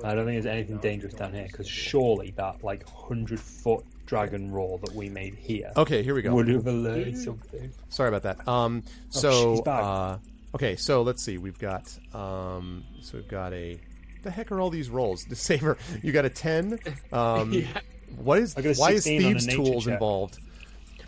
I 0.03 0.15
don't 0.15 0.25
think 0.25 0.43
there's 0.43 0.47
anything 0.47 0.79
dangerous 0.79 1.15
down 1.15 1.33
here 1.35 1.47
because 1.47 1.69
surely 1.69 2.31
that 2.37 2.65
like 2.65 2.89
hundred 2.89 3.39
foot 3.39 3.85
dragon 4.07 4.51
roar 4.51 4.79
that 4.79 4.93
we 4.95 5.09
made 5.09 5.35
here 5.37 5.71
Okay, 5.77 6.03
here 6.03 6.15
we 6.15 6.23
go. 6.23 6.35
would 6.35 6.49
have 6.49 6.67
alerted 6.67 7.17
something. 7.17 7.71
Sorry 7.91 8.09
about 8.09 8.23
that. 8.23 8.49
Um, 8.49 8.83
Oh, 8.87 8.91
so, 9.11 9.55
she's 9.55 9.61
back. 9.63 9.83
uh, 9.85 10.17
okay, 10.57 10.75
so 10.77 11.03
let's 11.03 11.23
see. 11.23 11.39
We've 11.39 11.59
got, 11.59 11.97
um, 12.15 12.83
so 13.01 13.19
we've 13.19 13.29
got 13.29 13.53
a. 13.53 13.79
The 14.23 14.31
heck 14.31 14.51
are 14.51 14.61
all 14.61 14.71
these 14.71 14.91
rolls? 14.91 15.25
The 15.29 15.37
saver. 15.37 15.79
You 16.03 16.13
got 16.13 16.25
a 16.25 16.31
ten. 16.31 16.79
Um, 17.13 17.53
Yeah. 17.53 17.67
What 18.17 18.39
is? 18.39 18.57
I 18.57 18.63
got 18.63 18.77
a 18.77 18.81
Why 18.81 18.91
is 18.93 19.05
16 19.05 19.25
on 19.25 19.31
a 19.37 19.39
thieves' 19.39 19.55
tools 19.55 19.85
check. 19.85 19.93
involved? 19.93 20.39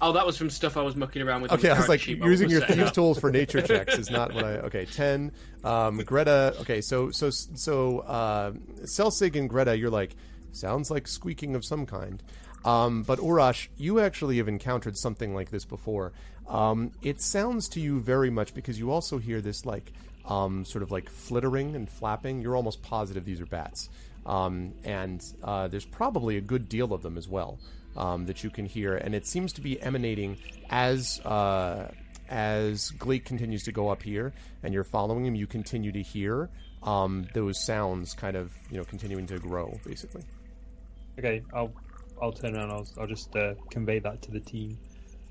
Oh, 0.03 0.11
that 0.11 0.27
was 0.27 0.37
from 0.37 0.51
stuff 0.51 0.77
I 0.77 0.83
was 0.83 0.97
mucking 0.97 1.23
around 1.23 1.43
with. 1.43 1.53
Okay, 1.53 1.71
I 1.71 1.79
was 1.79 1.89
like 1.89 2.01
sheet 2.01 2.19
using 2.19 2.49
I 2.49 2.51
your 2.51 2.61
was 2.63 2.71
thieves' 2.71 2.89
up. 2.89 2.95
tools 2.95 3.21
for 3.21 3.31
nature 3.41 3.63
checks 3.63 3.97
is 3.97 4.11
not 4.11 4.35
what 4.35 4.45
I. 4.45 4.55
Okay, 4.57 4.85
ten. 4.85 5.31
Um, 5.63 5.99
Greta. 5.99 6.57
Okay, 6.61 6.81
so 6.81 7.13
so 7.13 7.31
so 7.31 8.01
uh, 8.01 8.51
Celsig 8.83 9.37
and 9.37 9.49
Greta, 9.49 9.79
you're 9.79 9.91
like 9.91 10.17
sounds 10.51 10.91
like 10.91 11.07
squeaking 11.07 11.55
of 11.55 11.65
some 11.65 11.87
kind. 11.87 12.21
Um, 12.65 13.05
but 13.05 13.21
Urash, 13.21 13.69
you 13.77 14.01
actually 14.01 14.39
have 14.39 14.49
encountered 14.49 14.99
something 14.99 15.37
like 15.37 15.51
this 15.51 15.65
before. 15.65 16.13
Um, 16.49 16.91
it 17.01 17.21
sounds 17.21 17.69
to 17.71 17.81
you 17.81 18.01
very 18.01 18.31
much 18.31 18.55
because 18.55 18.81
you 18.81 18.91
also 18.91 19.19
hear 19.19 19.41
this 19.41 19.65
like 19.65 19.93
um, 20.25 20.65
sort 20.65 20.83
of 20.83 20.91
like 20.91 21.09
flittering 21.09 21.77
and 21.77 21.89
flapping. 21.89 22.43
You're 22.43 22.57
almost 22.57 22.83
positive 22.83 23.25
these 23.25 23.41
are 23.41 23.47
bats, 23.47 23.89
um, 24.27 24.73
and 24.83 25.25
uh, 25.45 25.69
there's 25.69 25.87
probably 25.87 26.39
a 26.39 26.41
good 26.41 26.69
deal 26.69 26.93
of 26.93 27.03
them 27.03 27.17
as 27.17 27.29
well 27.29 27.61
um, 27.97 28.27
that 28.27 28.43
you 28.43 28.51
can 28.51 28.67
hear, 28.67 28.97
and 28.97 29.15
it 29.15 29.27
seems 29.27 29.53
to 29.55 29.61
be 29.61 29.81
emanating 29.81 30.39
as 30.71 31.21
uh, 31.21 31.91
as 32.29 32.91
Gleek 32.93 33.25
continues 33.25 33.65
to 33.65 33.73
go 33.73 33.89
up 33.91 34.03
here, 34.03 34.33
and 34.63 34.73
you're 34.73 34.85
following 34.85 35.27
him. 35.27 35.35
You 35.35 35.47
continue 35.47 35.93
to 35.93 36.03
hear 36.03 36.49
um, 36.83 37.27
those 37.35 37.65
sounds, 37.65 38.15
kind 38.15 38.37
of 38.37 38.53
you 38.71 38.79
know 38.79 38.85
continuing 38.85 39.27
to 39.27 39.39
grow, 39.39 39.79
basically. 39.85 40.25
Okay, 41.19 41.43
I'll 41.53 41.73
I'll 42.21 42.33
turn 42.33 42.57
around. 42.57 42.71
I'll 42.71 42.87
I'll 42.99 43.07
just 43.07 43.35
uh, 43.37 43.55
convey 43.71 43.99
that 43.99 44.23
to 44.23 44.31
the 44.31 44.41
team. 44.41 44.79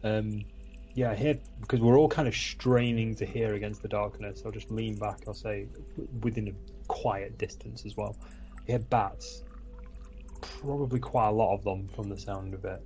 Um, 0.04 0.44
Yeah, 0.94 1.12
I 1.12 1.16
hear 1.16 1.36
because 1.62 1.80
we're 1.80 1.98
all 1.98 2.10
kind 2.10 2.28
of 2.28 2.36
straining 2.36 3.16
to 3.16 3.26
hear 3.26 3.54
against 3.54 3.82
the 3.82 3.88
darkness. 3.88 4.44
I'll 4.46 4.52
just 4.52 4.70
lean 4.70 4.96
back. 5.00 5.20
I'll 5.26 5.34
say 5.34 5.68
within 6.22 6.50
a 6.50 6.54
quiet 6.88 7.38
distance 7.38 7.86
as 7.86 7.96
well. 7.96 8.16
I 8.58 8.72
hear 8.72 8.80
bats. 8.80 9.44
Probably 10.42 11.00
quite 11.00 11.30
a 11.30 11.32
lot 11.32 11.54
of 11.56 11.64
them 11.64 11.88
from 11.90 12.10
the 12.10 12.18
sound 12.18 12.54
of 12.54 12.66
it. 12.66 12.82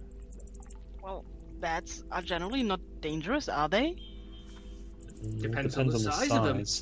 Well, 1.04 1.26
bats 1.60 2.04
are 2.12 2.22
generally 2.22 2.64
not 2.64 2.80
dangerous, 3.02 3.50
are 3.50 3.70
they? 3.70 3.96
Mm, 5.24 5.42
Depends 5.42 5.78
on 5.78 5.88
the 5.88 6.00
size 6.00 6.32
of 6.32 6.44
them. 6.44 6.66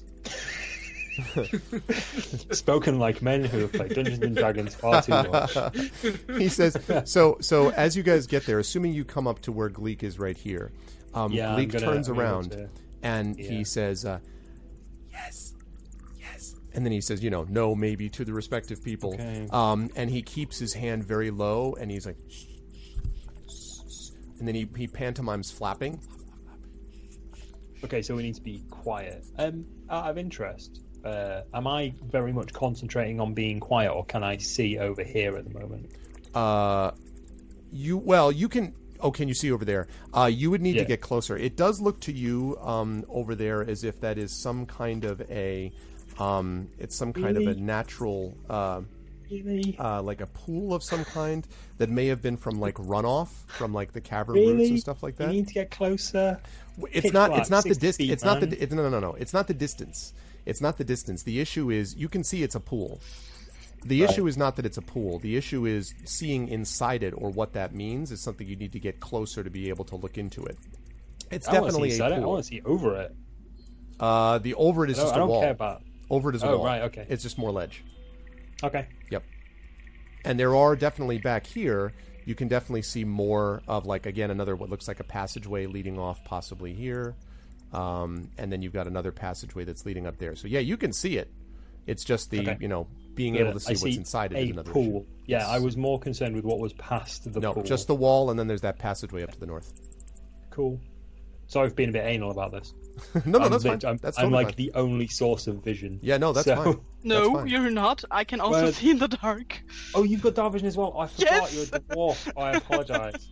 Spoken 2.51 2.97
like 2.99 3.21
men 3.21 3.43
who 3.43 3.59
have 3.59 3.73
played 3.73 3.93
Dungeons 3.93 4.19
and 4.23 4.35
Dragons 4.35 4.73
far 4.73 5.01
too 5.01 5.11
much. 5.11 5.55
he 6.37 6.49
says 6.49 6.75
so 7.05 7.37
so 7.39 7.69
as 7.71 7.95
you 7.95 8.01
guys 8.01 8.25
get 8.25 8.47
there 8.47 8.57
assuming 8.57 8.93
you 8.93 9.05
come 9.05 9.27
up 9.27 9.39
to 9.43 9.51
where 9.51 9.69
gleek 9.69 10.01
is 10.01 10.17
right 10.17 10.35
here 10.37 10.71
um, 11.13 11.31
Yeah, 11.31 11.53
gleek 11.53 11.71
gonna- 11.71 11.85
turns 11.85 12.09
I'm 12.09 12.19
around 12.19 12.67
and 13.03 13.37
yeah. 13.37 13.47
he 13.51 13.63
says 13.63 14.05
uh, 14.05 14.19
yes 15.11 15.21
yes 15.21 15.52
and 16.73 16.85
then 16.85 16.91
he 16.91 17.01
says 17.01 17.23
you 17.23 17.29
know 17.29 17.45
no 17.49 17.75
maybe 17.75 18.09
to 18.09 18.23
the 18.25 18.33
respective 18.33 18.83
people 18.83 19.13
Okay. 19.13 19.47
um, 19.51 19.89
and 19.95 20.09
he 20.09 20.21
keeps 20.21 20.57
his 20.59 20.73
hand 20.73 21.03
very 21.03 21.29
low 21.31 21.73
and 21.79 21.89
he's 21.91 22.05
like 22.05 22.17
and 24.39 24.47
then 24.47 24.55
he, 24.55 24.67
he 24.75 24.87
pantomimes 24.87 25.51
flapping 25.51 25.99
Okay, 27.83 28.01
so 28.01 28.15
we 28.15 28.23
need 28.23 28.35
to 28.35 28.41
be 28.41 28.63
quiet. 28.69 29.25
Um, 29.37 29.65
out 29.89 30.09
of 30.09 30.17
interest, 30.17 30.79
uh, 31.03 31.41
am 31.53 31.67
I 31.67 31.91
very 32.01 32.31
much 32.31 32.53
concentrating 32.53 33.19
on 33.19 33.33
being 33.33 33.59
quiet, 33.59 33.91
or 33.91 34.05
can 34.05 34.23
I 34.23 34.37
see 34.37 34.77
over 34.77 35.03
here 35.03 35.35
at 35.35 35.43
the 35.43 35.59
moment? 35.59 35.91
Uh, 36.33 36.91
you 37.73 37.97
well, 37.97 38.31
you 38.31 38.47
can. 38.47 38.73
Oh, 39.01 39.11
can 39.11 39.27
you 39.27 39.33
see 39.33 39.51
over 39.51 39.65
there? 39.65 39.87
Uh, 40.13 40.29
you 40.33 40.49
would 40.49 40.61
need 40.61 40.75
Yeah. 40.75 40.83
to 40.83 40.87
get 40.87 41.01
closer. 41.01 41.35
It 41.35 41.57
does 41.57 41.81
look 41.81 41.99
to 42.01 42.13
you 42.13 42.57
um, 42.61 43.03
over 43.09 43.35
there 43.35 43.69
as 43.69 43.83
if 43.83 43.99
that 43.99 44.17
is 44.17 44.31
some 44.31 44.65
kind 44.65 45.03
of 45.03 45.19
a, 45.29 45.69
um, 46.19 46.67
it's 46.79 46.95
some 46.95 47.13
kind 47.13 47.37
of 47.37 47.47
a 47.47 47.55
natural, 47.55 48.37
uh, 48.49 48.81
uh, 49.79 50.01
like 50.01 50.21
a 50.21 50.27
pool 50.27 50.73
of 50.73 50.83
some 50.83 51.03
kind 51.05 51.47
that 51.77 51.89
may 51.89 52.07
have 52.07 52.21
been 52.21 52.37
from 52.37 52.59
like 52.59 52.75
runoff 52.75 53.29
from 53.47 53.73
like 53.73 53.93
the 53.93 54.01
cavern 54.01 54.35
roots 54.35 54.69
and 54.69 54.79
stuff 54.79 55.01
like 55.03 55.19
You 55.19 55.25
that. 55.25 55.31
need 55.31 55.47
to 55.47 55.53
get 55.53 55.71
closer. 55.71 56.39
It's 56.91 57.01
pitch 57.05 57.13
not. 57.13 57.37
It's 57.37 57.49
not 57.49 57.63
the 57.63 57.75
distance. 57.75 58.09
It's 58.11 58.23
not 58.23 58.39
the. 58.41 58.61
It's, 58.61 58.73
no, 58.73 58.83
no, 58.83 58.89
no, 58.89 58.99
no. 58.99 59.13
It's 59.13 59.33
not 59.33 59.47
the 59.47 59.53
distance. 59.53 60.13
It's 60.45 60.61
not 60.61 60.77
the 60.77 60.83
distance. 60.83 61.23
The 61.23 61.39
issue 61.39 61.69
is 61.71 61.95
you 61.95 62.09
can 62.09 62.23
see 62.23 62.43
it's 62.43 62.55
a 62.55 62.59
pool. 62.59 62.99
The 63.85 64.01
Right. 64.01 64.09
issue 64.09 64.27
is 64.27 64.37
not 64.37 64.55
that 64.57 64.65
it's 64.65 64.77
a 64.77 64.81
pool. 64.81 65.19
The 65.19 65.35
issue 65.35 65.65
is 65.65 65.93
seeing 66.05 66.47
inside 66.47 67.03
it 67.03 67.13
or 67.17 67.29
what 67.29 67.53
that 67.53 67.73
means 67.75 68.11
is 68.11 68.21
something 68.21 68.47
you 68.47 68.55
need 68.55 68.71
to 68.73 68.79
get 68.79 68.99
closer 69.01 69.43
to 69.43 69.49
be 69.49 69.69
able 69.69 69.83
to 69.85 69.95
look 69.97 70.17
into 70.17 70.43
it. 70.45 70.57
It's 71.31 71.47
I 71.47 71.53
definitely 71.53 71.89
a 71.89 71.93
inside 71.93 72.11
it. 72.13 72.15
I 72.15 72.25
want 72.25 72.43
to 72.43 72.47
see 72.49 72.61
over 72.65 72.95
it. 73.01 73.15
Uh, 73.99 74.37
the 74.39 74.53
over 74.55 74.83
it 74.85 74.91
is 74.91 74.99
I 74.99 75.03
just 75.03 75.13
I 75.13 75.17
a 75.17 75.19
don't 75.19 75.29
wall. 75.29 75.41
care 75.41 75.51
about. 75.51 75.81
Over 76.09 76.29
it 76.29 76.35
is 76.35 76.43
a 76.43 76.47
Oh, 76.47 76.57
wall. 76.57 76.65
right, 76.65 76.81
okay. 76.83 77.05
It's 77.09 77.23
just 77.23 77.37
more 77.37 77.51
ledge. 77.51 77.83
Okay. 78.63 78.87
Yep. 79.11 79.23
And 80.25 80.39
there 80.39 80.55
are 80.55 80.75
definitely 80.75 81.17
back 81.17 81.45
here. 81.45 81.93
You 82.25 82.35
can 82.35 82.47
definitely 82.47 82.83
see 82.83 83.03
more 83.03 83.61
of 83.67 83.85
like 83.85 84.05
again 84.05 84.31
another 84.31 84.55
what 84.55 84.69
looks 84.69 84.87
like 84.87 84.99
a 84.99 85.03
passageway 85.03 85.65
leading 85.65 85.99
off 85.99 86.23
possibly 86.23 86.73
here, 86.73 87.15
um, 87.73 88.29
and 88.37 88.49
then 88.51 88.61
you've 88.61 88.71
got 88.73 88.87
another 88.87 89.11
passageway 89.11 89.65
that's 89.65 89.85
leading 89.85 90.07
up 90.07 90.17
there. 90.17 90.35
So 90.35 90.47
yeah, 90.47 90.59
you 90.61 90.77
can 90.77 90.93
see 90.93 91.17
it. 91.17 91.29
It's 91.85 92.05
just 92.05 92.31
the 92.31 92.39
Okay. 92.39 92.57
you 92.61 92.69
know 92.69 92.87
being 93.15 93.35
Yeah, 93.35 93.41
able 93.41 93.53
to 93.53 93.59
see 93.59 93.73
I 93.73 93.77
what's 93.77 93.97
inside 93.97 94.31
it 94.31 94.39
is 94.39 94.51
another 94.51 94.71
pool. 94.71 95.01
issue. 95.01 95.05
Yeah, 95.25 95.45
I 95.47 95.59
was 95.59 95.75
more 95.75 95.99
concerned 95.99 96.35
with 96.35 96.45
what 96.45 96.59
was 96.59 96.71
past 96.73 97.31
the 97.31 97.39
No, 97.41 97.53
pool. 97.53 97.63
just 97.63 97.87
the 97.87 97.95
wall, 97.95 98.29
and 98.29 98.39
then 98.39 98.47
there's 98.47 98.61
that 98.61 98.79
passageway 98.79 99.23
up 99.23 99.31
to 99.31 99.39
the 99.39 99.45
north. 99.47 99.73
cool. 100.49 100.79
Sorry 101.47 101.67
for 101.69 101.75
being 101.75 101.89
a 101.89 101.91
bit 101.91 102.05
anal 102.05 102.31
about 102.31 102.51
this. 102.51 102.73
no, 103.25 103.39
no, 103.39 103.45
I'm 103.45 103.51
that's 103.51 103.63
lit- 103.63 103.81
fine. 103.81 103.91
I'm, 103.91 103.97
that's 103.97 104.19
I'm 104.19 104.31
like 104.31 104.47
fine. 104.47 104.55
the 104.57 104.71
only 104.75 105.07
source 105.07 105.47
of 105.47 105.63
vision. 105.63 105.99
Yeah, 106.01 106.17
no, 106.17 106.33
that's 106.33 106.45
So- 106.45 106.55
fine. 106.63 106.79
No, 107.05 107.33
fine. 107.33 107.47
you're 107.47 107.69
not. 107.69 108.03
I 108.09 108.23
can 108.23 108.39
also 108.39 108.63
Well- 108.63 108.71
see 108.73 108.91
in 108.91 108.97
the 108.99 109.07
dark. 109.09 109.61
Oh, 109.93 110.03
you've 110.03 110.21
got 110.21 110.35
dark 110.35 110.53
vision 110.53 110.67
as 110.67 110.77
well. 110.77 110.95
I 110.97 111.07
forgot 111.07 111.31
Yes! 111.31 111.53
you're 111.53 111.63
a 111.63 111.79
dwarf. 111.81 112.31
I 112.37 112.51
apologise. 112.57 113.27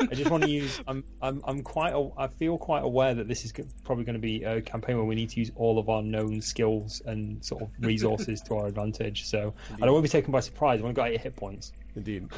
I 0.00 0.14
just 0.14 0.30
want 0.30 0.44
to 0.44 0.50
use. 0.50 0.80
I'm. 0.86 1.04
I'm. 1.20 1.42
I'm 1.46 1.62
quite. 1.62 1.92
a- 1.92 2.10
I 2.16 2.28
feel 2.28 2.56
quite 2.58 2.82
aware 2.82 3.14
that 3.14 3.28
this 3.28 3.44
is 3.44 3.52
probably 3.84 4.04
going 4.04 4.14
to 4.14 4.20
be 4.20 4.44
a 4.44 4.62
campaign 4.62 4.96
where 4.96 5.04
we 5.04 5.14
need 5.14 5.30
to 5.30 5.40
use 5.40 5.50
all 5.56 5.78
of 5.78 5.88
our 5.88 6.00
known 6.02 6.40
skills 6.40 7.02
and 7.04 7.44
sort 7.44 7.62
of 7.62 7.68
resources 7.80 8.40
to 8.42 8.54
our 8.56 8.66
advantage. 8.66 9.26
So 9.26 9.52
I 9.74 9.80
don't 9.84 9.92
want 9.92 10.04
to 10.06 10.08
be 10.08 10.12
taken 10.20 10.32
by 10.32 10.40
surprise. 10.40 10.80
I 10.80 10.84
want 10.84 10.94
to 10.96 11.02
get 11.02 11.10
eight 11.12 11.20
hit 11.20 11.36
points. 11.36 11.72
Indeed. 11.94 12.28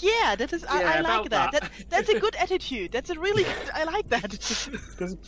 Yeah, 0.00 0.34
that 0.36 0.52
is. 0.52 0.64
I, 0.64 0.80
Yeah, 0.82 0.90
I 0.90 1.00
like 1.00 1.30
that. 1.30 1.52
that. 1.52 1.62
that. 1.62 1.70
That's 1.88 2.08
a 2.10 2.18
good 2.20 2.34
attitude. 2.36 2.92
That's 2.92 3.08
a 3.10 3.18
really. 3.18 3.46
I 3.72 3.84
like 3.84 4.08
that. 4.10 4.30
Just 4.40 4.70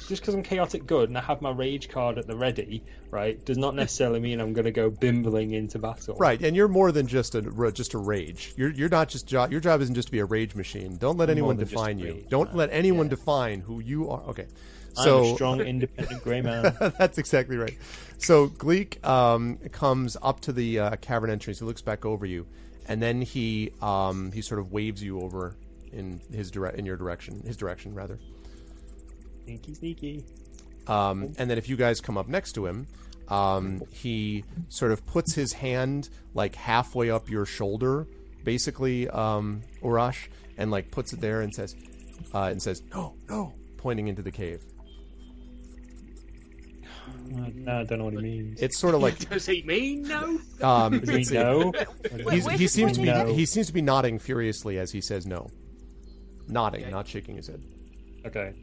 because 0.09 0.35
I'm 0.35 0.43
chaotic 0.43 0.87
good 0.87 1.09
and 1.09 1.17
I 1.17 1.23
have 1.23 1.41
my 1.41 1.51
rage 1.51 1.89
card 1.89 2.19
at 2.19 2.27
the 2.27 2.37
ready, 2.37 2.83
right, 3.11 3.43
does 3.45 3.57
not 3.57 3.75
necessarily 3.75 4.21
mean 4.21 4.41
I'm 4.41 4.53
going 4.53 4.65
to 4.67 4.71
go 4.71 4.91
bimbling 4.91 5.53
into 5.53 5.79
battle. 5.79 6.17
right, 6.17 6.41
and 6.43 6.55
you're 6.57 6.69
more 6.69 6.93
than 6.93 7.07
just 7.07 7.35
a 7.35 7.73
just 7.73 7.95
a 7.95 7.99
rage. 7.99 8.53
You're 8.57 8.71
you're 8.73 8.89
not 8.89 9.09
just 9.09 9.27
jo- 9.27 9.49
your 9.51 9.61
job 9.61 9.81
isn't 9.81 9.95
just 9.95 10.09
to 10.09 10.13
be 10.13 10.19
a 10.19 10.25
rage 10.25 10.55
machine. 10.55 10.97
Don't 10.99 11.17
let 11.17 11.31
anyone 11.31 11.57
than 11.57 11.65
just 11.67 11.73
define 11.75 11.99
you. 11.99 12.13
rage 12.15 12.29
Don't 12.29 12.49
man. 12.51 12.57
let 12.57 12.71
anyone 12.73 13.07
Yeah. 13.07 13.11
define 13.11 13.61
who 13.61 13.81
you 13.81 14.11
are. 14.11 14.21
Okay, 14.25 14.47
I'm 14.99 15.05
so 15.05 15.33
a 15.33 15.35
strong, 15.35 15.61
independent 15.63 16.23
grey 16.23 16.43
man. 16.43 16.77
That's 16.99 17.17
exactly 17.19 17.57
right. 17.57 17.79
So 18.19 18.49
Gleek 18.49 19.03
um, 19.07 19.57
comes 19.73 20.17
up 20.21 20.41
to 20.41 20.53
the 20.53 20.79
uh, 20.81 20.97
cavern 20.97 21.31
entrance. 21.31 21.61
He 21.61 21.65
looks 21.65 21.81
back 21.83 22.05
over 22.05 22.27
you, 22.27 22.47
and 22.89 23.03
then 23.03 23.21
he 23.23 23.73
um, 23.81 24.33
he 24.33 24.43
sort 24.43 24.61
of 24.61 24.73
waves 24.73 25.03
you 25.03 25.21
over 25.21 25.55
in 25.93 26.21
his 26.33 26.51
direct 26.51 26.79
in 26.79 26.87
your 26.87 26.97
direction, 26.97 27.43
his 27.47 27.57
direction 27.57 27.95
rather. 27.95 28.19
sneaky, 29.45 29.75
sneaky. 29.75 30.25
Um, 30.87 31.35
and 31.39 31.51
then 31.51 31.59
if 31.59 31.69
you 31.69 31.77
guys 31.77 32.01
come 32.01 32.17
up 32.17 32.29
next 32.29 32.53
to 32.53 32.67
him, 32.67 32.87
um, 33.29 33.83
he 33.93 34.43
sort 34.71 34.91
of 34.91 35.05
puts 35.07 35.35
his 35.35 35.53
hand 35.53 36.09
like 36.35 36.55
halfway 36.55 37.11
up 37.11 37.29
your 37.29 37.45
shoulder, 37.45 38.07
basically, 38.43 39.09
um, 39.11 39.63
Urash, 39.83 40.29
and 40.57 40.71
like 40.71 40.91
puts 40.91 41.13
it 41.13 41.21
there 41.21 41.43
and 41.43 41.55
says, 41.55 41.75
uh, 42.35 42.45
and 42.45 42.63
says, 42.63 42.83
"No, 42.95 43.15
no," 43.29 43.53
pointing 43.77 44.09
into 44.09 44.23
the 44.23 44.33
cave. 44.33 44.63
Uh, 47.35 47.51
No, 47.55 47.81
I 47.81 47.85
don't 47.85 47.99
know 47.99 48.05
what 48.07 48.15
he 48.15 48.21
means. 48.21 48.61
It's 48.63 48.79
sort 48.79 48.95
of 48.95 49.03
like 49.03 49.19
Does 49.31 49.47
he 49.47 49.63
mean 49.63 50.03
no? 50.03 50.39
um, 50.63 50.93
he 51.05 51.21
it's- 51.23 51.31
know? 51.31 51.73
He's, 52.31 52.47
he 52.47 52.57
he 52.59 52.69
seems 52.69 52.93
to 52.93 53.01
be 53.03 53.09
pointing 53.09 53.31
at? 53.31 53.35
he 53.37 53.47
seems 53.47 53.67
to 53.69 53.73
be 53.73 53.83
nodding 53.83 54.19
furiously 54.19 54.79
as 54.79 54.91
he 54.91 55.01
says 55.01 55.27
no. 55.27 55.51
Nodding, 56.49 56.83
Okay. 56.83 56.91
not 56.91 57.07
shaking 57.07 57.37
his 57.37 57.47
head. 57.49 57.63
Okay. 58.27 58.55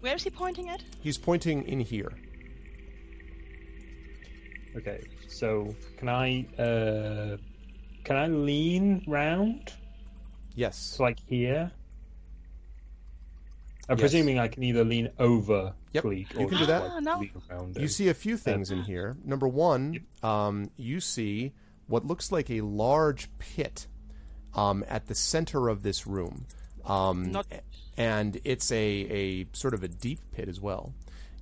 Where 0.00 0.14
is 0.16 0.22
he 0.24 0.30
pointing 0.30 0.68
at? 0.68 0.82
He's 1.00 1.16
pointing 1.16 1.62
in 1.68 1.80
here. 1.80 2.12
Okay. 4.76 5.04
So 5.28 5.74
can 5.98 6.08
I 6.08 6.46
uh 6.58 7.36
can 8.04 8.16
I 8.16 8.26
lean 8.26 9.04
round 9.06 9.72
Yes. 10.54 10.96
to 10.96 11.02
like 11.02 11.18
here? 11.26 11.70
I'm 13.88 13.96
Yes. 13.98 14.00
presuming 14.00 14.38
I 14.38 14.48
can 14.48 14.62
either 14.62 14.84
lean 14.84 15.10
over 15.18 15.74
Yep, 15.92 16.04
Gleek 16.04 16.32
you 16.38 16.46
can 16.48 16.58
do 16.58 16.66
that. 16.66 16.82
like, 16.94 17.02
no. 17.02 17.18
lean 17.18 17.30
around 17.50 17.76
You 17.76 17.88
see 17.88 18.08
a 18.08 18.14
few 18.14 18.36
things 18.36 18.70
in 18.70 18.82
here. 18.82 19.16
Number 19.24 19.48
one, 19.48 20.00
um, 20.22 20.70
you 20.76 21.00
see 21.00 21.52
what 21.88 22.06
looks 22.06 22.30
like 22.30 22.48
a 22.50 22.60
large 22.60 23.28
pit 23.38 23.86
um, 24.54 24.84
at 24.88 25.08
the 25.08 25.14
center 25.14 25.68
of 25.68 25.82
this 25.82 26.06
room. 26.06 26.46
Um, 26.84 27.32
Not- 27.32 27.46
and 27.96 28.40
it's 28.44 28.70
a, 28.72 28.76
a 28.80 29.46
sort 29.52 29.74
of 29.74 29.82
a 29.82 29.88
deep 29.88 30.20
pit 30.32 30.48
as 30.48 30.60
well. 30.60 30.94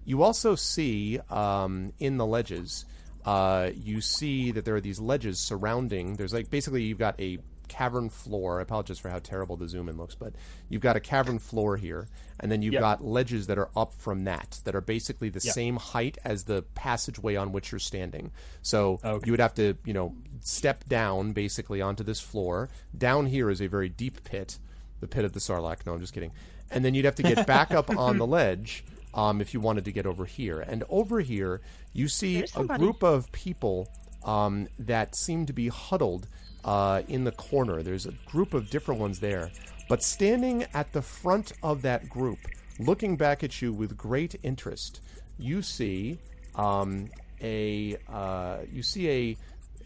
You 0.05 0.22
also 0.22 0.55
see 0.55 1.20
um, 1.29 1.92
in 2.00 2.16
the 2.16 2.26
ledges, 2.26 2.85
uh, 3.24 3.70
you 3.74 4.00
see 4.00 4.50
that 4.53 4.64
there 4.64 4.74
are 4.74 4.81
these 4.81 4.98
ledges 4.98 5.38
surrounding. 5.38 6.16
There's 6.16 6.33
like 6.33 6.50
basically 6.50 6.85
you've 6.85 6.98
got 6.98 7.20
a 7.20 7.38
cavern 7.70 8.11
floor. 8.11 8.59
I 8.59 8.62
apologize 8.62 8.98
for 8.98 9.09
how 9.09 9.20
terrible 9.20 9.56
the 9.56 9.68
zoom 9.68 9.88
in 9.88 9.96
looks, 9.96 10.14
but 10.14 10.35
you've 10.68 10.83
got 10.83 10.96
a 10.96 11.00
cavern 11.00 11.38
floor 11.38 11.77
here, 11.77 12.08
and 12.40 12.50
then 12.50 12.60
you've 12.62 12.75
Yep. 12.75 12.81
got 12.81 13.04
ledges 13.04 13.46
that 13.46 13.56
are 13.58 13.71
up 13.77 13.94
from 13.94 14.25
that 14.25 14.60
that 14.64 14.75
are 14.75 14.81
basically 14.81 15.29
the 15.31 15.40
Yep. 15.42 15.54
same 15.54 15.77
height 15.77 16.18
as 16.25 16.44
the 16.44 16.62
passageway 16.75 17.37
on 17.37 17.52
which 17.52 17.71
you're 17.73 17.79
standing. 17.79 18.33
So 18.62 18.98
Okay. 19.04 19.25
you 19.27 19.33
would 19.33 19.40
have 19.40 19.54
to, 19.54 19.75
you 19.85 19.94
know, 19.94 20.12
step 20.42 20.88
down 20.88 21.33
basically 21.33 21.81
onto 21.81 22.02
this 22.04 22.21
floor. 22.21 22.68
Down 22.96 23.27
here 23.27 23.48
is 23.50 23.60
a 23.62 23.66
very 23.68 23.88
deep 23.88 24.25
pit, 24.25 24.58
the 25.00 25.06
pit 25.08 25.25
of 25.25 25.33
the 25.33 25.40
Sarlacc. 25.40 25.87
No, 25.87 25.94
I'm 25.94 26.00
just 26.00 26.12
kidding. 26.12 26.33
And 26.73 26.85
then 26.85 26.94
you'd 26.94 27.04
have 27.04 27.14
to 27.16 27.23
get 27.23 27.46
back 27.46 27.73
up 27.73 27.88
on 27.96 28.18
the 28.18 28.27
ledge 28.38 28.85
um, 29.14 29.40
if 29.40 29.54
you 29.54 29.60
wanted 29.60 29.85
to 29.87 29.92
get 29.92 30.06
over 30.06 30.25
here. 30.25 30.60
And 30.60 30.85
over 30.88 31.21
here, 31.21 31.60
you 31.92 32.08
see 32.08 32.44
a 32.56 32.64
group 32.64 33.02
of 33.02 33.31
people 33.33 33.88
um, 34.23 34.68
that 34.79 35.16
seem 35.16 35.46
to 35.46 35.52
be 35.52 35.68
huddled 35.68 36.29
uh, 36.65 37.02
in 37.08 37.25
the 37.25 37.33
corner. 37.33 37.83
There's 37.83 38.06
a 38.06 38.13
group 38.27 38.54
of 38.54 38.71
different 38.71 39.00
ones 39.00 39.21
there. 39.21 39.50
But 39.88 40.02
standing 40.02 40.67
at 40.73 40.92
the 40.92 41.02
front 41.02 41.52
of 41.63 41.83
that 41.83 42.08
group, 42.08 42.38
looking 42.79 43.17
back 43.17 43.42
at 43.42 43.61
you 43.61 43.73
with 43.73 43.96
great 43.96 44.37
interest, 44.42 45.00
you 45.38 45.63
see 45.63 46.19
um, 46.54 47.11
a 47.40 47.96
uh, 48.08 48.58
you 48.73 48.83
see 48.83 49.11
a 49.11 49.37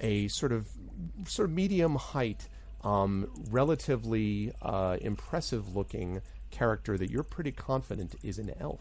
a 0.01 0.29
sort 0.29 0.53
of 0.53 0.67
sort 1.27 1.49
of 1.49 1.55
medium 1.55 1.95
height, 1.95 2.49
um, 2.83 3.31
relatively 3.51 4.53
uh, 4.61 4.97
impressive 5.01 5.75
looking 5.75 6.21
character 6.51 6.97
that 6.99 7.11
you're 7.11 7.23
pretty 7.23 7.53
confident 7.53 8.15
is 8.23 8.39
an 8.39 8.53
elf. 8.61 8.81